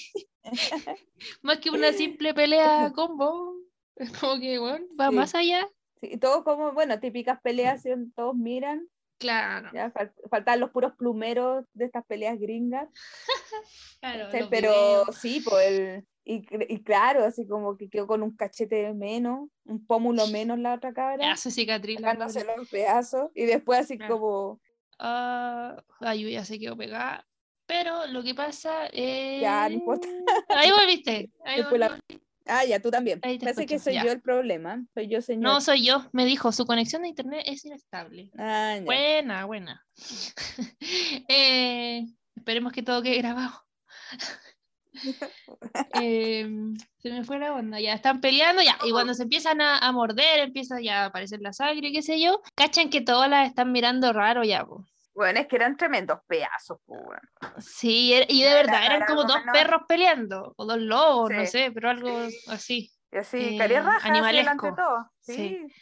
Más 1.41 1.59
que 1.59 1.69
una 1.69 1.93
simple 1.93 2.33
pelea 2.33 2.91
combo. 2.93 3.54
Es 3.95 4.11
como 4.19 4.39
que, 4.39 4.59
weón, 4.59 4.87
va 4.99 5.09
Sí. 5.09 5.15
más 5.15 5.35
allá. 5.35 5.67
Sí, 6.01 6.17
todo 6.17 6.43
como, 6.43 6.73
bueno, 6.73 6.99
típicas 6.99 7.39
peleas, 7.41 7.81
¿sí? 7.81 7.89
todos 8.15 8.35
miran, 8.35 8.87
Claro, 9.17 9.69
ya 9.73 9.91
fal- 9.93 10.11
faltan 10.29 10.59
los 10.59 10.71
puros 10.71 10.91
plumeros 10.97 11.63
de 11.73 11.85
estas 11.85 12.05
peleas 12.05 12.37
gringas, 12.37 12.89
claro. 14.01 14.25
los 14.39 14.49
pero 14.49 14.69
videos. 14.71 15.15
sí, 15.21 15.41
pues 15.47 15.67
el, 15.79 16.07
y, 16.25 16.43
y 16.73 16.83
claro, 16.83 17.23
así 17.23 17.47
como 17.47 17.77
que 17.77 17.89
quedó 17.89 18.07
con 18.07 18.23
un 18.23 18.35
cachete 18.35 18.93
menos, 18.93 19.47
un 19.63 19.85
pómulo 19.87 20.27
menos 20.27 20.59
la 20.59 20.73
otra 20.73 20.93
cabra, 20.93 21.17
Pedazo 21.17 21.47
de 21.49 21.55
cicatriz. 21.55 22.01
la 22.01 22.11
sacándose 22.11 22.41
pobre. 22.41 22.57
los 22.57 22.69
pedazos, 22.69 23.31
y 23.35 23.45
después 23.45 23.79
así 23.79 23.97
Claro. 23.97 24.19
como, 24.19 24.61
Ah, 24.99 25.81
ay, 25.99 26.31
ya 26.31 26.43
se 26.45 26.57
quedó 26.59 26.75
pegada. 26.77 27.25
Pero 27.65 28.07
lo 28.07 28.23
que 28.23 28.33
pasa 28.35 28.87
es. 28.87 29.41
Ya, 29.41 29.67
no 29.67 29.75
importa. 29.75 30.07
Ahí 30.49 30.71
volviste. 30.71 31.31
Ahí 31.43 31.61
la- 31.77 31.89
volví. 31.89 32.21
Ah, 32.45 32.65
ya, 32.65 32.79
tú 32.79 32.91
también, 32.91 33.19
parece 33.19 33.65
que 33.65 33.79
soy 33.79 33.95
ya. 33.95 34.05
yo 34.05 34.11
el 34.11 34.21
problema, 34.21 34.83
soy 34.93 35.07
yo 35.07 35.21
señor. 35.21 35.43
No, 35.43 35.61
soy 35.61 35.85
yo. 35.85 36.05
Me 36.11 36.25
dijo, 36.25 36.51
su 36.51 36.65
conexión 36.65 37.03
de 37.03 37.09
internet 37.09 37.43
es 37.45 37.65
inestable. 37.65 38.31
Ah. 38.37 38.79
Buena, 38.83 39.45
buena. 39.45 39.85
Eh, 41.27 42.05
esperemos 42.35 42.71
que 42.71 42.83
todo 42.83 43.01
quede 43.01 43.17
grabado. 43.17 43.53
Eh, 46.01 46.47
se 46.99 47.11
me 47.11 47.25
fue 47.25 47.37
la 47.37 47.53
onda, 47.53 47.81
ya 47.81 47.93
están 47.93 48.21
peleando, 48.21 48.61
ya, 48.61 48.77
y 48.85 48.91
cuando 48.91 49.13
se 49.13 49.23
empiezan 49.23 49.59
a, 49.59 49.77
a 49.77 49.91
morder, 49.91 50.39
empieza 50.39 50.79
ya 50.79 51.03
a 51.03 51.05
aparecer 51.07 51.41
la 51.41 51.51
sangre, 51.51 51.91
qué 51.91 52.01
sé 52.01 52.21
yo, 52.21 52.41
cachan 52.55 52.89
que 52.89 53.01
todas 53.01 53.29
las 53.29 53.49
están 53.49 53.73
mirando 53.73 54.13
raro 54.13 54.45
ya, 54.45 54.65
po. 54.65 54.85
Bueno, 55.15 55.39
es 55.39 55.47
que 55.47 55.55
eran 55.55 55.77
tremendos 55.77 56.19
pedazos, 56.27 56.77
pues, 56.85 57.01
bueno. 57.03 57.21
Sí, 57.59 58.11
er- 58.13 58.25
y 58.29 58.43
de 58.43 58.53
verdad, 58.53 58.85
era 58.85 58.95
eran 58.97 59.07
como 59.07 59.23
dos 59.23 59.37
perros 59.53 59.81
peleando, 59.87 60.53
o 60.57 60.65
dos 60.65 60.77
lobos, 60.79 61.31
no 61.31 61.45
sé, 61.45 61.71
pero 61.73 61.89
algo 61.89 62.19
así. 62.49 62.91
Y 63.11 63.17
así, 63.17 63.57
eh, 63.57 63.67
raja 63.81 63.95
así 63.97 64.09
animalesco. 64.09 64.75
todo. 64.75 65.09
Sí. 65.21 65.33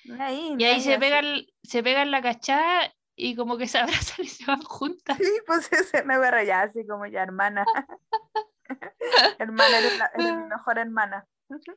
Sí, 0.04 0.12
ahí, 0.20 0.56
Y 0.60 0.64
ahí 0.66 0.80
se 0.82 0.92
así. 0.92 1.00
pegan, 1.00 1.26
se 1.64 1.82
pegan 1.82 2.12
la 2.12 2.22
cachada 2.22 2.94
y 3.16 3.36
como 3.36 3.58
que 3.58 3.68
se 3.68 3.80
abrazan 4.16 4.24
y 4.24 4.28
se 4.28 4.46
van 4.46 4.62
juntas. 4.62 5.18
Sí, 5.18 5.32
pues 5.48 5.68
ese 5.74 6.04
me 6.04 6.14
agarra 6.14 6.44
ya 6.44 6.62
así 6.62 6.86
como 6.86 7.08
ya 7.08 7.24
hermana. 7.24 7.66
hermana, 9.40 9.78
eres, 9.80 9.98
la- 9.98 10.12
eres 10.14 10.38
mi 10.38 10.44
mejor 10.44 10.78
hermana. 10.78 11.26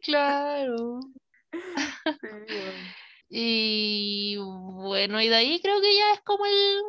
Claro. 0.02 1.00
Sí, 1.52 1.58
weón. 2.22 2.74
Y 3.28 4.36
bueno, 4.38 5.20
y 5.20 5.28
de 5.28 5.34
ahí 5.36 5.60
creo 5.60 5.80
que 5.80 5.94
ya 5.96 6.12
es 6.12 6.20
como 6.20 6.46
el, 6.46 6.82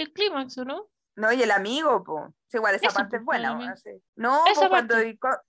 el 0.00 0.12
clímax, 0.12 0.58
¿o 0.58 0.64
¿no? 0.64 0.88
No, 1.16 1.32
y 1.32 1.42
el 1.42 1.50
amigo, 1.50 2.02
pues. 2.04 2.24
igual 2.52 2.74
esa 2.76 2.86
Eso, 2.86 2.96
parte 2.96 3.16
es 3.16 3.24
buena. 3.24 3.76
sí. 3.76 3.90
No, 4.16 4.42
po, 4.54 4.68
cuando, 4.68 4.96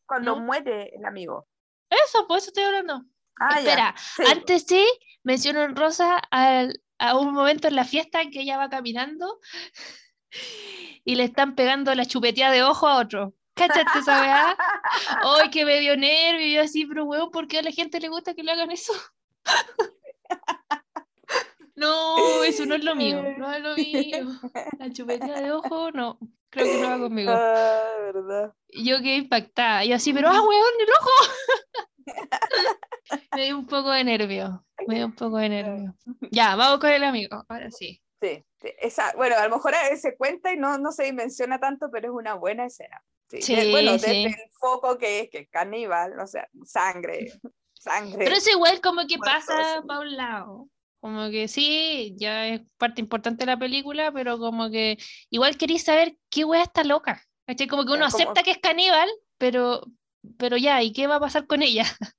cuando 0.06 0.36
No. 0.36 0.42
muere 0.42 0.92
el 0.96 1.06
amigo. 1.06 1.48
Eso, 1.90 2.28
por 2.28 2.38
eso 2.38 2.48
estoy 2.48 2.64
hablando. 2.64 3.04
Ah, 3.40 3.60
Espera. 3.60 3.96
Sí, 3.98 4.24
antes 4.30 4.64
sí, 4.68 4.86
menciono 5.24 5.62
en 5.64 5.76
Rosa 5.76 6.18
al- 6.32 6.82
a 7.00 7.18
un 7.18 7.34
momento 7.34 7.68
en 7.68 7.76
la 7.76 7.86
fiesta 7.86 8.22
en 8.22 8.30
que 8.32 8.42
ella 8.42 8.58
va 8.58 8.70
caminando 8.70 9.40
y 11.06 11.16
le 11.16 11.24
están 11.24 11.56
pegando 11.56 11.94
la 11.96 12.06
chupeteada 12.06 12.54
de 12.54 12.64
ojo 12.64 12.88
a 12.88 12.98
otro. 12.98 13.34
¿Cachaste 13.54 14.00
esa 14.00 14.22
weá? 14.22 14.58
¡Ay, 15.24 15.50
que 15.50 15.66
me 15.66 15.80
dio 15.80 15.96
nervio! 15.98 16.46
Y 16.48 16.54
yo 16.54 16.62
así, 16.62 16.86
pero 16.86 17.06
weón, 17.06 17.32
¿por 17.32 17.48
qué 17.48 17.60
a 17.60 17.64
la 17.64 17.72
gente 17.72 18.00
le 18.00 18.08
gusta 18.10 18.34
que 18.34 18.44
le 18.44 18.52
hagan 18.52 18.72
eso? 18.72 18.94
No, 21.82 22.44
eso 22.44 22.66
no 22.66 22.76
es 22.76 22.84
lo 22.84 22.96
mío, 22.96 23.22
no 23.38 23.52
es 23.52 23.62
lo 23.62 23.76
mío. 23.76 24.28
La 24.80 24.92
chupeteada 24.92 25.42
de 25.42 25.52
ojo, 25.52 25.92
no, 25.92 26.20
creo 26.50 26.66
que 26.66 26.82
no 26.82 26.90
va 26.90 27.00
conmigo. 27.00 27.32
Ah, 27.34 27.82
verdad. 28.14 28.54
Yo 28.70 28.98
quedé 29.00 29.16
impactada. 29.16 29.84
Y 29.84 29.90
yo 29.90 29.96
así, 29.96 30.14
pero 30.14 30.30
¡ah, 30.30 30.42
weón, 30.42 30.74
el 30.80 30.88
ojo! 31.00 31.34
Me 33.36 33.46
dio 33.46 33.58
un 33.58 33.66
poco 33.68 33.92
de 33.92 34.04
nervio. 34.04 34.66
Me 34.88 34.96
dio 34.96 35.06
un 35.06 35.16
poco 35.16 35.38
de 35.38 35.50
nervio. 35.50 35.96
Ya, 36.32 36.56
vamos 36.56 36.80
con 36.80 36.90
el 36.90 37.04
amigo. 37.04 37.44
Ahora 37.50 37.70
sí. 37.72 38.02
Sí, 38.22 38.46
esa, 38.80 39.14
bueno, 39.16 39.36
a 39.38 39.48
lo 39.48 39.56
mejor 39.56 39.74
se 39.98 40.16
cuenta 40.16 40.54
y 40.54 40.58
no, 40.58 40.78
no 40.78 40.92
se 40.92 41.04
dimensiona 41.06 41.60
tanto, 41.60 41.90
pero 41.92 42.08
es 42.10 42.14
una 42.14 42.36
buena 42.36 42.66
escena. 42.66 43.04
Sí, 43.30 43.42
Sí, 43.42 43.56
de- 43.56 43.72
bueno, 43.72 43.94
sí. 43.98 44.06
desde 44.26 44.26
el 44.44 44.52
foco 44.52 44.98
que 44.98 45.22
es 45.22 45.30
que 45.30 45.40
es 45.40 45.50
caníbal, 45.50 46.20
o 46.20 46.28
sea, 46.28 46.48
sangre, 46.64 47.32
sangre. 47.74 48.24
Pero 48.26 48.36
eso 48.36 48.52
igual 48.52 48.80
como 48.82 49.08
que 49.08 49.18
Muertos. 49.18 49.46
pasa 49.48 49.82
para 49.88 50.00
un 50.02 50.16
lado. 50.16 50.68
Como 51.02 51.30
que 51.32 51.48
sí, 51.48 52.14
ya 52.18 52.48
es 52.48 52.62
parte 52.78 53.02
importante 53.02 53.42
de 53.46 53.52
la 53.52 53.58
película, 53.58 54.12
pero 54.12 54.38
como 54.38 54.70
que 54.70 54.98
igual 55.30 55.58
queréis 55.58 55.84
saber 55.84 56.16
qué 56.30 56.46
wea 56.46 56.64
está 56.64 56.84
loca. 56.84 57.22
¿cachai? 57.48 57.68
Como 57.68 57.84
que 57.86 57.92
uno 57.94 58.06
como- 58.06 58.16
acepta 58.16 58.44
que 58.44 58.52
es 58.52 58.60
caníbal, 58.60 59.10
pero, 59.38 59.82
pero 60.38 60.56
ya, 60.58 60.82
¿y 60.84 60.94
qué 60.94 61.08
va 61.08 61.16
a 61.16 61.20
pasar 61.20 61.48
con 61.48 61.62
ella? 61.62 61.84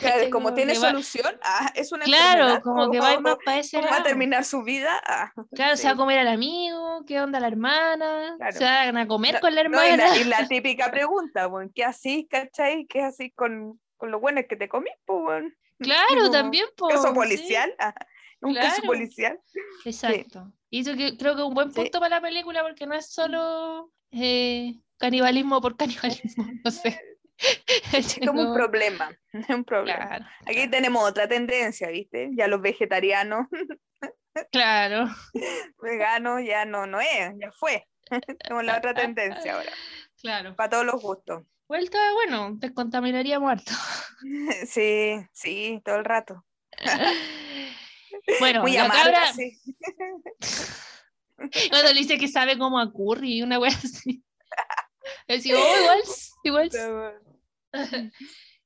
Claro, 0.00 0.30
como 0.30 0.44
Como 0.44 0.54
tiene 0.54 0.72
que 0.74 0.78
va- 0.78 0.90
solución, 0.90 1.38
ah, 1.42 1.70
es 1.74 1.90
una 1.92 2.04
Claro, 2.04 2.62
como 2.62 2.88
que 2.90 3.00
va 3.00 3.08
a 3.08 3.10
ir 3.10 3.16
¿cómo- 3.16 3.28
más 3.30 3.38
para 3.44 3.58
ese 3.58 3.78
¿Cómo 3.78 3.90
va 3.90 3.96
a 3.98 4.02
terminar 4.04 4.44
su 4.44 4.62
vida? 4.62 5.02
Ah, 5.04 5.32
Claro, 5.54 5.76
se 5.76 5.84
va 5.84 5.90
a 5.90 5.92
sí. 5.94 5.98
comer 5.98 6.18
al 6.20 6.28
amigo, 6.28 7.04
¿qué 7.06 7.20
onda 7.20 7.40
la 7.40 7.48
hermana? 7.48 8.36
Claro. 8.38 8.56
Se 8.56 8.64
van 8.64 8.96
a 8.96 9.06
comer 9.08 9.34
No, 9.34 9.40
con 9.40 9.54
la 9.54 9.64
no, 9.64 9.84
y, 9.84 9.88
hermana. 9.88 10.08
la, 10.14 10.16
y 10.20 10.24
la 10.24 10.48
típica 10.48 10.90
pregunta, 10.90 11.46
bueno, 11.48 11.70
¿qué 11.74 11.84
así, 11.84 12.26
cachai? 12.30 12.86
¿Qué 12.86 13.02
así 13.02 13.32
con, 13.32 13.78
con 13.96 14.10
lo 14.12 14.20
bueno 14.20 14.40
que 14.48 14.56
te 14.56 14.68
comí, 14.68 14.88
pues, 15.04 15.20
bueno? 15.22 15.50
Claro, 15.80 16.06
como 16.20 16.30
también, 16.30 16.66
po, 16.76 16.88
¿Caso 16.88 17.08
sí, 17.08 17.14
policial? 17.14 17.74
Ah, 17.78 17.92
¿Un 18.40 18.54
caso 18.54 18.82
policial? 18.82 19.38
exacto. 19.84 20.52
Y 20.70 20.80
eso 20.80 20.94
que, 20.96 21.16
creo 21.16 21.34
que 21.34 21.42
es 21.42 21.48
un 21.48 21.54
buen 21.54 21.70
Sí. 21.72 21.80
punto 21.80 22.00
para 22.00 22.16
la 22.16 22.20
película 22.22 22.62
porque 22.62 22.86
no 22.86 22.94
es 22.94 23.10
solo 23.12 23.90
eh, 24.10 24.74
canibalismo 24.98 25.60
por 25.60 25.76
canibalismo, 26.36 26.46
no 26.64 26.70
sé. 26.70 27.00
Es 27.92 28.18
como 28.26 28.40
un 28.42 28.54
problema, 28.54 29.10
es 29.32 29.48
un 29.50 29.62
problema. 29.64 30.06
Claro, 30.06 30.24
Aquí 30.46 30.68
tenemos 30.68 31.04
otra 31.04 31.28
tendencia, 31.28 31.88
¿viste? 31.88 32.30
Ya 32.32 32.48
los 32.48 32.62
vegetarianos, 32.62 33.46
claro. 34.50 35.06
veganos, 35.82 36.42
ya 36.44 36.64
no, 36.64 36.86
no 36.86 36.98
es, 37.00 37.32
ya 37.38 37.52
fue. 37.52 37.86
Tenemos 38.38 38.64
la 38.64 38.78
otra 38.78 38.94
tendencia 38.94 39.54
ahora, 39.54 39.70
Claro. 40.20 40.56
para 40.56 40.70
todos 40.70 40.86
los 40.86 41.02
gustos. 41.02 41.42
Vuelta, 41.68 41.98
bueno, 42.14 42.52
descontaminaría 42.54 43.38
muerto. 43.40 43.72
Sí, 44.66 45.16
sí, 45.32 45.82
todo 45.84 45.96
el 45.96 46.04
rato. 46.04 46.44
Bueno, 48.40 48.62
Muy 48.62 48.72
la 48.72 48.84
amable, 48.84 49.02
cabra, 49.12 49.32
sí. 49.32 49.52
cuando 51.70 51.92
le 51.92 51.98
dice 52.00 52.18
que 52.18 52.28
sabe 52.28 52.58
como 52.58 52.78
a 52.78 52.90
curry, 52.92 53.42
una 53.42 53.58
wea 53.58 53.70
así. 53.72 54.22
Así, 55.28 55.52
oh, 55.52 56.02
igual, 56.44 56.70
igual. 56.70 56.70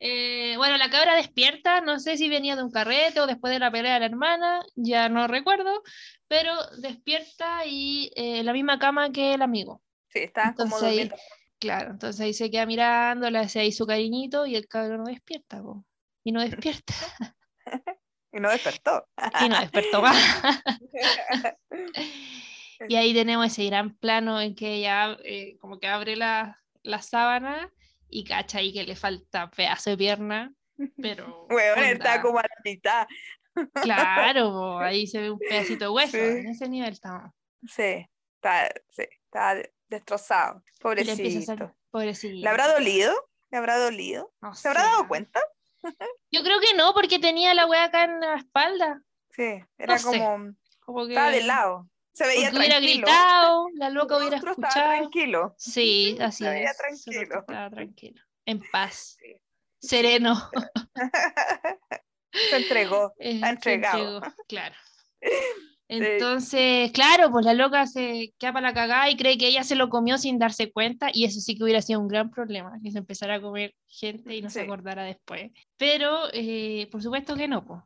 Eh, 0.03 0.55
bueno, 0.57 0.79
la 0.79 0.89
cabra 0.89 1.15
despierta, 1.15 1.83
no 1.83 2.01
sé 2.01 2.17
si 2.17 2.31
venía 2.31 2.57
de 2.57 2.63
un 2.63 2.71
carrete 2.71 3.21
o 3.21 3.27
después 3.27 3.53
de 3.53 3.59
la 3.59 3.71
pelea 3.71 3.93
de 3.95 4.01
la 4.01 4.07
hermana, 4.07 4.63
ya 4.75 5.11
no 5.11 5.27
recuerdo, 5.27 5.83
pero 6.27 6.55
despierta 6.79 7.67
y 7.67 8.11
eh, 8.17 8.43
la 8.43 8.55
misma 8.55 8.79
cama 8.79 9.13
que 9.13 9.35
el 9.35 9.43
amigo. 9.43 9.83
Sí, 10.09 10.21
como 10.33 10.49
Entonces 10.49 10.83
ahí- 10.85 10.89
durmiendo. 11.01 11.17
Claro, 11.59 11.91
entonces 11.91 12.19
ahí 12.23 12.33
se 12.33 12.51
queda 12.51 12.65
mirando, 12.65 13.29
le 13.31 13.41
hace 13.41 13.61
ahí 13.61 13.73
su 13.73 13.87
cariñito 13.87 14.47
y 14.47 14.57
el 14.57 14.67
cabro 14.69 14.97
no 14.97 15.05
despierta, 15.05 15.61
po. 15.61 15.85
y 16.25 16.33
no 16.33 16.41
despierta, 16.41 16.95
Y 18.33 18.41
no 18.41 18.51
despertó. 18.51 19.09
y 19.41 19.49
no 19.49 19.61
despertó 19.61 20.03
más. 20.03 20.17
y 22.89 22.97
ahí 22.97 23.13
tenemos 23.13 23.47
ese 23.47 23.67
gran 23.67 23.95
plano 23.97 24.41
en 24.41 24.55
que 24.55 24.75
ella 24.77 25.17
eh, 25.25 25.57
como 25.59 25.79
que 25.79 25.89
abre 25.89 26.17
la, 26.17 26.59
la 26.83 27.03
sábana 27.03 27.71
y 28.09 28.25
cacha 28.25 28.59
ahí 28.59 28.73
que 28.73 28.85
le 28.85 28.97
falta 28.97 29.51
pedazo 29.51 29.91
de 29.91 29.97
pierna, 29.97 30.53
pero... 31.01 31.47
Weón, 31.51 31.85
está 31.85 32.23
como 32.23 32.39
a 32.39 32.43
la 32.43 32.49
mitad. 32.65 33.07
Claro, 33.83 34.79
ahí 34.81 35.07
se 35.07 35.21
ve 35.21 35.31
un 35.31 35.39
pedacito 35.39 35.85
de 35.87 35.91
hueso, 35.91 36.13
Sí. 36.13 36.19
en 36.19 36.47
ese 36.49 36.69
nivel 36.69 36.93
estamos. 36.93 37.33
Sí, 37.67 38.07
está, 38.37 38.73
sí, 38.91 39.03
está 39.25 39.55
de- 39.57 39.75
destrozado. 39.89 40.63
Hacer, 40.67 40.81
Pobrecito. 40.81 41.77
pobrecito. 41.91 42.37
¿Le 42.37 42.49
habrá 42.49 42.73
dolido? 42.73 43.13
¿Le 43.51 43.59
habrá 43.59 43.79
dolido? 43.79 44.33
No 44.41 44.55
¿Se 44.55 44.69
habrá 44.69 44.85
dado 44.85 45.09
cuenta? 45.09 45.41
Yo 46.31 46.43
creo 46.43 46.61
que 46.61 46.75
no, 46.77 46.93
porque 46.95 47.19
tenía 47.19 47.55
la 47.55 47.67
wea 47.67 47.85
acá 47.85 48.05
en 48.05 48.21
la 48.21 48.35
espalda. 48.37 49.03
Sí, 49.31 49.61
era 49.79 49.99
como. 50.01 50.55
Como 50.81 51.07
que 51.07 51.13
Estaba 51.13 51.31
de 51.31 51.43
lado. 51.45 51.89
Se 52.13 52.27
veía 52.27 52.47
porque 52.51 52.59
hubiera 52.59 52.77
tranquilo. 52.79 53.07
gritado, 53.07 53.67
la 53.75 53.91
loca 53.91 54.17
hubiera 54.19 54.37
rostro 54.39 54.53
estaba 54.53 54.69
escuchado. 54.69 54.99
tranquilo. 54.99 55.55
Sí, 55.59 56.19
así 56.21 56.45
Se 56.45 56.51
veía 56.51 56.71
es. 56.71 56.77
tranquilo. 56.77 57.41
Estaba 57.41 57.71
tranquilo. 57.71 58.23
En 58.47 58.61
paz. 58.71 59.17
Sí. 59.21 59.37
Sereno. 59.81 60.51
Se 62.51 62.57
entregó. 62.57 63.13
Eh, 63.19 63.35
Está 63.35 63.47
se 63.47 63.53
entregado. 63.53 64.17
entregó, 64.17 64.37
Claro. 64.49 64.75
Entonces, 65.93 66.93
claro, 66.93 67.31
pues 67.31 67.45
la 67.45 67.53
loca 67.55 67.87
se 67.87 68.33
queda 68.39 68.53
para 68.53 68.69
la 68.69 68.75
cagada 68.75 69.11
y 69.11 69.17
cree 69.17 69.37
que 69.37 69.49
ella 69.49 69.65
se 69.65 69.75
lo 69.75 69.89
comió 69.89 70.19
sin 70.19 70.39
darse 70.39 70.71
cuenta, 70.71 71.09
y 71.13 71.25
eso 71.25 71.41
sí 71.41 71.57
que 71.57 71.65
hubiera 71.65 71.83
sido 71.83 72.01
un 72.01 72.09
gran 72.09 72.31
problema, 72.31 72.79
que 72.83 72.91
se 72.93 72.99
empezara 72.99 73.37
a 73.37 73.41
comer 73.41 73.75
gente 73.87 74.35
y 74.37 74.43
no 74.43 74.51
se 74.51 74.61
Sí. 74.61 74.65
acordara 74.67 75.03
después. 75.05 75.51
Pero, 75.77 76.29
eh, 76.33 76.89
por 76.93 77.03
supuesto 77.03 77.35
que 77.37 77.49
no, 77.49 77.65
pues. 77.65 77.81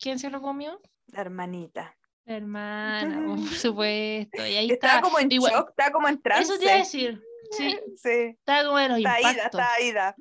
¿Quién 0.00 0.18
se 0.18 0.30
lo 0.30 0.42
comió? 0.42 0.80
La 1.06 1.20
hermanita. 1.20 1.96
La 2.24 2.36
hermana, 2.36 3.22
po, 3.26 3.34
por 3.36 3.54
supuesto. 3.54 4.46
Y 4.46 4.56
ahí 4.56 4.70
Estaba 4.70 4.94
está. 4.94 5.02
como 5.02 5.18
en 5.20 5.30
igual- 5.30 5.52
shock, 5.52 5.68
estaba 5.70 5.90
como 5.92 6.08
en 6.08 6.20
trance. 6.22 6.42
Eso 6.44 6.58
te 6.58 6.64
iba 6.64 6.74
a 6.74 6.78
decir. 6.78 7.22
Sí, 7.52 7.78
Sí, 7.96 8.10
estaba 8.38 8.64
como 8.64 8.78
de 8.78 8.88
los 8.88 8.98
está 8.98 9.20
ida, 9.20 9.30
impactos. 9.30 9.60
está 9.60 9.80
ida. 9.82 10.16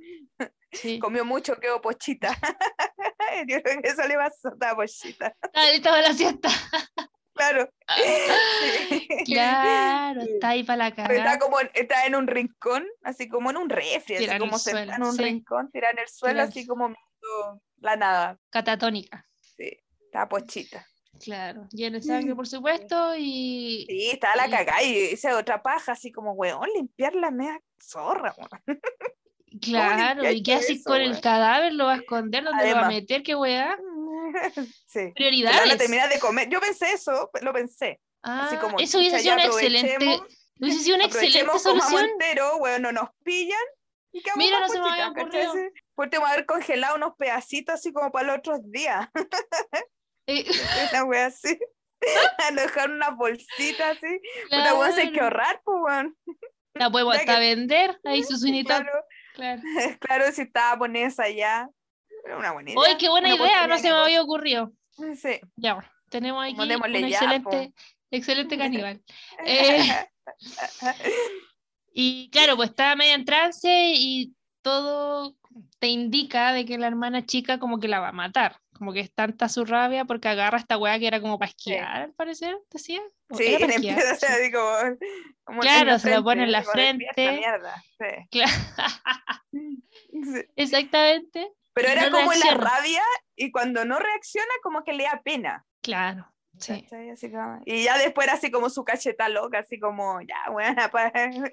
Sí. 0.72 1.00
Comió 1.00 1.26
mucho, 1.26 1.56
quedó 1.60 1.82
pochita. 1.82 2.38
Yo 3.48 3.62
creo 3.64 3.82
que 3.82 3.88
eso 3.90 4.08
le 4.08 4.16
pasó, 4.16 4.50
estaba 4.54 4.76
pochita. 4.76 5.36
Ah, 5.54 5.70
estaba 5.72 5.98
en 5.98 6.04
la 6.04 6.14
siesta. 6.14 6.50
Claro. 7.36 7.70
Sí. 8.90 9.08
Claro, 9.26 10.22
está 10.22 10.50
ahí 10.50 10.64
para 10.64 10.90
la 10.90 10.96
Pero 10.96 11.14
está 11.14 11.40
como 11.40 11.60
en, 11.60 11.70
está 11.74 12.06
en 12.06 12.16
un 12.16 12.28
rincón, 12.28 12.86
así 13.04 13.28
como 13.28 13.50
en 13.50 13.58
un 13.58 13.70
refri, 13.70 14.16
así 14.18 14.40
como 14.40 14.58
sentada 14.60 14.86
suelo, 14.86 14.94
en 14.96 15.04
un 15.04 15.16
sí. 15.16 15.24
rincón, 15.24 15.72
tirada 15.72 15.94
en 15.94 16.00
el 16.00 16.08
suelo, 16.08 16.42
así 16.44 16.68
como 16.68 16.94
la 17.78 17.96
nada. 17.96 18.38
Catatónica. 18.50 19.26
Sí, 19.42 19.72
estaba 20.06 20.30
pochita. 20.30 20.86
Claro, 21.20 21.68
lleno 21.72 21.98
de 21.98 22.04
sangre, 22.04 22.36
por 22.36 22.48
supuesto, 22.48 23.16
y 23.16 23.86
Sí, 23.88 24.10
estaba 24.12 24.36
la 24.36 24.48
Y- 24.48 24.52
cagada 24.52 24.84
y 24.84 24.98
hice 25.14 25.32
otra 25.34 25.62
paja, 25.62 25.94
así 25.94 26.12
como, 26.12 26.34
weón, 26.34 26.68
limpiar 26.76 27.16
la 27.16 27.32
media 27.32 27.60
zorra, 27.80 28.34
weón. 28.38 28.50
claro, 29.62 30.30
¿y 30.32 30.42
qué 30.44 30.56
haces 30.56 30.84
con 30.84 31.00
el 31.00 31.22
cadáver? 31.22 31.74
¿Lo 31.74 31.86
va 31.86 31.94
a 31.94 31.98
esconder? 31.98 32.44
¿Dónde 32.44 32.70
lo 32.70 32.76
va 32.76 32.86
a 32.88 32.90
meter? 32.90 33.24
¿Qué 33.24 33.36
weá? 33.36 33.78
Sí. 34.88 34.90
Se 34.94 35.00
la 35.00 35.04
van 35.04 35.10
a 35.10 35.14
Prioridades. 35.16 35.78
terminar 35.78 36.10
de 36.10 36.20
comer. 36.20 36.50
Yo 36.50 36.60
pensé 36.60 36.92
eso, 36.94 37.30
lo 37.42 37.54
pensé. 37.54 38.00
Ah, 38.24 38.46
así 38.48 38.58
como, 38.58 38.80
eso 38.80 38.98
hubiese 39.00 39.20
sido 39.20 39.34
una 39.34 39.46
excelente, 39.46 40.22
hubiese 40.60 40.80
sido 40.80 40.96
una 40.96 41.06
excelente 41.06 41.60
solución. 41.60 42.06
entero, 42.06 42.58
weón, 42.58 42.82
no 42.84 42.92
nos 42.92 43.10
pillan. 43.24 43.60
Y 44.14 44.22
Mira, 44.36 44.60
no 44.60 44.70
se 44.70 44.80
me 44.80 44.86
haber 46.30 46.46
congelado 46.46 46.96
unos 46.96 47.16
pedacitos 47.18 47.76
así 47.76 47.92
como 47.92 48.12
para 48.12 48.28
los 48.28 48.38
otros 48.38 48.60
días. 48.72 49.08
Eh, 50.26 50.46
Una 50.94 51.04
wea 51.04 51.26
así. 51.26 51.60
Lo 52.56 52.62
dejaron 52.62 52.96
unas 52.96 53.14
bolsitas 53.18 53.98
así. 53.98 54.20
Weón, 54.78 54.94
se 54.94 55.02
hay 55.02 55.08
que 55.08 55.14
claro, 55.20 55.26
ahorrar, 55.26 55.62
pues 55.66 55.78
weón. 55.82 56.18
La 56.76 56.90
hasta 57.12 57.34
que- 57.36 57.40
vender, 57.42 58.00
ahí 58.06 58.24
su 58.24 58.38
suinito. 58.38 58.70
Claro, 58.70 59.06
Claro. 59.34 59.62
claro, 60.00 60.32
si 60.32 60.44
estaba 60.44 60.78
allá. 61.20 61.68
Era 62.24 62.38
una 62.38 62.52
buena 62.52 62.72
idea. 62.72 62.82
¡Uy, 62.82 62.98
qué 62.98 63.10
buena 63.10 63.34
Una 63.34 63.44
idea! 63.44 63.68
No 63.68 63.78
se 63.78 63.90
me 63.90 63.96
había 63.98 64.22
ocurrido. 64.22 64.72
Sí. 65.16 65.40
Ya, 65.56 65.74
bueno, 65.74 65.90
tenemos 66.10 66.44
aquí 66.44 66.54
un 66.60 66.68
ya, 66.70 66.76
excelente, 67.08 67.74
excelente 68.12 68.58
caníbal. 68.58 69.02
Eh, 69.46 70.08
y 71.94 72.30
claro, 72.32 72.56
pues 72.56 72.70
estaba 72.70 72.96
media 72.96 73.14
en 73.16 73.26
trance 73.26 73.70
y 73.96 74.34
todo 74.62 75.36
te 75.80 75.88
indica 75.88 76.54
de 76.54 76.66
que 76.66 76.78
la 76.78 76.88
hermana 76.88 77.26
chica 77.26 77.60
como 77.60 77.80
que 77.80 77.88
la 77.88 78.00
va 78.00 78.10
a 78.10 78.14
matar. 78.14 78.58
Como 78.74 78.92
que 78.94 79.02
es 79.02 79.14
tanta 79.14 79.50
su 79.50 79.66
rabia 79.66 80.06
porque 80.06 80.28
agarra 80.30 80.58
a 80.58 80.62
esta 80.62 80.78
weá 80.78 80.98
que 80.98 81.08
era 81.08 81.22
como 81.22 81.38
para 81.38 81.50
esquiar, 81.52 82.02
al 82.04 82.14
parecer, 82.14 82.58
decía. 82.72 83.02
¿O 83.30 83.36
Sí, 83.36 83.44
era 83.46 83.60
le 83.60 83.66
pa' 83.68 83.72
esquiar? 83.76 83.94
empieza 84.00 84.12
hacer 84.14 84.30
así 84.32 84.52
como, 84.52 85.62
Claro, 85.62 85.86
la 85.92 86.00
se 86.00 86.16
lo 86.16 86.24
pone 86.24 86.44
en 86.44 86.52
la 86.52 86.64
frente. 86.64 87.06
mierda, 87.18 87.84
sí. 88.00 88.06
Claro, 88.32 88.52
Sí. 89.52 90.42
exactamente. 90.56 91.52
Pero 91.74 91.90
era 91.90 92.10
no 92.10 92.18
como 92.18 92.32
la 92.34 92.38
reacciona. 92.40 92.70
rabia 92.70 93.02
y 93.36 93.52
cuando 93.52 93.86
no 93.86 94.00
reacciona 94.00 94.52
como 94.62 94.84
que 94.84 94.94
le 94.94 95.04
da 95.06 95.22
pena. 95.24 95.66
Claro, 95.82 96.32
sí. 96.60 96.86
Así 97.12 97.32
como- 97.32 97.62
y 97.66 97.84
ya 97.84 97.98
después 97.98 98.28
era 98.28 98.36
así 98.38 98.52
como 98.52 98.70
su 98.70 98.84
cacheta 98.84 99.28
loca, 99.30 99.60
así 99.60 99.80
como, 99.80 100.22
ya, 100.22 100.52
buena, 100.52 100.90
para, 100.92 101.12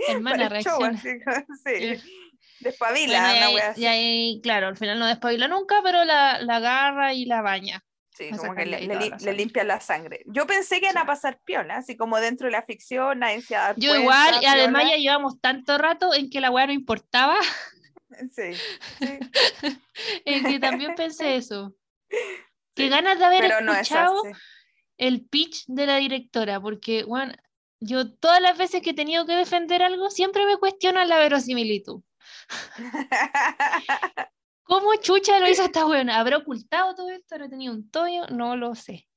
Hermana 0.09 0.45
para 0.49 0.59
el 0.59 0.65
show, 0.65 0.83
así 0.85 1.21
como- 1.25 1.47
sí. 1.65 2.01
Despabila, 2.61 3.21
Bueno, 3.23 3.35
y, 3.35 3.43
ahí, 3.43 3.55
wea 3.55 3.73
y 3.77 3.87
ahí, 3.87 4.41
claro, 4.43 4.69
al 4.69 4.77
final 4.77 4.99
no 4.99 5.07
despabila 5.07 5.49
nunca, 5.49 5.81
pero 5.83 6.05
la, 6.05 6.41
la 6.43 6.57
agarra 6.57 7.15
y 7.15 7.25
la 7.25 7.41
baña. 7.41 7.83
Sí, 8.11 8.29
como 8.37 8.55
que 8.55 8.67
le, 8.67 8.83
le 8.87 8.97
li- 8.97 9.09
la 9.11 9.17
le 9.17 9.33
limpia 9.33 9.65
la 9.65 9.81
sangre. 9.81 10.23
Yo 10.27 10.47
pensé 10.47 10.79
que 10.79 10.87
iban 10.91 10.99
a 10.99 11.07
pasar 11.07 11.41
piola, 11.43 11.77
así 11.77 11.97
como 11.97 12.19
dentro 12.21 12.49
de 12.49 12.51
la 12.53 12.61
ficción, 12.63 13.21
nadie 13.21 13.41
se 13.41 13.55
Yo 13.77 13.93
cuenta, 13.93 13.97
igual, 14.03 14.35
y 14.43 14.45
además 14.47 14.83
piola. 14.83 14.97
ya 14.97 15.01
llevamos 15.01 15.41
tanto 15.41 15.79
rato 15.79 16.13
en 16.13 16.29
que 16.29 16.43
la 16.43 16.51
weá 16.51 16.67
no 16.67 16.73
importaba, 16.75 17.37
Sí, 18.33 18.55
sí. 18.99 19.19
en 20.25 20.45
que 20.45 20.61
también 20.61 20.95
pensé 20.95 21.37
eso. 21.37 21.75
Qué 22.75 22.89
ganas 22.89 23.19
de 23.19 23.25
haber 23.25 23.43
Pero 23.43 23.61
no 23.61 23.73
es 23.73 23.81
escuchado 23.83 24.23
el 24.97 25.27
pitch 25.27 25.65
de 25.67 25.87
la 25.87 25.97
directora, 25.97 26.61
porque, 26.61 27.05
bueno, 27.05 27.33
yo 27.81 28.13
todas 28.13 28.41
las 28.43 28.59
veces 28.59 28.83
que 28.83 28.91
he 28.91 28.95
tenido 28.95 29.27
que 29.27 29.35
defender 29.35 29.83
algo, 29.83 30.11
siempre 30.11 30.45
me 30.45 30.59
cuestionan 30.59 31.09
la 31.09 31.19
verosimilitud. 31.19 32.03
¿Cómo 34.63 34.95
chucha 34.97 35.41
lo 35.41 35.49
hizo 35.49 35.65
esta 35.65 35.87
weona? 35.87 36.21
¿Habrá 36.21 36.37
ocultado 36.37 36.95
todo 36.95 37.11
esto? 37.11 37.35
¿Habrá 37.35 37.49
tenido 37.49 37.75
un 37.75 37.91
toyo? 37.91 38.27
No 38.29 38.57
lo 38.57 38.75
sé. 38.75 39.09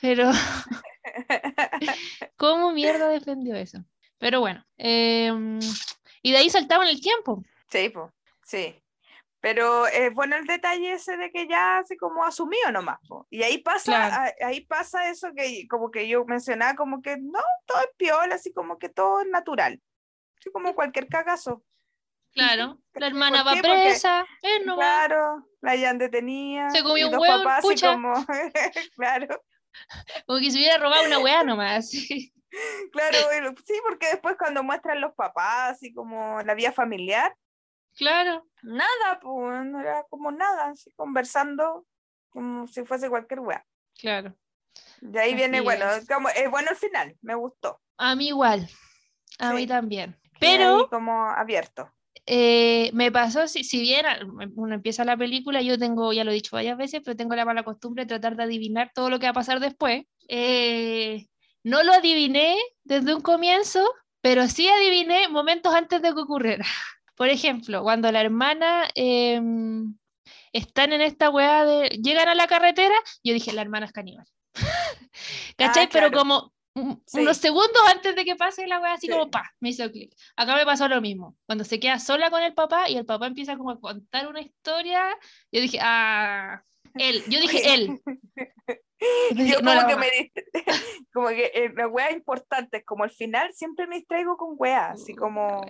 Pero, 0.00 0.30
¿cómo 2.36 2.72
mierda 2.72 3.08
defendió 3.08 3.54
eso? 3.56 3.78
Pero 4.18 4.40
bueno, 4.40 4.62
em, 4.76 5.58
y 6.22 6.32
de 6.32 6.36
ahí 6.36 6.50
saltaba 6.50 6.84
en 6.84 6.90
el 6.90 7.00
tiempo. 7.00 7.42
Sí, 7.70 7.88
po, 7.88 8.12
sí. 8.50 8.82
Pero 9.42 9.86
es 9.86 10.12
bueno 10.12 10.36
el 10.36 10.44
detalle 10.46 10.92
ese 10.92 11.16
de 11.16 11.30
que 11.30 11.48
ya 11.48 11.78
así 11.78 11.96
como 11.96 12.24
asumió 12.24 12.70
nomás. 12.72 12.98
po. 13.08 13.26
Y 13.30 13.42
ahí 13.42 13.56
pasa, 13.58 13.84
Claro. 13.92 14.14
a- 14.42 14.46
ahí 14.48 14.60
pasa 14.66 15.08
eso 15.08 15.28
que 15.34 15.66
como 15.66 15.90
que 15.90 16.06
yo 16.06 16.26
mencionaba, 16.26 16.74
como 16.76 17.00
que 17.00 17.16
no, 17.16 17.40
todo 17.64 17.80
es 17.80 17.88
piola, 17.96 18.34
así 18.34 18.52
como 18.52 18.78
que 18.78 18.90
todo 18.90 19.22
es 19.22 19.28
natural. 19.28 19.80
Así 20.38 20.50
como 20.52 20.74
cualquier 20.74 21.06
cagazo. 21.08 21.62
Claro, 22.32 22.78
la 22.92 23.06
hermana 23.08 23.42
¿Por 23.42 23.56
va 23.56 23.60
presa, 23.62 24.26
él 24.42 24.64
no. 24.66 24.76
Claro, 24.76 25.44
la 25.62 25.70
hayan 25.72 25.98
detenida. 25.98 26.68
Se 26.70 26.82
comió 26.82 27.06
y 27.06 27.08
un 27.08 27.18
huevo, 27.18 27.38
papás 27.42 27.62
pucha. 27.62 27.92
como, 27.92 28.12
claro, 28.96 29.42
Como 30.26 30.38
que 30.38 30.50
se 30.50 30.58
hubiera 30.58 30.78
robado 30.78 31.06
una 31.06 31.18
weá 31.18 31.42
nomás. 31.44 31.90
claro, 32.92 33.16
y 33.32 33.56
sí, 33.64 33.74
porque 33.88 34.06
después 34.08 34.36
cuando 34.38 34.62
muestran 34.62 35.00
los 35.00 35.14
papás, 35.14 35.72
así 35.72 35.92
como 35.92 36.40
la 36.42 36.54
vida 36.54 36.72
familiar, 36.72 37.34
claro, 37.96 38.46
nada, 38.62 39.20
pues, 39.20 39.64
no 39.66 39.80
era 39.80 40.04
como 40.10 40.30
nada, 40.30 40.68
así 40.70 40.90
conversando 40.92 41.86
como 42.30 42.66
si 42.66 42.84
fuese 42.84 43.08
cualquier 43.08 43.40
wea. 43.40 43.64
claro. 43.98 44.34
Y 45.02 45.16
ahí 45.18 45.30
Así 45.30 45.34
viene, 45.34 45.60
bueno, 45.62 45.90
es. 45.90 46.06
como, 46.06 46.28
es 46.28 46.48
bueno 46.50 46.70
el 46.70 46.76
final, 46.76 47.16
me 47.22 47.34
gustó. 47.34 47.80
A 47.96 48.14
mí 48.14 48.28
igual, 48.28 48.68
a 49.38 49.52
mí 49.52 49.66
también. 49.66 50.16
Pero 50.38 50.88
como 50.88 51.26
abierto. 51.30 51.90
eh, 52.26 52.90
me 52.92 53.10
pasó, 53.10 53.48
si, 53.48 53.64
si 53.64 53.80
bien 53.80 54.06
uno 54.54 54.74
empieza 54.74 55.04
la 55.04 55.16
película, 55.16 55.60
yo 55.62 55.78
tengo, 55.78 56.12
ya 56.12 56.22
lo 56.24 56.30
he 56.30 56.34
dicho 56.34 56.54
varias 56.56 56.76
veces, 56.78 57.00
pero 57.04 57.16
tengo 57.16 57.34
la 57.34 57.44
mala 57.44 57.62
costumbre 57.64 58.04
de 58.04 58.08
tratar 58.08 58.36
de 58.36 58.44
adivinar 58.44 58.92
todo 58.94 59.10
lo 59.10 59.18
que 59.18 59.26
va 59.26 59.30
a 59.30 59.34
pasar 59.34 59.58
después. 59.58 60.04
Eh, 60.28 61.26
no 61.64 61.82
lo 61.82 61.92
adiviné 61.92 62.56
desde 62.84 63.14
un 63.14 63.22
comienzo, 63.22 63.84
pero 64.20 64.46
sí 64.48 64.68
adiviné 64.68 65.28
momentos 65.28 65.74
antes 65.74 66.00
de 66.02 66.12
que 66.14 66.20
ocurriera. 66.20 66.64
Por 67.20 67.28
ejemplo, 67.28 67.82
cuando 67.82 68.10
la 68.10 68.22
hermana 68.22 68.88
em, 68.94 69.94
están 70.54 70.94
en 70.94 71.02
esta 71.02 71.28
weá 71.28 71.66
de. 71.66 71.90
llegan 72.02 72.28
a 72.28 72.34
la 72.34 72.46
carretera, 72.46 72.94
yo 73.22 73.34
dije, 73.34 73.52
la 73.52 73.60
hermana 73.60 73.84
es 73.84 73.92
caníbal. 73.92 74.24
¿Cachai? 75.58 75.90
Pero 75.92 76.06
Ah, 76.06 76.10
claro. 76.10 76.18
como 76.18 76.54
Sí. 77.04 77.20
unos 77.20 77.36
segundos 77.36 77.82
antes 77.90 78.16
de 78.16 78.24
que 78.24 78.36
pase 78.36 78.66
la 78.66 78.80
weá, 78.80 78.94
así 78.94 79.06
Sí. 79.06 79.12
como 79.12 79.30
pa, 79.30 79.52
me 79.60 79.68
hizo 79.68 79.90
clic. 79.92 80.14
Acá 80.34 80.56
me 80.56 80.64
pasó 80.64 80.88
lo 80.88 81.02
mismo. 81.02 81.36
Cuando 81.44 81.64
se 81.64 81.78
queda 81.78 81.98
sola 81.98 82.30
con 82.30 82.42
el 82.42 82.54
papá 82.54 82.88
y 82.88 82.96
el 82.96 83.04
papá 83.04 83.26
empieza 83.26 83.58
como 83.58 83.72
a 83.72 83.78
contar 83.78 84.26
una 84.26 84.40
historia, 84.40 85.06
yo 85.52 85.60
dije, 85.60 85.78
ah, 85.82 86.62
él. 86.94 87.22
Yo 87.28 87.38
dije, 87.38 87.58
Oye, 87.58 87.74
él. 87.74 88.00
Yo 89.30 89.56
como 89.58 89.74
no, 89.74 89.86
que 89.86 89.96
me 89.96 90.32
como 91.12 91.28
que 91.28 91.50
eh, 91.54 91.72
las 91.74 91.90
weas 91.90 92.12
importantes, 92.12 92.82
como 92.86 93.04
al 93.04 93.10
final 93.10 93.52
siempre 93.52 93.86
me 93.86 93.96
distraigo 93.96 94.38
con 94.38 94.54
weas, 94.58 95.00
así 95.00 95.14
como, 95.14 95.60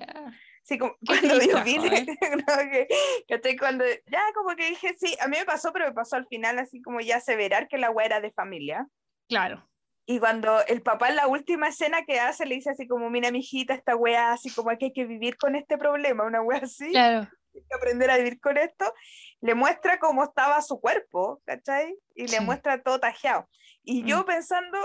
weá. 0.61 0.65
así 0.65 0.79
como 0.79 0.97
cuando 1.07 1.41
yo 1.41 1.65
vine, 1.65 2.07
no, 2.47 2.57
que, 2.71 2.89
¿cachai? 3.29 3.57
cuando 3.57 3.85
ya 4.07 4.23
como 4.35 4.55
que 4.57 4.69
dije, 4.69 4.95
sí, 4.99 5.17
a 5.21 5.29
mí 5.29 5.37
me 5.39 5.45
pasó, 5.45 5.73
pero 5.73 5.87
me 5.87 5.93
pasó 5.93 6.17
al 6.17 6.27
final 6.27 6.59
así 6.59 6.81
como 6.83 7.01
ya 7.01 7.17
aseverar 7.17 7.69
que 7.69 7.79
la 7.79 7.91
wea 7.91 8.07
era 8.07 8.21
de 8.21 8.31
familia. 8.33 8.87
Claro. 9.29 9.67
Y 10.07 10.19
cuando 10.19 10.65
el 10.67 10.83
papá 10.83 11.09
en 11.09 11.17
la 11.17 11.29
última 11.29 11.69
escena 11.69 12.05
que 12.05 12.19
hace 12.19 12.45
le 12.45 12.57
dice 12.57 12.71
así 12.71 12.89
como, 12.89 13.11
mira, 13.11 13.31
mijita, 13.31 13.75
esta 13.75 13.95
wea, 13.95 14.33
así 14.33 14.51
como 14.53 14.71
que 14.77 14.87
hay 14.87 14.93
que 14.93 15.05
vivir 15.07 15.37
con 15.37 15.55
este 15.55 15.79
problema, 15.79 16.25
una 16.25 16.43
wea 16.43 16.59
así, 16.63 16.91
Claro. 16.91 17.29
hay 17.55 17.61
que 17.63 17.75
aprender 17.77 18.11
a 18.11 18.17
vivir 18.17 18.41
con 18.41 18.57
esto, 18.57 18.93
le 19.41 19.55
muestra 19.55 19.99
cómo 20.01 20.25
estaba 20.25 20.61
su 20.63 20.81
cuerpo, 20.81 21.41
¿cachai? 21.47 21.97
Y 22.17 22.23
le 22.23 22.39
Sí. 22.39 22.45
muestra 22.45 22.83
todo 22.83 22.99
tajeado. 22.99 23.49
Y 23.85 24.03
yo 24.05 24.23
Mm. 24.23 24.25
pensando, 24.27 24.79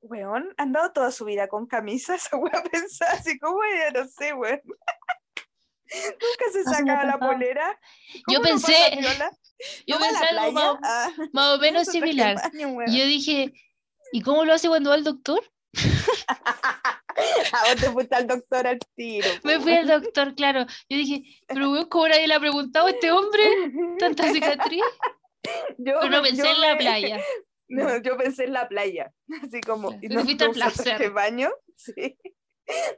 weón, 0.00 0.52
han 0.56 0.72
dado 0.72 0.92
toda 0.92 1.12
su 1.12 1.24
vida 1.26 1.46
con 1.46 1.66
camisa, 1.68 2.14
esa 2.34 2.36
wea 2.36 2.62
pensaba 2.64 3.12
así 3.12 3.38
como 3.38 3.62
ella, 3.62 3.90
no 4.00 4.08
sé, 4.08 4.32
weón. 4.34 4.60
Nunca 6.20 6.52
se 6.52 6.64
sacaba 6.64 7.04
la 7.04 7.18
polera. 7.18 7.78
Yo 8.14 8.22
¿Cómo 8.26 8.38
no 8.38 8.44
pensé-? 8.44 8.98
Yo 9.86 9.96
¿No 9.96 10.00
va 10.00 10.08
a 10.08 10.12
la 10.12 10.20
pensé 10.20 10.38
algo 10.38 10.52
más, 10.52 10.76
Ah, 10.82 11.10
más 11.32 11.54
o 11.54 11.58
menos 11.58 11.86
similar. 11.88 12.36
baño. 12.36 12.76
Yo 12.86 13.04
dije, 13.06 13.52
¿y 14.12 14.22
cómo 14.22 14.44
lo 14.44 14.54
hace 14.54 14.68
cuando 14.68 14.90
va 14.90 14.96
al 14.96 15.04
doctor? 15.04 15.40
Ah, 17.52 17.64
vos 17.68 17.76
te 17.80 17.90
fuiste 17.90 18.14
al 18.16 18.26
doctor 18.26 18.66
al 18.66 18.78
tiro. 18.96 19.28
Me 19.44 19.60
fui 19.60 19.74
al 19.74 19.86
doctor, 19.86 20.34
claro. 20.34 20.66
Yo 20.88 20.96
dije, 20.96 21.22
pero 21.46 21.70
weón, 21.70 21.88
¿cómo 21.88 22.08
nadie 22.08 22.26
le 22.26 22.34
ha 22.34 22.40
preguntado 22.40 22.86
a 22.86 22.90
este 22.90 23.10
hombre 23.12 23.44
tanta 23.98 24.32
cicatriz? 24.32 24.82
Yo, 25.78 25.94
Pero 26.00 26.08
no 26.10 26.22
pensé 26.22 26.42
yo 26.42 26.50
en 26.50 26.60
la 26.60 26.72
me- 26.72 26.78
playa. 26.78 27.20
No, 27.68 27.96
yo 28.02 28.16
pensé 28.16 28.44
en 28.44 28.52
la 28.52 28.68
playa, 28.68 29.12
así 29.42 29.60
como, 29.60 29.88
Claro, 29.88 30.02
y 30.02 30.08
tú 30.08 30.14
no, 30.14 30.20
fuiste 30.24 30.44
al 30.44 30.50
placer. 30.52 31.10
baño, 31.10 31.50
sí. 31.74 32.16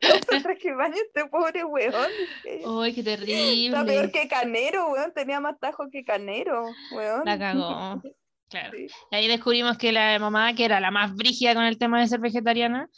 No 0.02 0.08
usa 0.16 0.42
traje 0.42 0.68
de 0.68 0.74
baño 0.74 0.94
este 0.94 1.26
pobre 1.26 1.64
weón. 1.64 1.94
¡Ay, 2.82 2.94
qué 2.94 3.00
Está 3.00 3.16
peor 3.16 3.26
terrible! 3.26 4.10
que 4.12 4.28
Canero, 4.28 4.88
weón, 4.88 5.12
tenía 5.14 5.40
más 5.40 5.58
tajo 5.58 5.84
que 5.90 6.04
Canero, 6.04 6.64
weón. 6.92 7.22
La 7.24 7.38
cagó. 7.38 8.02
Claro. 8.48 8.76
Sí. 8.76 8.86
Y 9.10 9.14
ahí 9.16 9.28
descubrimos 9.28 9.78
que 9.78 9.90
la 9.92 10.18
mamá, 10.18 10.54
que 10.54 10.64
era 10.64 10.78
la 10.80 10.90
más 10.90 11.14
brígida 11.14 11.54
con 11.54 11.64
el 11.64 11.78
tema 11.78 12.00
de 12.00 12.06
ser 12.08 12.20
vegetariana, 12.20 12.88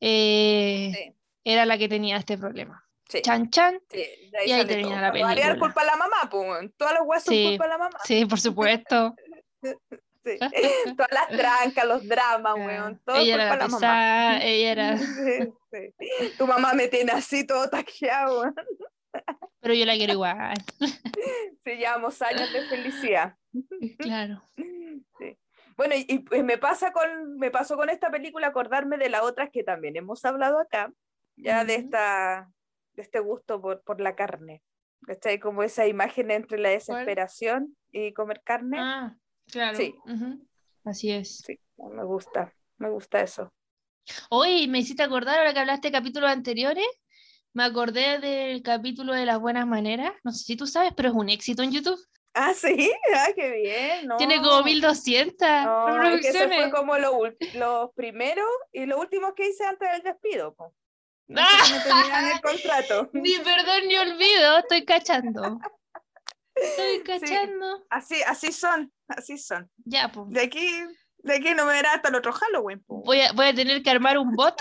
eh, 0.00 0.90
Sí. 0.94 1.12
era 1.44 1.66
la 1.66 1.78
que 1.78 1.88
tenía 1.88 2.16
este 2.16 2.36
problema. 2.38 2.80
Sí, 3.08 3.20
Chan, 3.22 3.50
chan. 3.50 3.78
ahí 3.92 4.48
y 4.48 4.52
ahí 4.52 4.64
termina 4.66 4.88
todo. 4.88 5.00
la 5.00 5.12
Para 5.12 5.24
variar, 5.24 5.48
película. 5.50 5.58
culpa 5.72 5.82
a 5.82 5.84
la 5.84 5.96
mamá, 5.96 6.16
pues. 6.30 6.70
Todas 6.76 6.94
las 6.94 7.02
weas 7.04 7.22
son 7.22 7.34
culpa 7.44 7.64
de 7.64 7.70
la 7.70 7.78
mamá. 7.78 7.98
Sí, 8.04 8.24
por 8.26 8.40
supuesto. 8.40 9.14
Sí. 10.24 10.38
Todas 10.96 11.12
las 11.12 11.28
trancas, 11.28 11.86
los 11.86 12.08
dramas, 12.08 12.54
weón. 12.54 13.00
Todo 13.04 13.16
ella 13.16 13.34
era 13.34 13.44
de 13.44 13.50
la 13.50 13.56
la 13.56 13.64
mamá. 13.68 13.78
pesada, 13.78 14.42
ella 14.42 14.72
era... 14.72 14.98
Sí, 15.74 15.92
sí. 15.98 16.32
Tu 16.38 16.46
mamá 16.46 16.72
me 16.72 16.86
tiene 16.86 17.10
así 17.12 17.44
todo 17.44 17.68
taqueado, 17.68 18.40
weón. 18.42 18.54
Pero 19.60 19.74
yo 19.74 19.84
la 19.86 19.94
quiero 19.94 20.12
igual. 20.12 20.54
Sí, 21.64 21.70
llevamos 21.76 22.20
años 22.22 22.52
de 22.52 22.62
felicidad. 22.62 23.36
Claro. 23.98 24.42
Bueno, 25.76 25.94
y, 25.96 26.06
y, 26.08 26.18
pues 26.20 26.44
me 26.44 26.58
pasa 26.58 26.92
con, 26.92 27.36
me 27.38 27.50
pasó 27.50 27.76
con 27.76 27.90
esta 27.90 28.10
película 28.10 28.46
acordarme 28.46 28.96
de 28.98 29.08
las 29.08 29.22
otras 29.22 29.50
que 29.50 29.64
también 29.64 29.96
hemos 29.96 30.24
hablado 30.24 30.60
acá, 30.60 30.92
ya 31.36 31.64
de 31.64 31.74
Ujú. 31.74 31.82
esta, 31.86 32.48
de 32.92 33.02
este 33.02 33.18
gusto 33.18 33.60
por, 33.60 33.82
por 33.82 34.00
la 34.00 34.14
carne. 34.14 34.62
¿Cachai? 35.06 35.38
Como 35.40 35.62
esa 35.64 35.86
imagen 35.86 36.30
entre 36.30 36.58
la 36.58 36.68
desesperación 36.70 37.76
y 37.90 38.12
comer 38.12 38.42
carne. 38.44 38.78
Ah, 38.80 39.16
claro. 39.50 39.76
Sí. 39.76 39.94
ujú. 40.06 40.46
Así 40.84 41.10
es. 41.10 41.38
Sí, 41.38 41.58
me 41.76 42.04
gusta, 42.04 42.52
me 42.78 42.90
gusta 42.90 43.20
eso. 43.20 43.52
Hoy 44.28 44.68
me 44.68 44.80
hiciste 44.80 45.02
acordar, 45.02 45.38
ahora 45.38 45.54
que 45.54 45.60
hablaste 45.60 45.88
de 45.88 45.92
capítulos 45.92 46.30
anteriores, 46.30 46.84
me 47.54 47.64
acordé 47.64 48.18
del 48.18 48.62
capítulo 48.62 49.14
de 49.14 49.24
las 49.24 49.38
buenas 49.40 49.66
maneras. 49.66 50.12
No 50.24 50.32
sé 50.32 50.44
si 50.44 50.56
tú 50.56 50.66
sabes, 50.66 50.92
pero 50.94 51.08
es 51.08 51.14
un 51.14 51.30
éxito 51.30 51.62
en 51.62 51.72
YouTube. 51.72 51.98
Ah, 52.34 52.52
sí, 52.52 52.92
ah, 53.14 53.28
qué 53.34 53.50
bien. 53.62 54.08
No. 54.08 54.16
Tiene 54.16 54.42
como 54.42 54.62
1200 54.62 55.48
No, 55.48 56.08
es 56.08 56.20
que 56.20 56.28
eso 56.28 56.38
fue 56.38 56.46
reproducciones. 56.48 56.74
como 56.74 56.98
lo 56.98 57.32
los 57.54 57.90
primeros 57.94 58.48
y 58.72 58.86
los 58.86 58.98
últimos 58.98 59.34
que 59.34 59.48
hice 59.48 59.64
antes 59.64 59.88
del 59.92 60.02
despido. 60.02 60.52
po. 60.54 60.74
¡Ah! 61.36 62.32
El 62.34 62.40
contrato. 62.42 63.08
Ni 63.14 63.38
perdón 63.38 63.88
ni 63.88 63.96
olvido, 63.96 64.58
estoy 64.58 64.84
cachando. 64.84 65.58
Estoy 66.54 67.02
cachando. 67.04 67.84
Así, 67.88 68.20
así 68.26 68.52
son, 68.52 68.92
así 69.08 69.38
son. 69.38 69.70
Ya, 69.84 70.08
pues. 70.12 70.28
De 70.30 70.42
aquí, 70.42 70.84
de 71.18 71.34
aquí 71.36 71.54
no 71.54 71.66
me 71.66 71.72
verá 71.72 71.94
hasta 71.94 72.08
el 72.08 72.14
otro 72.16 72.32
Halloween. 72.32 72.82
po. 72.84 73.02
Voy 73.02 73.20
a, 73.20 73.32
voy 73.32 73.46
a 73.46 73.54
tener 73.54 73.82
que 73.82 73.90
armar 73.90 74.18
un 74.18 74.32
bot. 74.32 74.60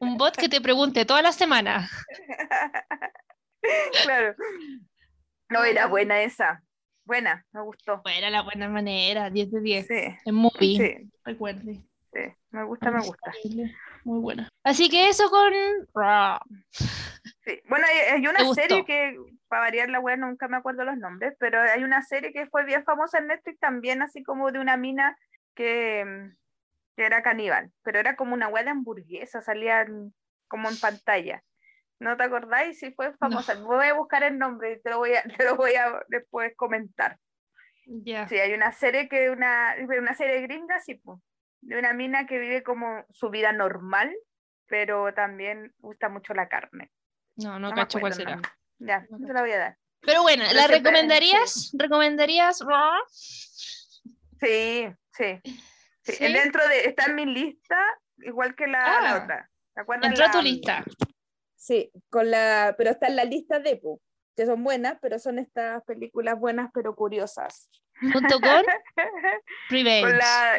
Un 0.00 0.16
bot 0.16 0.36
que 0.36 0.48
te 0.48 0.60
pregunte 0.60 1.04
toda 1.04 1.22
la 1.22 1.32
semana. 1.32 1.88
claro. 4.04 4.34
No, 5.50 5.64
era 5.64 5.86
buena 5.86 6.22
esa. 6.22 6.62
Buena, 7.04 7.44
me 7.52 7.62
gustó. 7.62 8.00
Bueno, 8.02 8.30
la 8.30 8.42
buena 8.42 8.68
manera, 8.68 9.30
10 9.30 9.50
de 9.52 9.60
10. 9.60 9.86
Sí, 9.86 9.94
Es 10.24 10.32
movie, 10.32 10.76
sí, 10.78 11.10
recuerde. 11.24 11.82
sí. 12.12 12.20
Me 12.50 12.64
gusta, 12.64 12.90
me 12.90 13.00
gusta. 13.00 13.32
Muy 14.04 14.20
buena. 14.20 14.48
Así 14.62 14.88
que 14.88 15.08
eso 15.08 15.30
con 15.30 15.52
Raw. 15.94 16.38
Sí. 16.70 17.60
Bueno, 17.68 17.86
hay, 17.88 18.14
hay 18.14 18.22
¿Te 18.22 18.28
una 18.28 18.54
serie 18.54 18.84
que, 18.84 19.18
para 19.48 19.62
variar 19.62 19.88
la 19.90 20.00
web, 20.00 20.18
nunca 20.18 20.48
me 20.48 20.56
acuerdo 20.56 20.84
los 20.84 20.96
nombres, 20.96 21.34
pero 21.38 21.60
hay 21.60 21.82
una 21.84 22.02
serie 22.02 22.32
que 22.32 22.46
fue 22.46 22.64
bien 22.64 22.84
famosa 22.84 23.18
en 23.18 23.28
Netflix 23.28 23.58
también, 23.58 24.02
así 24.02 24.22
como 24.22 24.50
de 24.52 24.60
una 24.60 24.76
mina 24.76 25.16
que, 25.54 26.30
que 26.96 27.04
era 27.04 27.22
caníbal, 27.22 27.70
pero 27.82 27.98
era 27.98 28.16
como 28.16 28.34
una 28.34 28.48
web 28.48 28.64
de 28.64 28.70
hamburguesa, 28.70 29.42
salía 29.42 29.86
como 30.48 30.68
en 30.68 30.78
pantalla. 30.78 31.42
¿No 32.00 32.16
te 32.16 32.24
acordáis? 32.24 32.78
Sí, 32.78 32.92
fue 32.92 33.14
famosa. 33.16 33.54
Voy 33.54 33.86
a 33.86 33.94
buscar 33.94 34.22
el 34.24 34.38
nombre 34.38 34.72
y 34.72 34.82
te 34.82 34.90
lo 34.90 34.98
voy 34.98 35.14
a, 35.14 35.22
te 35.38 35.44
lo 35.44 35.56
voy 35.56 35.74
a 35.74 36.02
después 36.08 36.54
comentar. 36.56 37.18
Sí, 37.84 38.38
hay 38.38 38.54
una 38.54 38.72
serie 38.72 39.08
que 39.08 39.30
una, 39.30 39.74
una 39.98 40.14
serie 40.14 40.40
gringa, 40.40 40.80
sí, 40.80 40.94
po, 40.94 41.20
de 41.64 41.78
una 41.78 41.92
mina 41.92 42.26
que 42.26 42.38
vive 42.38 42.62
como 42.62 43.04
su 43.10 43.30
vida 43.30 43.52
normal, 43.52 44.14
pero 44.66 45.12
también 45.14 45.72
gusta 45.78 46.08
mucho 46.08 46.34
la 46.34 46.48
carne. 46.48 46.90
No, 47.36 47.58
no, 47.58 47.70
me 47.70 47.74
cacho 47.74 48.00
cuál 48.00 48.12
será. 48.12 48.40
Ya, 48.78 49.06
No 49.10 49.26
te 49.26 49.32
la 49.32 49.40
voy 49.40 49.52
a 49.52 49.58
dar. 49.58 49.78
Pero 50.00 50.22
bueno, 50.22 50.44
Pero 50.46 50.54
¿la 50.60 50.66
siempre- 50.66 50.90
recomendarías? 50.90 51.70
¿Recomendarías 51.78 52.60
Raw? 52.60 53.00
Sí, 53.08 54.86
sí. 55.12 55.40
sí. 56.02 56.12
¿Sí? 56.12 56.32
Dentro 56.32 56.66
de, 56.68 56.84
está 56.86 57.06
en 57.06 57.14
mi 57.14 57.26
lista, 57.26 57.78
igual 58.18 58.54
que 58.54 58.66
la, 58.66 58.78
la 59.00 59.10
Ah, 59.14 59.22
otra. 59.22 59.50
¿Te 59.74 59.80
acuerdas? 59.80 60.10
Entró 60.10 60.26
a 60.26 60.30
tu 60.30 60.38
La- 60.38 60.44
lista. 60.44 60.84
Sí, 61.56 61.90
con 62.10 62.30
la, 62.30 62.74
pero 62.76 62.90
está 62.90 63.06
en 63.06 63.16
la 63.16 63.24
lista 63.24 63.58
de 63.58 63.80
que 64.36 64.44
son 64.46 64.62
buenas, 64.62 64.98
pero 65.00 65.18
son 65.18 65.38
estas 65.38 65.82
películas 65.84 66.38
buenas 66.38 66.70
pero 66.74 66.94
curiosas. 66.94 67.70
Junto 68.00 68.40
con 68.40 68.62
Revenge. 69.70 70.02
Con 70.02 70.18
la- 70.18 70.58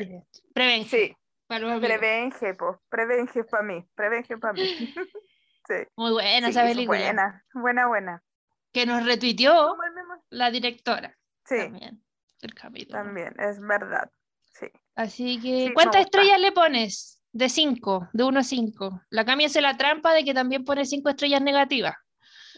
Prevenge. 0.54 0.90
Sí, 0.90 1.16
para. 1.48 1.80
Prevenge, 1.80 2.54
po. 2.56 2.82
Prevenge 2.90 3.44
para 3.46 3.64
mí, 3.64 3.86
Prevenge 3.96 4.38
para 4.38 4.54
mí. 4.54 4.94
Sí. 5.68 5.74
Muy 5.96 6.12
buena 6.12 6.46
Sí, 6.46 6.52
esa 6.52 6.64
es 6.70 6.76
película. 6.76 7.00
Buena, 7.00 7.44
buena, 7.56 7.88
buena. 7.88 8.24
Que 8.72 8.86
nos 8.86 9.04
retuiteó 9.04 9.76
la 10.30 10.52
directora. 10.52 11.18
Sí, 11.44 11.58
También. 11.58 12.04
El 12.42 12.54
capítulo. 12.54 13.02
también, 13.04 13.34
es 13.40 13.60
verdad. 13.60 14.12
Sí. 14.54 14.68
Así 14.96 15.42
que, 15.42 15.70
me 15.70 15.74
¿cuántas 15.74 16.02
estrellas 16.02 16.40
le 16.40 16.52
pones? 16.52 17.20
De 17.32 17.50
5, 17.50 18.10
de 18.14 18.24
1 18.24 18.40
a 18.40 18.44
5. 18.44 19.02
La 19.10 19.26
Cami 19.26 19.46
hace 19.46 19.60
la 19.60 19.76
trampa 19.76 20.14
de 20.14 20.24
que 20.24 20.36
también 20.36 20.64
pone 20.66 20.86
5 20.86 21.10
estrellas 21.10 21.42
negativas. 21.42 21.96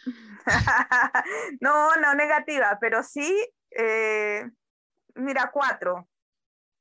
no, 1.61 1.95
no 1.95 2.13
negativa, 2.13 2.78
pero 2.82 3.03
sí, 3.03 3.34
eh, 3.71 4.43
mira, 5.18 5.51
cuatro. 5.51 6.07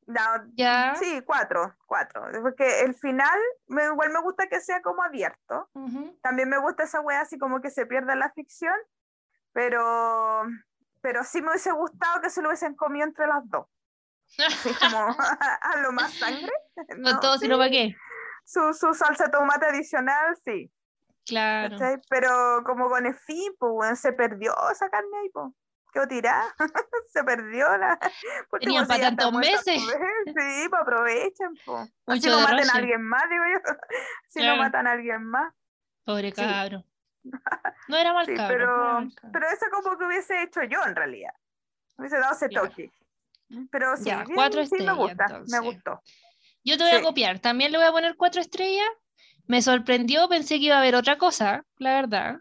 No, 0.06 0.20
¿Ya? 0.54 0.94
Sí, 0.96 1.20
cuatro, 1.26 1.74
cuatro. 1.86 2.22
Porque 2.40 2.82
el 2.82 2.94
final, 2.94 3.38
me, 3.66 3.86
igual 3.86 4.10
me 4.10 4.20
gusta 4.20 4.46
que 4.46 4.60
sea 4.60 4.80
como 4.80 5.02
abierto. 5.02 5.68
Ujú. 5.74 6.16
También 6.22 6.48
me 6.48 6.58
gusta 6.58 6.84
esa 6.84 7.00
wea 7.00 7.22
así 7.22 7.38
como 7.38 7.60
que 7.60 7.70
se 7.70 7.86
pierda 7.86 8.14
la 8.14 8.30
ficción, 8.30 8.74
pero, 9.52 10.44
pero 11.00 11.24
sí 11.24 11.42
me 11.42 11.50
hubiese 11.50 11.72
gustado 11.72 12.20
que 12.20 12.30
se 12.30 12.40
lo 12.40 12.48
hubiesen 12.48 12.76
comido 12.76 13.04
entre 13.04 13.26
las 13.26 13.48
dos. 13.50 13.66
Así 14.38 14.70
como 14.80 15.08
a 15.60 15.76
lo 15.78 15.90
más 15.90 16.12
sangre. 16.14 16.52
¿no? 16.98 17.18
todo, 17.18 17.34
Sí, 17.34 17.46
sino 17.46 17.58
para 17.58 17.70
qué. 17.70 17.96
Su, 18.44 18.72
su 18.74 18.94
salsa 18.94 19.24
de 19.24 19.30
tomate 19.30 19.66
adicional, 19.66 20.36
sí. 20.44 20.70
Claro. 21.24 21.70
¿cachai? 21.70 22.00
Pero 22.08 22.62
como 22.64 22.88
con 22.88 23.06
el 23.06 23.14
fin, 23.16 23.52
pues 23.58 23.72
weón, 23.74 23.96
se 23.96 24.12
perdió 24.12 24.54
esa 24.70 24.88
carne 24.88 25.18
ahí, 25.20 25.30
pues. 25.30 25.52
Quedó 25.96 26.08
tirada, 26.08 26.54
se 27.08 27.24
perdió 27.24 27.74
la. 27.78 27.98
Tenían 28.60 28.84
si 28.84 28.88
pa' 28.88 28.98
ya 28.98 29.08
está 29.08 29.16
tantos 29.16 29.40
meses. 29.40 29.64
Sí, 29.64 30.66
pues 30.68 30.82
aprovechen, 30.82 31.48
pues. 31.64 31.90
Mucho 32.06 32.30
no 32.30 32.40
maten 32.40 32.56
derroche. 32.58 32.70
a 32.70 32.76
alguien 32.80 33.02
más, 33.02 33.22
digo 33.30 33.44
yo. 33.54 33.74
Si 34.28 34.40
Claro. 34.40 34.56
no 34.56 34.62
matan 34.62 34.86
a 34.86 34.92
alguien 34.92 35.24
más. 35.24 35.54
Pobre 36.04 36.28
Sí. 36.32 36.34
cabro. 36.42 36.84
No 37.88 37.96
era 37.96 38.12
mal 38.12 38.26
Sí, 38.26 38.34
cabro. 38.34 38.58
no 38.58 38.62
era 38.62 38.66
pero, 38.66 38.92
mal 38.92 39.14
cabro. 39.14 39.30
pero 39.32 39.46
eso 39.48 39.66
como 39.72 39.96
que 39.96 40.04
hubiese 40.04 40.42
hecho 40.42 40.62
yo 40.64 40.84
en 40.84 40.94
realidad. 40.94 41.32
Hubiese 41.96 42.18
dado 42.18 42.34
ese 42.34 42.48
Claro. 42.50 42.68
toque. 42.68 42.92
Pero 43.70 43.96
sí, 43.96 44.04
Ya, 44.04 44.22
bien, 44.24 44.34
cuatro 44.34 44.66
sí 44.66 44.76
me 44.84 44.92
gusta, 44.92 45.24
entonces. 45.24 45.50
me 45.50 45.66
gustó. 45.66 46.02
Yo 46.62 46.76
te 46.76 46.84
voy 46.84 46.92
a 46.92 46.98
Sí. 46.98 47.04
copiar. 47.04 47.38
También 47.38 47.72
le 47.72 47.78
voy 47.78 47.86
a 47.86 47.92
poner 47.92 48.16
4 48.16 48.42
estrellas. 48.42 48.86
Me 49.46 49.62
sorprendió, 49.62 50.28
pensé 50.28 50.58
que 50.58 50.64
iba 50.66 50.74
a 50.76 50.80
haber 50.80 50.94
otra 50.94 51.16
cosa, 51.16 51.64
la 51.78 51.94
verdad. 51.94 52.36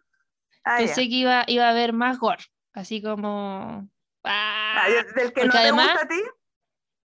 Ah. 0.65 0.75
Pensé 0.79 1.01
que 1.07 1.15
iba, 1.15 1.45
iba 1.47 1.65
a 1.67 1.69
haber 1.69 1.93
más 1.93 2.17
gore. 2.19 2.43
Así 2.75 3.01
como. 3.01 3.89
Ah, 4.23 4.83
¡ah! 4.83 4.89
¿y 4.89 4.93
del 4.93 5.33
que 5.33 5.45
no 5.45 5.47
porque 5.47 5.49
te 5.49 5.57
además- 5.57 5.87
gusta 5.93 6.05
a 6.05 6.07
ti. 6.07 6.21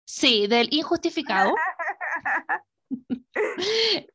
Sí, 0.08 0.48
del 0.48 0.68
injustificado. 0.72 1.56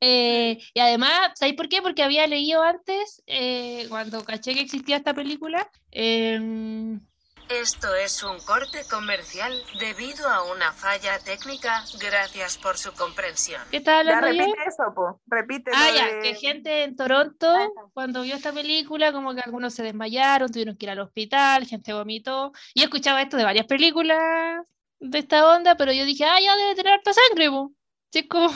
Eh, 0.01 0.59
y 0.73 0.81
además, 0.81 1.33
¿sabéis 1.35 1.57
por 1.57 1.69
qué? 1.69 1.83
Porque 1.83 2.03
había 2.03 2.27
leído 2.27 2.63
antes, 2.63 3.23
eh, 3.27 3.85
cuando 3.91 4.25
caché 4.25 4.55
que 4.55 4.61
existía 4.61 4.97
esta 4.97 5.13
película, 5.13 5.69
em, 5.91 7.01
Esto 7.51 7.93
es 7.97 8.23
un 8.23 8.39
corte 8.41 8.85
comercial 8.89 9.53
debido 9.81 10.29
a 10.29 10.45
una 10.53 10.73
falla 10.73 11.19
técnica. 11.19 11.83
Gracias 12.01 12.57
por 12.59 12.79
su 12.79 12.93
comprensión. 12.93 13.61
¿qué 13.73 13.83
Ya 13.83 13.99
hablando 13.99 14.31
yo? 14.31 14.39
repite 14.45 14.59
eso, 14.69 14.95
po. 14.95 15.21
Repite. 15.27 15.71
Ah, 15.75 15.91
ya, 15.93 16.07
de- 16.07 16.21
que 16.23 16.35
gente 16.37 16.85
en 16.85 16.95
Toronto, 16.95 17.53
cuando 17.93 18.23
vio 18.23 18.37
esta 18.37 18.53
película, 18.53 19.13
como 19.13 19.35
que 19.35 19.41
algunos 19.41 19.75
se 19.75 19.83
desmayaron, 19.83 20.49
tuvieron 20.53 20.77
que 20.77 20.87
ir 20.87 20.91
al 20.91 21.01
hospital, 21.01 21.67
gente 21.67 21.93
vomitó. 21.93 22.53
Y 22.73 22.83
he 22.83 22.85
escuchado 22.85 23.19
esto 23.19 23.37
de 23.37 23.45
varias 23.45 23.67
películas 23.67 24.65
de 25.01 25.19
esta 25.19 25.45
onda, 25.51 25.77
pero 25.77 25.93
yo 25.93 26.05
dije, 26.05 26.25
ah, 26.25 26.39
ya 26.41 26.55
debe 26.57 26.77
tener 26.77 26.93
harta 26.93 27.13
sangre, 27.13 27.51
po. 27.51 27.73
Como. 28.29 28.51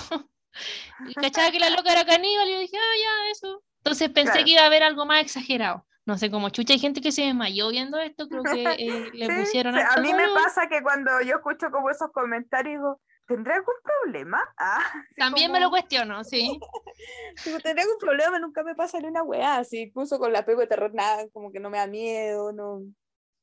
y 1.08 1.14
cachaba 1.14 1.50
que 1.50 1.58
la 1.58 1.70
loca 1.70 1.90
era 1.90 2.04
caníbal, 2.04 2.48
y 2.48 2.52
yo 2.52 2.58
dije, 2.60 2.76
ah, 2.76 2.96
ya, 3.02 3.30
eso. 3.32 3.64
Entonces 3.78 4.08
pensé 4.10 4.30
Claro. 4.32 4.44
que 4.44 4.50
iba 4.52 4.62
a 4.62 4.66
haber 4.66 4.82
algo 4.84 5.04
más 5.04 5.20
exagerado. 5.20 5.84
No 6.06 6.18
sé, 6.18 6.30
como 6.30 6.50
chucha, 6.50 6.74
hay 6.74 6.78
gente 6.78 7.00
que 7.00 7.12
se 7.12 7.22
desmayó 7.22 7.70
viendo 7.70 7.98
esto, 7.98 8.28
creo 8.28 8.42
que 8.42 8.64
eh, 8.72 9.10
le 9.14 9.26
Sí, 9.26 9.32
pusieron 9.40 9.74
A 9.76 9.96
mí 9.96 10.12
me 10.12 10.28
pasa 10.34 10.68
que 10.68 10.82
cuando 10.82 11.10
yo 11.22 11.36
escucho 11.36 11.70
como 11.70 11.90
esos 11.90 12.10
comentarios, 12.12 12.74
digo, 12.74 13.00
¿tendré 13.26 13.54
algún 13.54 13.74
problema? 13.82 14.42
Ah, 14.58 14.84
También 15.16 15.50
me 15.50 15.60
lo 15.60 15.70
cuestiono, 15.70 16.22
sí. 16.24 16.58
Digo, 17.44 17.58
¿tendré 17.60 17.82
algún 17.82 17.98
problema? 17.98 18.38
Nunca 18.38 18.62
me 18.62 18.74
pasa 18.74 19.00
ni 19.00 19.06
una 19.06 19.22
weá, 19.22 19.56
así, 19.56 19.82
incluso 19.82 20.18
con 20.18 20.32
la 20.32 20.44
pego 20.44 20.60
de 20.60 20.66
terror, 20.66 20.92
nada, 20.94 21.28
como 21.30 21.50
que 21.50 21.60
no 21.60 21.70
me 21.70 21.78
da 21.78 21.86
miedo, 21.86 22.52
no, 22.52 22.82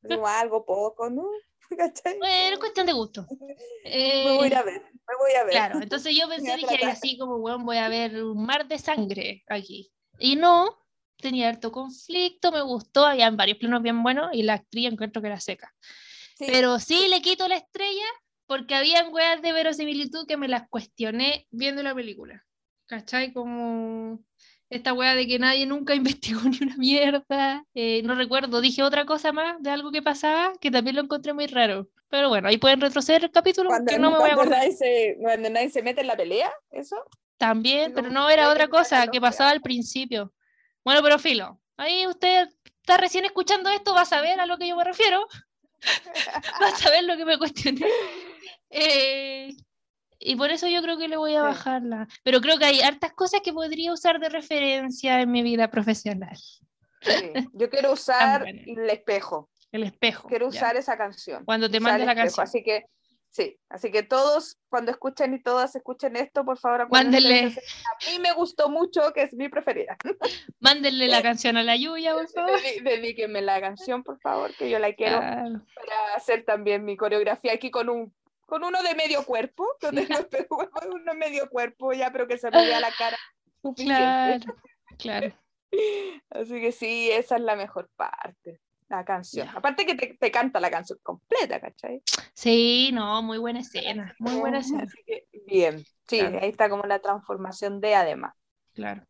no 0.03 0.27
algo 0.27 0.65
poco, 0.65 1.09
¿no? 1.09 1.27
¿Cachai? 1.77 2.17
Bueno, 2.17 2.53
es 2.53 2.59
cuestión 2.59 2.85
de 2.85 2.93
gusto. 2.93 3.25
Me 3.29 4.35
voy 4.35 4.43
a 4.43 4.47
ir 4.47 4.53
Eh, 4.53 4.55
a 4.55 4.63
ver, 4.63 4.81
me 4.81 5.15
voy 5.17 5.33
a 5.33 5.43
ver. 5.43 5.51
Claro, 5.51 5.79
entonces 5.81 6.15
yo 6.15 6.27
pensé, 6.27 6.55
dije, 6.57 6.85
así 6.85 7.17
como, 7.17 7.37
weón, 7.37 7.65
voy 7.65 7.77
a 7.77 7.89
ver 7.89 8.23
un 8.23 8.45
mar 8.45 8.67
de 8.67 8.77
sangre 8.77 9.43
aquí. 9.47 9.91
Y 10.19 10.35
no, 10.35 10.80
tenía 11.21 11.49
harto 11.49 11.71
conflicto, 11.71 12.51
me 12.51 12.61
gustó, 12.61 13.05
habían 13.05 13.37
varios 13.37 13.57
planos 13.57 13.81
bien 13.81 14.03
buenos 14.03 14.29
y 14.33 14.43
la 14.43 14.55
actriz 14.55 14.91
encuentro 14.91 15.21
que 15.21 15.27
era 15.29 15.39
seca. 15.39 15.73
Sí, 16.35 16.45
Pero 16.47 16.79
sí 16.79 17.07
le 17.07 17.21
quito 17.21 17.47
la 17.47 17.55
estrella 17.55 18.05
porque 18.47 18.75
habían 18.75 19.13
weas 19.13 19.41
de 19.41 19.53
verosimilitud 19.53 20.27
que 20.27 20.35
me 20.37 20.47
las 20.47 20.67
cuestioné 20.67 21.47
viendo 21.51 21.83
la 21.83 21.95
película. 21.95 22.43
¿Cachai? 22.85 23.31
Como 23.31 24.19
esta 24.69 24.93
wea 24.93 25.15
de 25.15 25.27
que 25.27 25.39
nadie 25.39 25.65
nunca 25.65 25.95
investigó 25.95 26.41
ni 26.43 26.57
una 26.61 26.75
mierda. 26.77 27.65
eh, 27.73 28.01
no 28.03 28.15
recuerdo, 28.15 28.59
dije 28.59 28.83
otra 28.83 29.05
cosa 29.05 29.31
más 29.31 29.61
de 29.61 29.69
algo 29.69 29.91
que 29.91 30.01
pasaba 30.01 30.53
que 30.59 30.71
también 30.71 30.95
lo 30.95 31.03
encontré 31.03 31.33
muy 31.33 31.47
raro. 31.47 31.87
Pero 32.09 32.27
bueno, 32.27 32.49
ahí 32.49 32.57
pueden 32.57 32.81
retroceder 32.81 33.23
el 33.23 33.31
capítulo 33.31 33.69
cuando, 33.69 33.89
que 33.89 33.97
no 33.97 34.11
me 34.11 34.17
voy 34.17 34.29
a 34.29 34.33
acordar. 34.33 34.59
nadie 34.59 34.73
se, 34.73 35.17
cuando 35.21 35.49
nadie 35.49 35.69
se 35.69 35.81
mete 35.81 36.01
en 36.01 36.07
la 36.07 36.17
pelea, 36.17 36.51
¿eso? 36.71 36.97
También, 37.37 37.93
pero 37.93 38.09
no 38.09 38.29
era 38.29 38.49
otra 38.49 38.67
cosa 38.67 39.07
que 39.07 39.21
pasaba 39.21 39.49
al 39.49 39.61
principio. 39.61 40.33
Bueno, 40.83 41.01
pero 41.03 41.19
filo, 41.19 41.59
ahí 41.77 42.07
usted 42.07 42.49
está 42.81 42.97
recién 42.97 43.25
escuchando 43.25 43.69
esto, 43.69 43.93
va 43.93 44.01
a 44.01 44.05
saber 44.05 44.39
a 44.39 44.45
lo 44.45 44.57
que 44.57 44.67
yo 44.67 44.75
me 44.75 44.83
refiero, 44.83 45.27
va 46.61 46.67
a 46.67 46.75
saber 46.75 47.03
lo 47.03 47.15
que 47.17 47.25
me 47.25 47.37
cuestioné. 47.37 47.85
Eh, 48.69 49.53
y 50.19 50.35
por 50.35 50.51
eso 50.51 50.67
yo 50.67 50.81
creo 50.81 50.97
que 50.97 51.07
le 51.07 51.17
voy 51.17 51.35
a 51.35 51.41
bajarla. 51.43 52.07
Pero 52.23 52.41
creo 52.41 52.57
que 52.57 52.65
hay 52.65 52.81
hartas 52.81 53.13
cosas 53.13 53.41
que 53.43 53.53
podría 53.53 53.91
usar 53.91 54.19
de 54.19 54.29
referencia 54.29 55.19
en 55.21 55.31
mi 55.31 55.41
vida 55.41 55.69
profesional. 55.69 56.37
Sí, 57.01 57.31
Yo 57.53 57.69
quiero 57.69 57.91
usar 57.93 58.41
buena. 58.41 58.61
el 58.65 58.89
espejo. 58.89 59.49
El 59.71 59.83
espejo. 59.83 60.27
Quiero 60.27 60.49
ya. 60.51 60.57
usar 60.57 60.75
esa 60.77 60.97
canción. 60.97 61.43
Cuando 61.45 61.69
te 61.69 61.77
usar 61.77 61.91
mande 61.91 62.03
el 62.03 62.07
la 62.07 62.11
espejo, 62.13 62.35
canción. 62.37 62.43
Así 62.43 62.63
que, 62.63 62.85
sí, 63.31 63.57
así 63.69 63.91
que 63.91 64.03
todos, 64.03 64.59
cuando 64.69 64.91
escuchen 64.91 65.33
y 65.33 65.41
todas 65.41 65.75
escuchen 65.75 66.15
esto, 66.15 66.45
por 66.45 66.57
favor, 66.59 66.81
de 66.81 66.85
Mándenle. 66.91 67.45
A 67.47 68.11
mí 68.11 68.19
me 68.19 68.33
gustó 68.33 68.69
mucho, 68.69 69.11
que 69.13 69.23
es 69.23 69.33
mi 69.33 69.49
preferida. 69.49 69.97
mándenle 70.59 71.07
la 71.07 71.21
canción 71.23 71.57
a 71.57 71.63
la 71.63 71.75
Yuya, 71.75 72.13
por 72.13 72.29
favor. 72.33 72.59
Dedí- 72.61 72.83
Dedíquenme 72.83 73.41
la 73.41 73.59
canción, 73.59 74.03
por 74.03 74.19
favor, 74.19 74.53
que 74.55 74.69
yo 74.69 74.77
la 74.77 74.93
quiero 74.93 75.17
Claro. 75.19 75.61
para 75.73 76.15
hacer 76.15 76.43
también 76.45 76.85
mi 76.85 76.95
coreografía 76.97 77.53
aquí 77.53 77.71
con 77.71 77.89
un 77.89 78.13
con 78.45 78.65
uno 78.65 78.83
de 78.83 78.93
medio 78.95 79.23
cuerpo, 79.25 79.65
tengo 79.79 80.19
espejo, 80.19 80.69
uno 80.91 81.13
medio 81.13 81.49
cuerpo 81.49 81.93
ya, 81.93 82.11
pero 82.11 82.27
que 82.27 82.37
se 82.37 82.51
me 82.51 82.65
vea 82.65 82.81
la 82.81 82.91
cara 82.91 83.17
suficiente. 83.61 84.45
Claro, 84.45 84.55
claro. 84.97 85.33
Así 86.29 86.59
que 86.59 86.73
sí, 86.73 87.09
esa 87.11 87.35
es 87.37 87.41
la 87.43 87.55
mejor 87.55 87.89
parte, 87.95 88.59
la 88.91 89.05
canción. 89.05 89.47
Aparte 89.49 89.85
que 89.85 89.95
te, 89.95 90.17
te 90.19 90.31
canta 90.31 90.59
la 90.59 90.69
canción 90.69 90.99
completa, 91.01 91.59
¿cachai? 91.59 92.01
Sí, 92.33 92.91
no, 92.93 93.21
muy 93.23 93.37
buena 93.37 93.59
escena, 93.61 94.15
muy 94.19 94.35
buena 94.39 94.59
escena. 94.59 94.83
Así 94.83 94.97
que, 95.05 95.25
bien, 95.47 95.79
sí, 96.07 96.19
Claro. 96.19 96.39
ahí 96.41 96.49
está 96.49 96.69
como 96.69 96.83
la 96.83 96.99
transformación 96.99 97.79
de 97.81 97.95
además. 97.95 98.33
Claro. 98.73 99.03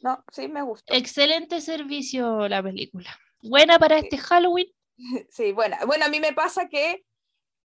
No, 0.00 0.24
sí, 0.32 0.48
me 0.48 0.62
gustó. 0.62 0.92
Excelente 0.92 1.60
servicio 1.60 2.48
la 2.48 2.62
película. 2.62 3.10
Buena 3.42 3.78
para 3.78 3.98
Sí. 4.00 4.04
este 4.06 4.18
Halloween. 4.18 4.66
Sí, 5.30 5.52
bueno, 5.52 5.76
bueno, 5.86 6.04
a 6.04 6.08
mí 6.08 6.20
me 6.20 6.32
pasa 6.32 6.68
que 6.68 7.04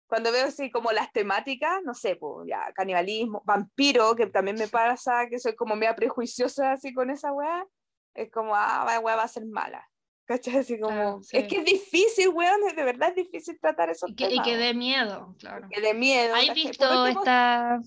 cuando 0.08 0.32
veo 0.32 0.46
así 0.46 0.70
como 0.72 0.91
las 0.91 1.12
temáticas, 1.12 1.82
no 1.84 1.93
sé, 1.93 2.16
pues 2.16 2.48
ya, 2.48 2.72
canibalismo, 2.74 3.41
vampiro, 3.46 4.16
que 4.16 4.28
también 4.28 4.56
me 4.58 4.68
pasa 4.68 5.28
que 5.30 5.39
soy 5.39 5.56
como 5.56 5.76
media 5.76 5.96
prejuiciosa 5.96 6.74
así 6.74 6.93
con 6.93 7.10
esa 7.10 7.32
weá, 7.34 7.66
es 8.14 8.30
como, 8.32 8.56
ah, 8.56 8.84
la 8.88 9.00
weá 9.00 9.16
va 9.16 9.24
a 9.24 9.28
ser 9.28 9.46
mala. 9.48 9.86
¿Cachai? 10.26 10.57
Así 10.57 10.80
como, 10.80 10.89
Claro, 10.95 11.19
es 11.21 11.28
sí. 11.28 11.47
que 11.47 11.57
es 11.57 11.65
difícil, 11.65 12.30
weón, 12.30 12.59
de 12.76 12.84
verdad 12.84 13.09
es 13.09 13.15
difícil 13.15 13.59
tratar 13.59 13.89
esos 13.91 14.09
Y 14.09 14.15
que, 14.15 14.34
y 14.34 14.41
que 14.41 14.57
dé 14.57 14.73
miedo, 14.73 15.36
claro. 15.39 15.67
Que 15.69 15.82
dé 15.82 15.93
miedo. 15.93 16.34
¿Has 16.34 16.47
¿cachai? 16.47 16.47
Por 16.47 16.55
visto 16.71 17.03
último, 17.03 17.19
esta? 17.21 17.80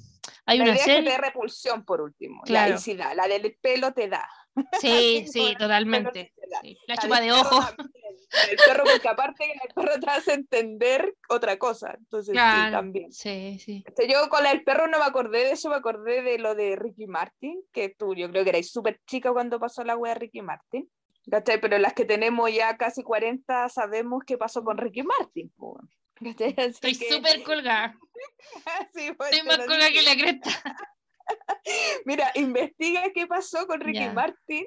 Hay 0.47 0.59
la 0.59 0.65
una 0.65 0.73
idea 0.73 0.75
es 0.75 0.81
que 0.85 0.91
te 0.91 0.97
serie. 0.97 1.11
dé 1.11 1.19
repulsión 1.19 1.85
por 1.85 2.01
último. 2.01 2.43
Claro. 2.45 2.75
y 2.75 2.79
sí 2.79 2.95
da, 2.95 3.15
la 3.15 3.27
del 3.29 3.57
pelo 3.61 3.93
te 3.93 4.09
da. 4.09 4.29
Sí, 4.81 5.25
sí, 5.31 5.47
el 5.49 5.57
totalmente. 5.57 6.33
Sí, 6.63 6.77
La 6.87 6.95
La 6.95 7.01
chupa 7.03 7.21
de 7.21 7.33
ojo. 7.33 7.61
El 8.51 8.57
perro, 8.57 8.85
porque 8.85 9.09
aparte 9.09 9.45
el 9.45 9.75
perro 9.75 9.99
te 10.01 10.11
hace 10.11 10.33
entender 10.35 11.15
otra 11.29 11.57
cosa. 11.59 11.95
Entonces, 11.99 12.27
sí, 12.27 12.33
Claro. 12.33 12.73
también. 12.77 13.13
Sí, 13.13 13.59
sí. 13.65 13.83
Este, 13.87 14.07
yo 14.09 14.29
con 14.29 14.43
la 14.43 14.51
del 14.51 14.65
perro 14.65 14.87
no 14.89 14.99
me 14.99 15.05
acordé 15.05 15.45
de 15.45 15.53
eso, 15.53 15.71
me 15.71 15.77
acordé 15.77 16.23
de 16.23 16.39
lo 16.39 16.55
de 16.55 16.77
Ricky 16.77 17.07
Martin, 17.07 17.61
que 17.73 17.89
tú, 17.91 18.15
yo 18.15 18.29
creo 18.31 18.43
que 18.45 18.51
erais 18.51 18.71
súper 18.71 19.01
chica 19.07 19.33
cuando 19.33 19.59
pasó 19.61 19.83
la 19.85 19.97
wea 19.97 20.15
de 20.15 20.21
Ricky 20.21 20.43
Martin. 20.43 20.91
¿Cachai? 21.31 21.61
Pero 21.61 21.79
las 21.79 21.93
que 21.95 22.05
tenemos 22.05 22.53
ya 22.53 22.77
casi 22.77 23.03
40 23.03 23.69
sabemos 23.69 24.23
qué 24.27 24.39
pasó 24.39 24.65
con 24.65 24.79
Ricky 24.79 25.03
Martin. 25.03 25.53
Estoy 26.57 26.97
que- 26.97 27.13
súper 27.13 27.43
colgada. 27.43 27.97
Sí, 28.95 29.13
pues, 29.17 29.31
Estoy 29.31 29.47
más 29.47 29.59
colgada 29.59 29.91
que 29.93 30.03
la 30.03 30.17
cresta. 30.17 30.51
Mira, 32.05 32.33
investiga 32.35 33.05
qué 33.15 33.27
pasó 33.27 33.67
con 33.67 33.81
Ricky 33.81 34.01
Ya. 34.01 34.13
Martin 34.13 34.67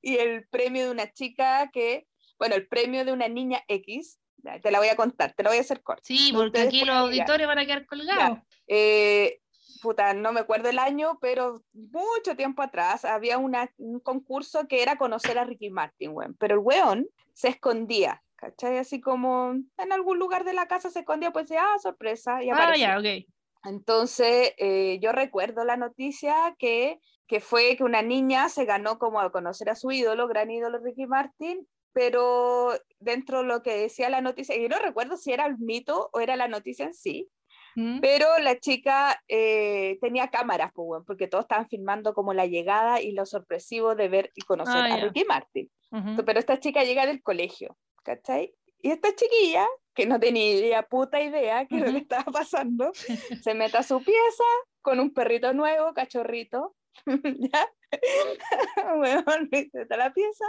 y 0.00 0.16
el 0.16 0.48
premio 0.48 0.86
de 0.86 0.90
una 0.90 1.12
chica 1.12 1.70
que, 1.72 2.06
bueno, 2.38 2.54
el 2.56 2.66
premio 2.66 3.04
de 3.04 3.12
una 3.12 3.28
niña 3.28 3.62
X, 3.68 4.18
te 4.62 4.70
la 4.70 4.78
voy 4.78 4.88
a 4.88 4.96
contar, 4.96 5.32
te 5.34 5.42
la 5.42 5.50
voy 5.50 5.58
a 5.58 5.60
hacer 5.60 5.82
corta. 5.82 6.02
Sí, 6.04 6.32
porque 6.34 6.60
aquí 6.62 6.84
los 6.84 6.96
auditores 6.96 7.46
van 7.46 7.58
a 7.58 7.66
quedar 7.66 7.86
colgados. 7.86 8.38
Eh, 8.66 9.40
puta, 9.82 10.12
no 10.14 10.32
me 10.32 10.40
acuerdo 10.40 10.68
el 10.68 10.78
año, 10.78 11.18
pero 11.20 11.62
mucho 11.72 12.36
tiempo 12.36 12.62
atrás 12.62 13.04
había 13.04 13.38
una- 13.38 13.70
un 13.78 14.00
concurso 14.00 14.66
que 14.68 14.82
era 14.82 14.96
conocer 14.96 15.38
a 15.38 15.44
Ricky 15.44 15.70
Martin, 15.70 16.10
weón. 16.12 16.34
Pero 16.38 16.54
el 16.54 16.60
weón 16.60 17.08
se 17.32 17.48
escondía, 17.48 18.22
¿cachai? 18.36 18.78
Así 18.78 19.00
como 19.00 19.52
en 19.76 19.92
algún 19.92 20.18
lugar 20.18 20.44
de 20.44 20.52
la 20.54 20.66
casa 20.66 20.90
se 20.90 21.00
escondía, 21.00 21.32
pues 21.32 21.48
decía, 21.48 21.62
ah, 21.64 21.78
sorpresa, 21.78 22.42
y 22.42 22.50
Ah, 22.50 22.76
ya, 22.76 22.98
ok. 22.98 23.24
Entonces, 23.64 24.52
eh, 24.58 24.98
yo 25.02 25.12
recuerdo 25.12 25.64
la 25.64 25.76
noticia 25.76 26.56
que, 26.58 27.00
que 27.26 27.40
fue 27.40 27.76
que 27.76 27.84
una 27.84 28.02
niña 28.02 28.48
se 28.48 28.64
ganó 28.64 28.98
como 28.98 29.20
a 29.20 29.30
conocer 29.30 29.68
a 29.68 29.74
su 29.74 29.90
ídolo, 29.90 30.28
gran 30.28 30.50
ídolo 30.50 30.78
Ricky 30.78 31.06
Martin, 31.06 31.66
pero 31.92 32.70
dentro 33.00 33.38
de 33.38 33.44
lo 33.44 33.62
que 33.62 33.76
decía 33.76 34.08
la 34.08 34.20
noticia, 34.20 34.56
yo 34.56 34.68
no 34.68 34.78
recuerdo 34.78 35.16
si 35.16 35.32
era 35.32 35.46
el 35.46 35.58
mito 35.58 36.08
o 36.12 36.20
era 36.20 36.36
la 36.36 36.46
noticia 36.48 36.86
en 36.86 36.94
sí, 36.94 37.28
Mm. 37.78 38.00
pero 38.00 38.26
la 38.40 38.58
chica 38.58 39.22
eh, 39.28 39.98
tenía 40.00 40.30
cámaras, 40.30 40.72
porque 41.06 41.28
todos 41.28 41.44
estaban 41.44 41.68
filmando 41.68 42.12
como 42.12 42.34
la 42.34 42.44
llegada 42.46 43.00
y 43.00 43.12
lo 43.12 43.24
sorpresivo 43.24 43.94
de 43.94 44.08
ver 44.08 44.32
y 44.34 44.40
conocer 44.40 44.74
Ah, 44.78 44.84
a 44.86 44.98
ya. 44.98 45.04
Ricky 45.04 45.24
Martin. 45.24 45.70
Ujú. 45.92 46.24
Pero 46.24 46.40
esta 46.40 46.58
chica 46.58 46.82
llega 46.82 47.06
del 47.06 47.22
colegio, 47.22 47.78
¿cachai? 48.02 48.52
Y 48.82 48.90
esta 48.90 49.14
chiquilla, 49.14 49.64
que 49.94 50.06
no 50.06 50.18
tenía 50.18 50.50
idea, 50.50 50.82
puta 50.82 51.20
idea, 51.22 51.66
que 51.66 51.76
es 51.76 51.82
lo 51.82 51.92
que 51.92 51.98
estaba 51.98 52.24
pasando, 52.32 52.90
se 53.44 53.54
mete 53.54 53.76
a 53.76 53.84
su 53.84 54.02
pieza 54.02 54.44
con 54.82 54.98
un 54.98 55.14
perrito 55.14 55.52
nuevo, 55.52 55.94
cachorrito, 55.94 56.74
¿ya? 57.06 57.68
Mete 59.52 59.70
a 59.94 59.96
la 59.96 60.12
pieza, 60.12 60.44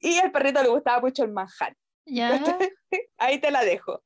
y 0.00 0.18
al 0.18 0.32
perrito 0.32 0.60
le 0.60 0.70
gustaba 0.70 1.00
mucho 1.00 1.22
el 1.22 1.30
manjar. 1.30 1.76
Ya. 2.04 2.42
Ahí 3.18 3.38
te 3.38 3.52
la 3.52 3.64
dejo. 3.64 4.02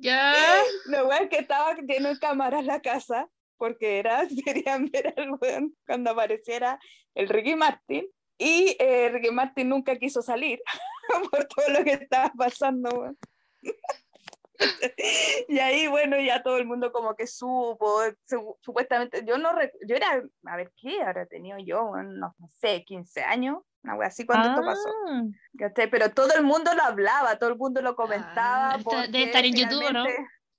Ya. 0.00 0.32
Lo 0.86 1.06
weón 1.08 1.28
que 1.28 1.38
estaba 1.38 1.74
lleno 1.76 2.08
de 2.10 2.18
cámaras 2.18 2.64
la 2.64 2.80
casa, 2.80 3.28
porque 3.56 3.98
era, 3.98 4.26
querían 4.44 4.86
ver 4.86 5.14
al 5.16 5.32
weón 5.40 5.76
cuando 5.86 6.10
apareciera 6.10 6.78
el 7.14 7.28
Ricky 7.28 7.56
Martin, 7.56 8.08
y 8.38 8.76
eh, 8.78 9.10
Ricky 9.10 9.30
Martin 9.30 9.68
nunca 9.68 9.96
quiso 9.96 10.22
salir 10.22 10.60
por 11.30 11.44
todo 11.46 11.68
lo 11.68 11.84
que 11.84 11.92
estaba 11.92 12.32
pasando, 12.36 12.90
weón. 12.90 13.18
Y 15.48 15.58
ahí, 15.58 15.86
bueno, 15.86 16.20
ya 16.20 16.42
todo 16.42 16.58
el 16.58 16.66
mundo 16.66 16.92
como 16.92 17.14
que 17.14 17.26
supo, 17.26 18.00
su- 18.26 18.58
supuestamente, 18.60 19.24
yo 19.26 19.38
no, 19.38 19.50
yo 19.86 19.96
era, 19.96 20.22
a 20.44 20.56
ver, 20.56 20.70
¿qué 20.76 21.00
habrá 21.02 21.24
tenido 21.26 21.56
yo? 21.58 21.90
no 22.02 22.34
sé, 22.60 22.84
15 22.84 23.22
años, 23.22 23.58
una 23.82 23.94
wea 23.96 24.08
así 24.08 24.26
cuando 24.26 24.48
esto 24.50 24.62
pasó. 24.62 24.88
Ah, 25.08 25.22
¿cachai? 25.58 25.90
Pero 25.90 26.10
todo 26.10 26.34
el 26.34 26.42
mundo 26.42 26.74
lo 26.74 26.82
hablaba, 26.82 27.38
todo 27.38 27.50
el 27.50 27.56
mundo 27.56 27.80
lo 27.82 27.96
comentaba. 27.96 28.74
Ah, 28.74 28.78
porque 28.82 29.22
estar 29.24 29.44
en 29.44 29.54
YouTube, 29.54 29.92
¿no? 29.92 30.04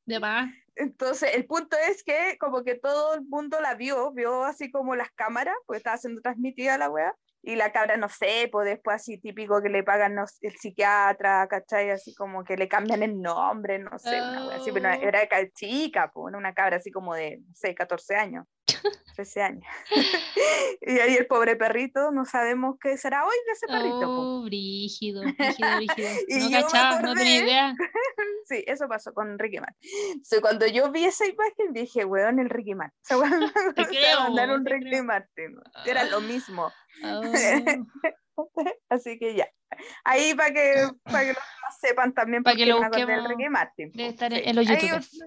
de 0.06 0.20
más. 0.20 0.50
entonces, 0.76 1.36
el 1.36 1.46
punto 1.46 1.78
es 1.90 2.04
que 2.04 2.38
como 2.40 2.64
que 2.64 2.76
todo 2.76 3.14
el 3.14 3.22
mundo 3.24 3.62
la 3.62 3.76
vio, 3.76 4.12
vio 4.14 4.44
así 4.44 4.72
como 4.72 4.96
las 4.96 5.12
cámaras, 5.12 5.54
porque 5.68 5.78
estaba 5.78 5.98
siendo 5.98 6.22
transmitida 6.22 6.78
la 6.78 6.90
wea, 6.90 7.14
y 7.44 7.56
la 7.56 7.72
cabra, 7.72 7.98
no 7.98 8.08
sé, 8.10 8.50
pues 8.52 8.68
después 8.68 8.96
así 8.98 9.18
típico 9.18 9.62
que 9.64 9.70
le 9.70 9.84
pagan 9.84 10.14
no 10.16 10.26
el 10.42 10.56
psiquiatra, 10.58 11.48
¿cachai? 11.48 11.90
Así 11.90 12.14
como 12.14 12.44
que 12.44 12.56
le 12.56 12.68
cambian 12.68 13.02
el 13.04 13.20
nombre, 13.20 13.80
no 13.80 13.98
sé, 13.98 14.20
una 14.22 14.48
wea 14.48 14.58
así, 14.58 14.72
pero 14.72 14.90
Oh. 14.90 14.94
era 14.94 15.26
ca- 15.28 15.50
chica, 15.52 16.12
pues, 16.14 16.36
una 16.36 16.54
cabra 16.54 16.78
así 16.78 16.92
como 16.92 17.16
de, 17.16 17.38
no 17.38 17.54
sé, 17.56 17.74
14 17.74 18.16
años, 18.16 18.46
13 19.22 19.42
años. 19.44 19.64
y 20.82 21.00
ahí 21.00 21.16
el 21.16 21.28
pobre 21.28 21.56
perrito, 21.56 22.12
no 22.12 22.26
sabemos 22.26 22.76
qué 22.82 22.98
será 22.98 23.24
hoy 23.26 23.36
de 23.46 23.52
ese 23.54 23.68
perrito. 23.68 24.02
Oh, 24.08 24.44
brígido, 24.44 25.22
brígido, 25.22 25.76
brígido. 25.78 26.10
Y 26.28 26.50
No 26.50 26.62
cachaba, 26.62 27.02
no 27.02 27.14
tenía 27.14 27.44
idea. 27.44 27.76
Sí, 28.46 28.64
eso 28.68 28.88
pasó 28.90 29.14
con 29.14 29.38
Ricky 29.40 29.60
Martin. 29.60 29.90
Entonces, 30.10 30.42
cuando 30.42 30.68
yo 30.68 30.92
vi 30.92 31.06
esa 31.06 31.26
imagen, 31.26 31.72
dije, 31.74 32.04
weón, 32.04 32.40
el 32.40 32.50
Ricky 32.50 32.76
Martin. 32.76 32.98
Se 33.02 33.16
va 33.16 33.30
Te 33.76 33.82
a 33.82 33.86
creo, 33.88 34.20
mandar 34.24 34.50
un 34.52 34.64
te 34.66 34.72
Ricky 34.74 34.90
creo. 34.90 35.04
Martin. 35.06 35.56
Era 35.86 36.04
lo 36.06 36.20
mismo. 36.22 36.70
Oh, 37.06 37.22
Así 38.90 39.18
que 39.20 39.36
ya. 39.36 39.48
Ahí 40.04 40.34
para 40.34 40.52
que, 40.52 40.74
para 41.04 41.20
que 41.22 41.28
los 41.28 41.36
demás 41.36 41.78
sepan 41.80 42.14
también 42.14 42.44
Pa' 42.44 42.52
por 42.52 42.58
que 42.58 42.66
lo 42.66 42.78
busquemos. 42.80 43.28
Ricky 43.30 43.50
Martin. 43.50 43.92
Debe 43.94 44.10
estar 44.10 44.34
en- 44.34 44.44
Sí. 44.44 44.50
en 44.50 44.56
los 44.56 44.68
youtubers. 44.68 45.20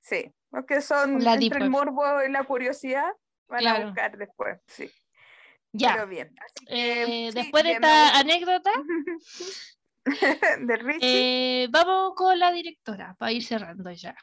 Sí, 0.00 0.32
porque 0.50 0.80
son 0.80 1.22
La 1.22 1.34
entre 1.34 1.60
el 1.62 1.70
morbo 1.70 2.02
y 2.26 2.30
la 2.30 2.44
curiosidad. 2.44 3.12
Van 3.52 3.66
a 3.66 3.84
buscar 3.84 4.16
después. 4.16 4.58
Sí. 4.66 4.90
ya. 5.72 5.92
Pero 5.94 6.06
bien. 6.08 6.34
Así 6.44 6.64
que, 6.66 7.02
Eh, 7.02 7.06
sí, 7.30 7.34
después 7.40 7.64
de 7.64 7.72
esta 7.72 8.18
anécdota, 8.18 8.70
de 10.60 10.76
Richie. 10.76 10.98
eh, 11.64 11.68
vamos 11.70 12.14
con 12.16 12.38
la 12.38 12.50
directora 12.52 13.14
para 13.18 13.32
ir 13.32 13.44
cerrando 13.44 13.90
ya. 13.92 14.14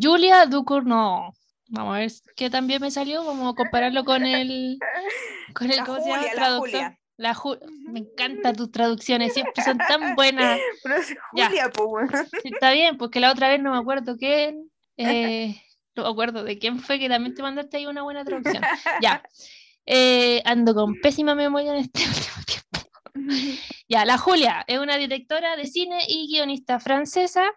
Julia 0.00 0.46
Ducournau. 0.46 1.32
Vamos 1.70 1.96
a 1.96 1.98
ver 1.98 2.10
qué 2.36 2.50
también 2.50 2.80
me 2.80 2.90
salió. 2.90 3.24
Vamos 3.24 3.52
a 3.52 3.56
compararlo 3.56 4.04
con 4.04 4.24
el. 4.24 4.78
Con 5.54 5.70
el 5.70 5.78
La 5.78 5.84
¿cómo 5.86 5.98
se 6.02 6.08
llama? 6.10 6.18
Julia, 6.20 6.34
la 6.34 6.40
traductor. 6.40 6.70
Julia. 6.70 6.98
La 7.16 7.34
Ju- 7.34 7.58
Me 7.90 8.00
encantan 8.00 8.54
tus 8.54 8.70
traducciones, 8.70 9.32
siempre 9.32 9.64
son 9.64 9.78
tan 9.78 10.14
buenas. 10.14 10.60
Pero 10.82 10.94
es 10.96 11.08
ya. 11.34 11.46
Julia, 11.48 11.70
pues. 11.70 12.10
Sí, 12.42 12.50
Está 12.52 12.70
bien, 12.72 12.96
porque 12.98 13.18
la 13.18 13.32
otra 13.32 13.48
vez 13.48 13.60
no 13.60 13.72
me 13.72 13.78
acuerdo 13.78 14.16
quién. 14.18 14.67
Eh, 14.98 15.62
no 15.96 16.04
me 16.04 16.08
acuerdo 16.10 16.44
de 16.44 16.58
quién 16.58 16.78
fue 16.78 16.98
que 16.98 17.08
también 17.08 17.34
te 17.34 17.42
mandaste 17.42 17.78
ahí 17.78 17.86
una 17.86 18.02
buena 18.02 18.24
traducción. 18.24 18.62
Ya. 19.02 19.22
Eh, 19.86 20.42
ando 20.44 20.74
con 20.74 20.94
pésima 21.00 21.34
memoria 21.34 21.72
en 21.72 21.78
este 21.78 22.02
último 22.06 22.44
tiempo. 22.46 23.48
Ya, 23.88 24.04
la 24.04 24.18
Julia 24.18 24.64
es 24.66 24.78
una 24.78 24.96
directora 24.96 25.56
de 25.56 25.66
cine 25.66 26.00
y 26.06 26.28
guionista 26.28 26.78
francesa. 26.78 27.50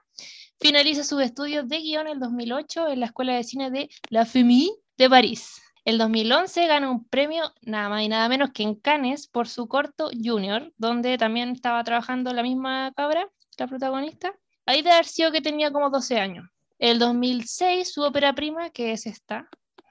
Finaliza 0.59 1.03
sus 1.03 1.21
estudios 1.21 1.67
de 1.67 1.79
guion 1.79 2.07
en 2.07 2.13
el 2.13 2.19
2008 2.19 2.87
en 2.89 2.99
la 3.01 3.07
Escuela 3.07 3.33
de 3.33 3.43
Cine 3.43 3.71
de 3.71 3.89
La 4.09 4.25
Fémis 4.25 4.71
de 4.97 5.09
París. 5.09 5.61
El 5.83 5.97
2011 5.97 6.67
gana 6.67 6.91
un 6.91 7.05
premio 7.05 7.51
nada 7.63 7.89
más 7.89 8.03
y 8.03 8.07
nada 8.07 8.29
menos 8.29 8.51
que 8.51 8.61
en 8.61 8.75
Cannes 8.75 9.27
por 9.27 9.47
su 9.47 9.67
corto 9.67 10.11
Junior, 10.23 10.71
donde 10.77 11.17
también 11.17 11.49
estaba 11.49 11.83
trabajando 11.83 12.31
la 12.33 12.43
misma 12.43 12.93
cabra, 12.95 13.27
la 13.57 13.67
protagonista. 13.67 14.33
Ahí 14.67 14.83
de 14.83 14.91
haber 14.91 15.05
sido 15.05 15.31
que 15.31 15.41
tenía 15.41 15.71
como 15.71 15.89
12 15.89 16.19
años. 16.19 16.47
El 16.81 16.97
2006 16.97 17.93
su 17.93 18.01
ópera 18.01 18.33
prima, 18.33 18.71
que 18.71 18.91
es 18.91 19.05
esta, 19.05 19.47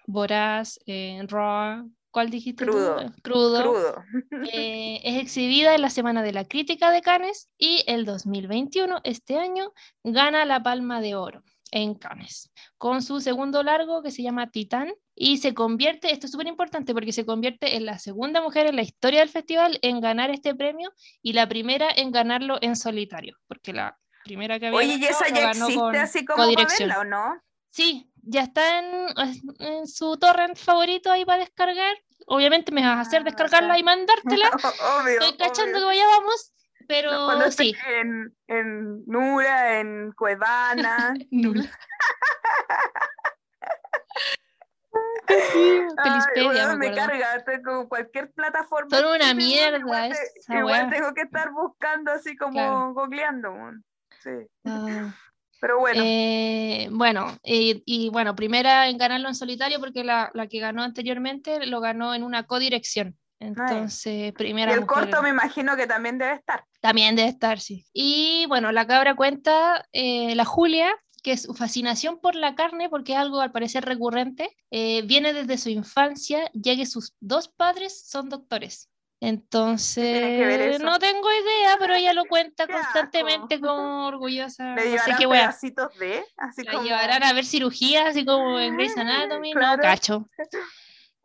Voraz, 0.09 0.77
eh, 0.87 1.23
Raw, 1.29 1.89
¿cuál 2.11 2.31
dijiste? 2.31 2.65
Crudo. 2.65 2.97
Tú? 2.97 3.13
Crudo. 3.23 3.63
Crudo. 3.63 4.05
Eh, 4.53 5.01
es 5.05 5.23
exhibida 5.23 5.77
en 5.77 5.83
la 5.83 5.91
Semana 5.91 6.25
de 6.25 6.33
la 6.33 6.45
Crítica 6.47 6.91
de 6.91 7.01
Cannes 7.01 7.49
y 7.57 7.85
el 7.87 8.05
2021, 8.05 9.03
este 9.05 9.39
año, 9.39 9.73
gana 10.03 10.45
la 10.45 10.65
Palma 10.65 11.01
de 11.01 11.15
Oro 11.15 11.45
en 11.71 11.95
Cannes, 11.95 12.51
con 12.77 13.03
su 13.03 13.21
segundo 13.21 13.63
largo 13.63 14.03
que 14.03 14.11
se 14.11 14.25
llama 14.25 14.51
Titán, 14.51 14.93
y 15.15 15.37
se 15.37 15.55
convierte, 15.55 16.11
esto 16.11 16.27
es 16.27 16.33
súper 16.33 16.49
importante 16.49 16.93
porque 16.93 17.13
se 17.13 17.25
convierte 17.25 17.77
en 17.77 17.87
la 17.87 18.01
segunda 18.01 18.43
mujer 18.43 18.67
en 18.67 18.75
la 18.75 18.83
historia 18.83 19.21
del 19.21 19.29
festival 19.29 19.79
en 19.83 20.01
ganar 20.01 20.31
este 20.31 20.57
premio 20.57 20.91
y 21.23 21.35
la 21.35 21.49
primera 21.49 21.89
en 21.95 22.11
ganarlo 22.11 22.59
en 22.61 22.75
solitario, 22.75 23.37
porque 23.47 23.73
la 23.73 23.97
primera 24.25 24.59
que 24.59 24.67
había 24.69 24.79
Oye, 24.79 24.95
¿y 24.97 25.05
esa 25.05 25.29
ya 25.29 25.51
existe 25.51 25.75
con 25.79 25.97
así 25.97 26.25
como 26.25 26.47
verla 26.57 27.01
o 27.01 27.05
no? 27.05 27.41
Sí, 27.71 28.11
ya 28.23 28.43
está 28.43 28.79
en, 28.81 29.07
en 29.61 29.87
su 29.87 30.17
torrent 30.19 30.57
favorito 30.57 31.11
ahí 31.11 31.25
para 31.25 31.39
descargar. 31.39 31.97
Obviamente 32.27 32.73
me 32.73 32.83
vas 32.83 32.97
a 32.99 33.01
hacer 33.01 33.21
Ah, 33.23 33.25
descargarla 33.25 33.79
y 33.79 33.83
mandártela. 33.83 34.51
Obvio. 35.01 35.13
Estoy 35.21 35.37
cachando 35.37 35.73
que 35.79 35.85
obvio. 35.85 35.87
vaya 35.87 36.07
vamos, 36.07 36.53
pero 36.87 37.13
No, 37.13 37.25
Cuando 37.27 37.51
sí. 37.51 37.75
en, 37.89 38.37
en 38.49 39.05
Nura, 39.07 39.79
en 39.81 40.13
Cuevana. 40.13 41.15
Nula. 41.31 41.65
Pelispedia, 45.27 46.51
Ay, 46.51 46.67
weón, 46.67 46.79
me 46.79 46.91
me 46.91 46.97
carga, 46.97 47.45
tengo 47.45 47.89
cualquier 47.89 48.33
plataforma. 48.33 48.97
Son 48.97 49.07
una 49.07 49.29
que 49.29 49.35
mierda 49.35 49.79
Igual, 49.79 50.13
esa 50.13 50.59
igual 50.59 50.91
tengo 50.91 51.15
que 51.15 51.23
estar 51.23 51.51
buscando 51.53 52.11
así 52.13 52.37
como 52.37 52.53
Claro. 52.55 52.95
googleando. 52.95 53.55
Sí. 54.23 54.31
Ah, 54.65 55.15
Pero 55.61 55.79
bueno, 55.79 56.03
eh, 56.05 56.89
bueno, 56.91 57.39
y, 57.43 57.83
y 57.87 58.09
bueno, 58.11 58.35
primera 58.35 58.89
en 58.89 58.99
ganarlo 58.99 59.29
en 59.29 59.35
solitario 59.35 59.81
porque 59.81 60.05
la, 60.05 60.31
la 60.35 60.47
que 60.47 60.61
ganó 60.61 60.83
anteriormente 60.83 61.67
lo 61.67 61.81
ganó 61.81 62.15
en 62.15 62.23
una 62.23 62.47
codirección. 62.47 63.17
Entonces, 63.41 64.29
y 64.29 64.33
primera 64.33 64.75
el 64.75 64.83
mujer. 64.83 65.05
corto 65.05 65.23
me 65.23 65.31
imagino 65.31 65.75
que 65.77 65.87
también 65.87 66.19
debe 66.19 66.35
estar. 66.35 66.65
También 66.81 67.17
debe 67.17 67.29
estar, 67.31 67.59
sí. 67.59 67.87
Y 67.95 68.45
bueno, 68.49 68.71
la 68.71 68.87
cabra 68.87 69.17
cuenta, 69.17 69.87
eh, 69.93 70.35
la 70.35 70.45
Julia, 70.45 70.95
que 71.23 71.37
su 71.39 71.55
fascinación 71.55 72.21
por 72.21 72.35
la 72.35 72.55
carne, 72.55 72.91
porque 72.91 73.13
es 73.13 73.19
algo 73.19 73.41
al 73.41 73.51
parecer 73.51 73.85
recurrente, 73.87 74.55
eh, 74.71 75.03
viene 75.03 75.33
desde 75.33 75.57
su 75.57 75.71
infancia, 75.71 76.51
ya 76.53 76.77
que 76.77 76.85
sus 76.85 77.15
dos 77.21 77.49
padres 77.49 78.07
son 78.07 78.29
doctores. 78.29 78.91
Que 79.21 79.27
Entonces, 79.29 80.81
no 80.81 80.99
tengo 80.99 81.29
idea, 81.31 81.77
pero 81.79 81.95
ella 81.95 82.13
lo 82.15 82.25
cuenta 82.25 82.67
Qué 82.67 82.73
asco. 82.73 82.85
constantemente 82.85 83.61
como 83.61 84.07
orgullosa. 84.07 84.75
Le 84.75 84.77
No 84.77 84.81
sé 84.83 84.89
llevarán 84.91 85.19
qué 85.19 85.29
pedacitos 85.29 85.99
de, 85.99 86.25
así 86.39 86.65
La 86.65 86.73
como... 86.73 86.85
llevarán 86.85 87.23
a 87.23 87.33
ver 87.33 87.45
cirugías, 87.45 88.07
así 88.09 88.25
como 88.25 88.59
en 88.59 88.77
Grey's 88.77 88.97
Anatomy, 88.97 89.53
Claro. 89.53 89.77
no 89.77 89.83
cacho. 89.83 90.29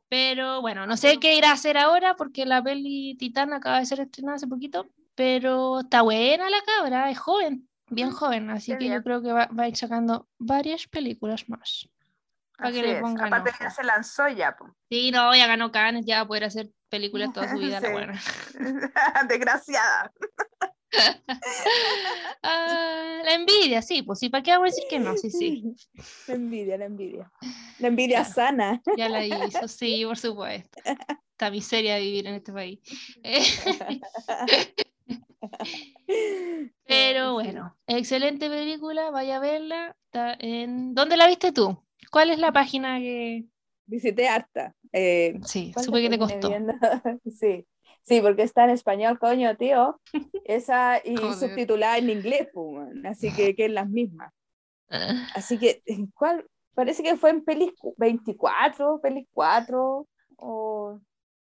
Pero 0.09 0.61
bueno, 0.61 0.85
no 0.85 0.97
sé 0.97 1.17
qué 1.19 1.35
irá 1.35 1.49
a 1.49 1.53
hacer 1.53 1.77
ahora 1.77 2.15
porque 2.15 2.45
la 2.45 2.61
peli 2.63 3.15
Titán 3.17 3.53
acaba 3.53 3.79
de 3.79 3.85
ser 3.87 3.99
estrenada 4.01 4.35
hace 4.35 4.47
poquito, 4.47 4.87
pero 5.15 5.79
está 5.79 6.03
buena 6.03 6.49
la 6.49 6.61
cabra, 6.61 7.09
es 7.09 7.17
joven, 7.17 7.67
bien 7.89 8.09
Mm, 8.09 8.11
joven, 8.11 8.49
así 8.51 8.73
qué 8.73 8.77
que 8.77 8.85
yo 8.85 8.89
bien. 8.91 9.03
creo 9.03 9.21
que 9.23 9.31
va, 9.31 9.47
va 9.47 9.63
a 9.63 9.67
ir 9.67 9.75
sacando 9.77 10.27
varias 10.37 10.87
películas 10.87 11.49
más. 11.49 11.89
para 12.57 12.71
que 12.71 12.79
Así 12.79 12.87
le 12.87 12.93
es. 12.97 13.01
pongan 13.01 13.27
Aparte 13.27 13.49
ojo. 13.49 13.59
ya 13.61 13.69
se 13.71 13.83
lanzó 13.83 14.27
ya, 14.29 14.55
po. 14.55 14.67
Sí, 14.89 15.11
no, 15.11 15.35
ya 15.35 15.47
ganó 15.47 15.71
Cannes, 15.71 16.05
ya 16.05 16.17
va 16.17 16.21
a 16.21 16.27
poder 16.27 16.43
hacer 16.45 16.69
películas 16.89 17.33
toda 17.33 17.49
su 17.51 17.57
vida, 17.57 17.79
la 17.81 17.91
buena. 17.91 18.21
Desgraciada. 19.29 20.11
Ah, 22.41 23.21
la 23.25 23.33
envidia, 23.33 23.81
sí, 23.81 24.01
pues 24.01 24.19
sí, 24.19 24.29
¿para 24.29 24.43
qué 24.43 24.51
a 24.53 24.59
decir 24.59 24.85
que 24.89 24.97
no? 24.97 25.17
Sí, 25.17 25.29
sí, 25.29 25.75
La 26.27 26.35
envidia, 26.35 26.77
la 26.77 26.85
envidia. 26.85 27.31
La 27.79 27.87
envidia 27.89 28.23
sana. 28.23 28.81
ya 28.95 29.09
la 29.09 29.25
hizo, 29.25 29.67
sí, 29.67 30.05
por 30.05 30.17
supuesto. 30.17 30.79
Esta 30.85 31.51
miseria 31.51 31.95
de 31.95 32.01
vivir 32.01 32.27
en 32.27 32.35
este 32.35 32.53
país. 32.53 32.79
Pero 36.85 37.33
bueno, 37.33 37.75
excelente 37.87 38.49
película, 38.49 39.09
vaya 39.09 39.37
a 39.37 39.39
verla. 39.39 39.97
Está 40.05 40.35
en... 40.39 40.93
¿Dónde 40.93 41.17
la 41.17 41.27
viste 41.27 41.51
tú? 41.51 41.83
¿Cuál 42.11 42.29
es 42.29 42.39
la 42.39 42.51
página 42.51 42.99
que...? 42.99 43.45
Visité 43.85 44.27
harta. 44.27 44.73
Eh, 44.91 45.39
Sí, 45.45 45.71
¿cuál 45.73 45.85
supe 45.85 46.01
que 46.01 46.09
te 46.09 46.17
terminé 46.17 46.77
costó. 46.79 47.19
sí. 47.39 47.67
Sí, 48.03 48.21
porque 48.21 48.43
está 48.43 48.65
en 48.65 48.69
español, 48.69 49.17
coño, 49.19 49.55
tío. 49.57 49.99
Esa 50.45 51.01
y 51.03 51.17
subtitulada 51.17 51.97
en 51.97 52.09
inglés, 52.09 52.47
pues, 52.53 52.87
así 53.05 53.33
que, 53.33 53.55
que 53.55 53.65
es 53.65 53.71
las 53.71 53.89
mismas. 53.89 54.31
Ah, 54.89 55.27
Así 55.33 55.57
que, 55.57 55.81
¿en 55.85 56.07
¿cuál? 56.11 56.45
Parece 56.75 57.01
que 57.01 57.15
fue 57.15 57.31
en 57.31 57.43
Pelis 57.43 57.71
cu- 57.79 57.95
24, 57.97 58.99
Pelis 59.01 59.27
4, 59.33 60.07
o 60.37 60.99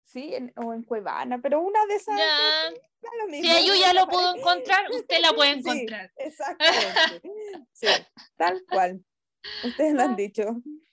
sí, 0.06 0.36
en, 0.36 0.54
o 0.56 0.74
en 0.74 0.84
Cuevana, 0.84 1.39
pero 1.42 1.62
una 1.62 1.84
de 1.88 1.96
esas. 1.96 2.18
Ya, 2.18 2.70
lo 3.26 3.34
si 3.34 3.68
yo 3.68 3.74
ya 3.74 3.94
lo 3.94 4.06
parece- 4.08 4.38
encontrar, 4.39 4.92
usted 4.92 5.16
la 5.22 5.34
puede 5.34 5.54
Sí, 5.54 5.60
encontrar. 5.60 6.12
exactamente. 6.18 7.22
Sí, 7.74 7.88
tal 8.38 8.62
cual. 8.70 9.04
Ustedes 9.64 9.94
lo 9.94 10.02
han 10.04 10.16
dicho. 10.16 10.44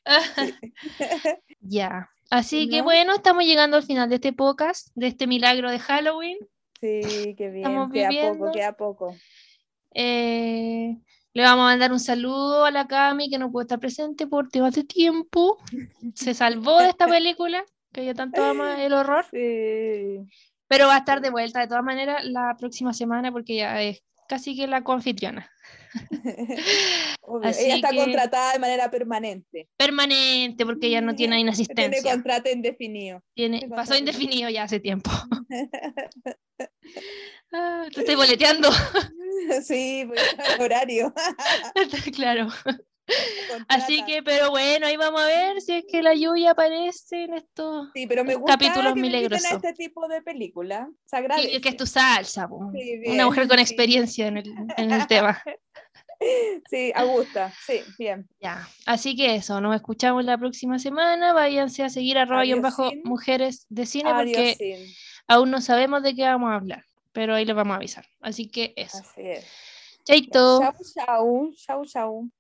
Ya. 1.61 2.09
Así 2.31 2.69
que 2.69 2.79
¿No? 2.79 2.85
bueno, 2.85 3.15
estamos 3.15 3.45
llegando 3.45 3.77
al 3.77 3.83
final 3.83 4.09
de 4.09 4.17
este 4.17 4.33
podcast, 4.33 4.89
de 4.95 5.07
este 5.09 5.27
milagro 5.27 5.71
de 5.71 5.79
Halloween. 5.79 6.39
Sí, 6.81 7.35
qué 7.37 7.49
bien. 7.51 7.57
Estamos 7.67 7.91
queda 7.93 8.09
viviendo. 8.09 8.39
poco, 8.39 8.53
queda 8.53 8.73
poco. 8.73 9.17
Eh, 9.95 10.97
le 11.33 11.43
vamos 11.43 11.63
a 11.65 11.67
mandar 11.69 11.93
un 11.93 12.01
saludo 12.01 12.65
a 12.65 12.71
la 12.71 12.87
Cami 12.87 13.31
que 13.31 13.39
no 13.39 13.51
puede 13.51 13.65
estar 13.65 13.81
presente 13.81 14.27
por 14.27 14.49
temas 14.49 14.75
de 14.75 14.85
tiempo. 14.85 15.59
Se 16.15 16.35
salvó 16.35 16.79
de 16.81 16.91
esta 16.91 17.07
película, 17.07 17.65
que 17.93 18.03
ella 18.03 18.15
tanto 18.15 18.45
ama 18.45 18.83
el 18.85 18.93
horror, 18.93 19.25
Sí. 19.31 20.21
pero 20.69 20.87
va 20.87 20.97
a 20.97 20.99
estar 20.99 21.21
de 21.21 21.31
vuelta 21.31 21.61
de 21.61 21.67
todas 21.69 21.85
maneras 21.85 22.25
la 22.25 22.55
próxima 22.59 22.93
semana 22.93 23.33
porque 23.33 23.57
ya 23.57 23.81
es 23.83 24.03
casi 24.29 24.55
que 24.55 24.66
la 24.68 24.85
coanfitriona. 24.85 25.51
Así 27.43 27.64
Ella 27.64 27.76
está 27.76 27.91
que- 27.91 27.97
contratada 27.97 28.53
de 28.53 28.59
manera 28.59 28.91
permanente. 28.91 29.68
Permanente, 29.76 30.64
porque 30.64 30.91
ya 30.91 31.01
no 31.01 31.14
tiene 31.16 31.37
Tiene 31.37 31.41
inasistencia. 31.41 32.12
contrato 32.12 32.49
indefinido. 32.51 33.22
Tiene, 33.35 33.59
tiene 33.61 33.74
pasó 33.74 33.97
indefinido 33.97 34.49
ya 34.51 34.62
hace 34.64 34.79
tiempo. 34.81 35.11
Ah, 37.51 37.87
te 37.95 38.01
estoy 38.01 38.14
boleteando, 38.14 38.68
sí, 39.64 40.05
pues, 40.07 40.20
horario. 40.61 41.14
claro. 42.14 42.49
Así 43.69 44.05
que, 44.05 44.23
pero 44.23 44.51
bueno, 44.51 44.87
ahí 44.87 44.97
vamos 44.97 45.21
a 45.21 45.27
ver 45.27 45.61
si 45.61 45.73
es 45.73 45.85
que 45.91 46.03
la 46.03 46.15
lluvia 46.15 46.53
aparece 46.53 47.25
en 47.25 47.35
estos. 47.35 47.89
Sí, 47.95 48.07
pero 48.07 48.25
me 48.25 48.35
gusta 48.35 48.59
capítulos 48.59 48.95
que 48.95 49.01
milagrosos. 49.01 49.53
este 49.53 49.73
tipo 49.73 50.07
de 50.09 50.23
película. 50.23 50.89
Sí, 51.07 51.61
que 51.61 51.69
es 51.71 51.77
tu 51.77 51.87
salsa. 51.87 52.49
Sí, 52.75 52.95
una 52.99 53.13
bien, 53.13 53.25
mujer 53.25 53.49
con 53.49 53.59
experiencia 53.59 54.27
en 54.27 54.39
el, 54.39 54.53
en 54.77 54.91
el 54.91 55.07
tema. 55.07 55.43
Sí, 56.69 56.93
Augusta, 56.97 57.53
sí, 57.65 57.81
bien. 57.97 58.29
Ya, 58.41 58.69
así 58.87 59.15
que 59.15 59.37
eso, 59.37 59.61
nos 59.61 59.77
escuchamos 59.77 60.25
la 60.25 60.37
próxima 60.37 60.81
semana. 60.81 61.33
Váyanse 61.33 61.85
a 61.85 61.91
seguir 61.91 62.19
arroba 62.19 62.43
guion 62.43 62.61
bajo 62.61 62.91
Sin. 62.91 63.03
mujeres 63.05 63.67
de 63.69 63.87
cine 63.87 64.11
Adiós, 64.11 64.37
porque 64.37 64.55
Sin. 64.57 64.95
aún 65.29 65.53
no 65.53 65.61
sabemos 65.61 66.03
de 66.03 66.17
qué 66.17 66.25
vamos 66.25 66.51
a 66.51 66.57
hablar, 66.57 66.85
pero 67.13 67.37
ahí 67.37 67.45
les 67.45 67.55
vamos 67.55 67.75
a 67.75 67.77
avisar. 67.77 68.05
Así 68.21 68.51
que 68.51 68.73
eso. 68.75 68.99
Así 68.99 69.21
es. 69.23 69.47
Chaito. 70.05 70.61
Chau, 70.61 70.75
chau, 70.95 71.53
chau, 71.55 71.85
chau. 71.85 72.31